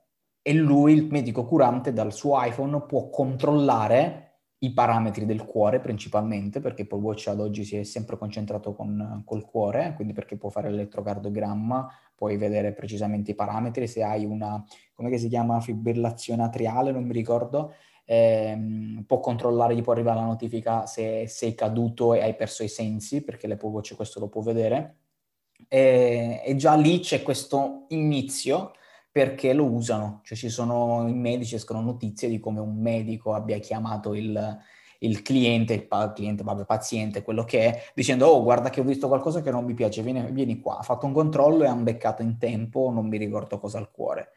e 0.45 0.53
lui, 0.53 0.93
il 0.93 1.07
medico 1.09 1.45
curante, 1.45 1.93
dal 1.93 2.11
suo 2.11 2.39
iPhone 2.43 2.81
può 2.81 3.09
controllare 3.09 4.23
i 4.59 4.73
parametri 4.73 5.25
del 5.25 5.45
cuore 5.45 5.79
principalmente, 5.79 6.59
perché 6.59 6.81
Apple 6.83 6.99
Watch 6.99 7.27
ad 7.27 7.39
oggi 7.39 7.63
si 7.63 7.77
è 7.77 7.83
sempre 7.83 8.17
concentrato 8.17 8.73
con, 8.73 9.23
col 9.25 9.45
cuore, 9.45 9.93
quindi 9.95 10.11
perché 10.11 10.35
può 10.35 10.49
fare 10.49 10.69
l'elettrocardiogramma, 10.69 11.89
puoi 12.13 12.35
vedere 12.35 12.73
precisamente 12.73 13.31
i 13.31 13.35
parametri, 13.35 13.87
se 13.87 14.03
hai 14.03 14.25
una, 14.25 14.61
come 14.93 15.17
si 15.17 15.29
chiama, 15.29 15.61
fibrillazione 15.61 16.43
atriale, 16.43 16.91
non 16.91 17.05
mi 17.05 17.13
ricordo, 17.13 17.73
ehm, 18.03 19.03
può 19.07 19.21
controllare, 19.21 19.75
gli 19.75 19.81
può 19.81 19.93
arrivare 19.93 20.19
la 20.19 20.25
notifica 20.25 20.85
se 20.85 21.25
sei 21.27 21.55
caduto 21.55 22.13
e 22.13 22.21
hai 22.21 22.35
perso 22.35 22.63
i 22.63 22.69
sensi, 22.69 23.23
perché 23.23 23.47
l'Apple 23.47 23.69
Watch 23.69 23.95
questo 23.95 24.19
lo 24.19 24.27
può 24.27 24.41
vedere. 24.41 24.97
E, 25.69 26.41
e 26.45 26.55
già 26.57 26.75
lì 26.75 26.99
c'è 26.99 27.21
questo 27.21 27.85
inizio 27.89 28.73
perché 29.13 29.53
lo 29.53 29.65
usano. 29.65 30.21
Cioè 30.23 30.35
ci 30.35 30.49
sono 30.49 31.07
i 31.07 31.13
medici, 31.13 31.53
escono 31.53 31.81
notizie 31.81 32.27
di 32.27 32.39
come 32.39 32.59
un 32.59 32.81
medico 32.81 33.35
abbia 33.35 33.59
chiamato 33.59 34.15
il, 34.15 34.57
il 34.99 35.21
cliente, 35.21 35.75
il 35.75 35.85
pa- 35.85 36.11
cliente, 36.11 36.41
vabbè, 36.43 36.65
paziente, 36.65 37.21
quello 37.21 37.43
che 37.43 37.59
è, 37.65 37.91
dicendo 37.93 38.25
oh 38.25 38.41
guarda 38.41 38.71
che 38.71 38.81
ho 38.81 38.83
visto 38.83 39.07
qualcosa 39.07 39.43
che 39.43 39.51
non 39.51 39.65
mi 39.65 39.75
piace, 39.75 40.01
vieni, 40.01 40.31
vieni 40.31 40.59
qua. 40.59 40.79
Ha 40.79 40.81
fatto 40.81 41.05
un 41.05 41.13
controllo 41.13 41.63
e 41.63 41.67
ha 41.67 41.75
beccato 41.75 42.23
in 42.23 42.39
tempo, 42.39 42.89
non 42.91 43.07
mi 43.07 43.17
ricordo 43.19 43.59
cosa 43.59 43.77
al 43.77 43.91
cuore. 43.91 44.31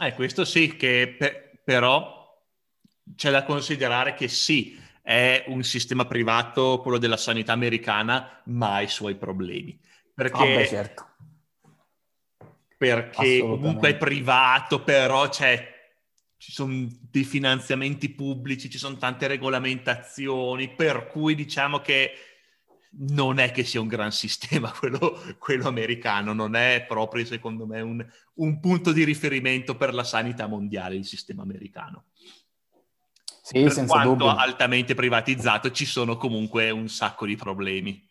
Eh, 0.00 0.14
questo 0.14 0.44
sì, 0.44 0.76
che 0.76 1.16
per, 1.18 1.60
però 1.64 2.40
c'è 3.16 3.32
da 3.32 3.42
considerare 3.42 4.14
che 4.14 4.28
sì, 4.28 4.80
è 5.02 5.46
un 5.48 5.64
sistema 5.64 6.06
privato, 6.06 6.78
quello 6.80 6.98
della 6.98 7.16
sanità 7.16 7.52
americana, 7.54 8.40
ma 8.44 8.74
ha 8.74 8.82
i 8.82 8.88
suoi 8.88 9.16
problemi. 9.16 9.76
Perché 10.14 10.52
ah, 10.52 10.58
beh, 10.60 10.66
certo 10.68 11.07
perché 12.78 13.40
comunque 13.40 13.90
è 13.90 13.96
privato, 13.96 14.84
però 14.84 15.28
c'è, 15.28 15.74
ci 16.36 16.52
sono 16.52 16.86
dei 17.10 17.24
finanziamenti 17.24 18.08
pubblici, 18.10 18.70
ci 18.70 18.78
sono 18.78 18.96
tante 18.96 19.26
regolamentazioni, 19.26 20.70
per 20.70 21.08
cui 21.08 21.34
diciamo 21.34 21.80
che 21.80 22.12
non 23.00 23.38
è 23.38 23.50
che 23.50 23.64
sia 23.64 23.80
un 23.80 23.88
gran 23.88 24.12
sistema 24.12 24.70
quello, 24.78 25.20
quello 25.38 25.66
americano, 25.66 26.32
non 26.32 26.54
è 26.54 26.84
proprio 26.86 27.24
secondo 27.24 27.66
me 27.66 27.80
un, 27.80 28.06
un, 28.34 28.60
punto 28.60 28.92
di 28.92 29.02
riferimento 29.02 29.76
per 29.76 29.92
la 29.92 30.04
sanità 30.04 30.46
mondiale 30.46 30.94
il 30.94 31.04
sistema 31.04 31.42
americano. 31.42 32.04
Sì, 33.42 33.62
per 33.62 33.72
senza 33.72 33.92
quanto 33.92 34.10
dubbio. 34.10 34.36
altamente 34.36 34.94
privatizzato 34.94 35.72
ci 35.72 35.84
sono 35.84 36.16
comunque 36.16 36.70
un 36.70 36.88
sacco 36.88 37.26
di 37.26 37.34
problemi. 37.34 38.07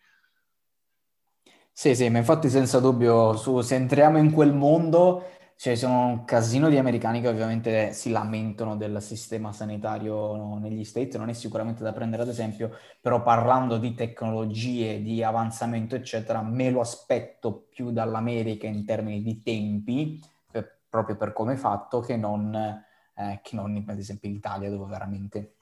Sì, 1.80 1.94
sì, 1.94 2.10
ma 2.10 2.18
infatti 2.18 2.50
senza 2.50 2.80
dubbio, 2.80 3.36
su, 3.36 3.62
se 3.62 3.76
entriamo 3.76 4.18
in 4.18 4.32
quel 4.32 4.52
mondo, 4.52 5.24
cioè, 5.58 5.74
ci 5.74 5.82
sono 5.82 6.08
un 6.08 6.24
casino 6.26 6.70
di 6.70 6.78
americani 6.80 7.22
che 7.22 7.28
ovviamente 7.28 7.94
si 7.94 8.10
lamentano 8.10 8.76
del 8.76 9.00
sistema 9.00 9.52
sanitario 9.54 10.36
no, 10.36 10.58
negli 10.58 10.84
States, 10.84 11.14
non 11.18 11.30
è 11.30 11.34
sicuramente 11.34 11.84
da 11.84 11.94
prendere 11.94 12.24
ad 12.24 12.30
esempio, 12.30 12.72
però 13.00 13.22
parlando 13.22 13.78
di 13.78 13.94
tecnologie, 13.94 15.04
di 15.04 15.22
avanzamento, 15.22 15.94
eccetera, 15.94 16.42
me 16.42 16.72
lo 16.72 16.80
aspetto 16.80 17.68
più 17.70 17.92
dall'America 17.92 18.66
in 18.66 18.84
termini 18.84 19.22
di 19.22 19.44
tempi, 19.44 20.20
per, 20.50 20.80
proprio 20.90 21.16
per 21.16 21.32
come 21.32 21.54
è 21.54 21.58
fatto, 21.58 22.00
che 22.00 22.18
non, 22.18 22.56
eh, 22.56 23.40
che 23.44 23.56
non 23.56 23.86
ad 23.88 24.00
esempio 24.00 24.30
in 24.30 24.36
Italia, 24.36 24.72
dove 24.72 24.90
veramente 24.90 25.54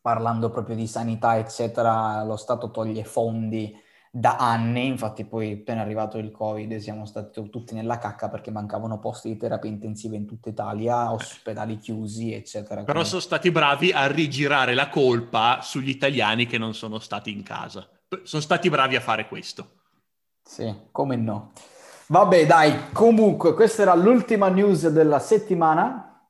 parlando 0.00 0.48
proprio 0.48 0.74
di 0.74 0.86
sanità, 0.86 1.36
eccetera, 1.36 2.24
lo 2.24 2.36
Stato 2.36 2.70
toglie 2.70 3.04
fondi 3.04 3.82
da 4.16 4.36
anni, 4.36 4.86
infatti 4.86 5.24
poi 5.24 5.54
appena 5.54 5.80
arrivato 5.80 6.18
il 6.18 6.30
Covid 6.30 6.76
siamo 6.76 7.04
stati 7.04 7.50
tutti 7.50 7.74
nella 7.74 7.98
cacca 7.98 8.28
perché 8.28 8.52
mancavano 8.52 9.00
posti 9.00 9.26
di 9.26 9.36
terapia 9.36 9.68
intensiva 9.68 10.14
in 10.14 10.24
tutta 10.24 10.50
Italia, 10.50 11.10
ospedali 11.10 11.78
chiusi, 11.78 12.32
eccetera. 12.32 12.84
Però 12.84 13.02
sono 13.02 13.20
stati 13.20 13.50
bravi 13.50 13.90
a 13.90 14.06
rigirare 14.06 14.74
la 14.74 14.88
colpa 14.88 15.58
sugli 15.62 15.88
italiani 15.88 16.46
che 16.46 16.58
non 16.58 16.74
sono 16.74 17.00
stati 17.00 17.32
in 17.32 17.42
casa. 17.42 17.88
Sono 18.22 18.40
stati 18.40 18.70
bravi 18.70 18.94
a 18.94 19.00
fare 19.00 19.26
questo. 19.26 19.80
Sì, 20.44 20.72
come 20.92 21.16
no. 21.16 21.50
Vabbè, 22.06 22.46
dai, 22.46 22.92
comunque 22.92 23.52
questa 23.52 23.82
era 23.82 23.96
l'ultima 23.96 24.48
news 24.48 24.88
della 24.90 25.18
settimana 25.18 26.28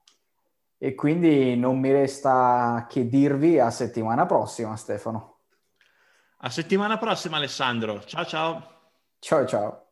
e 0.78 0.94
quindi 0.94 1.54
non 1.54 1.78
mi 1.78 1.92
resta 1.92 2.86
che 2.88 3.10
dirvi 3.10 3.58
a 3.58 3.68
settimana 3.68 4.24
prossima, 4.24 4.74
Stefano. 4.74 5.33
A 6.44 6.50
settimana 6.50 6.98
prossima 6.98 7.38
Alessandro. 7.38 8.04
Ciao 8.04 8.26
ciao. 8.26 8.62
Ciao 9.18 9.46
ciao. 9.46 9.83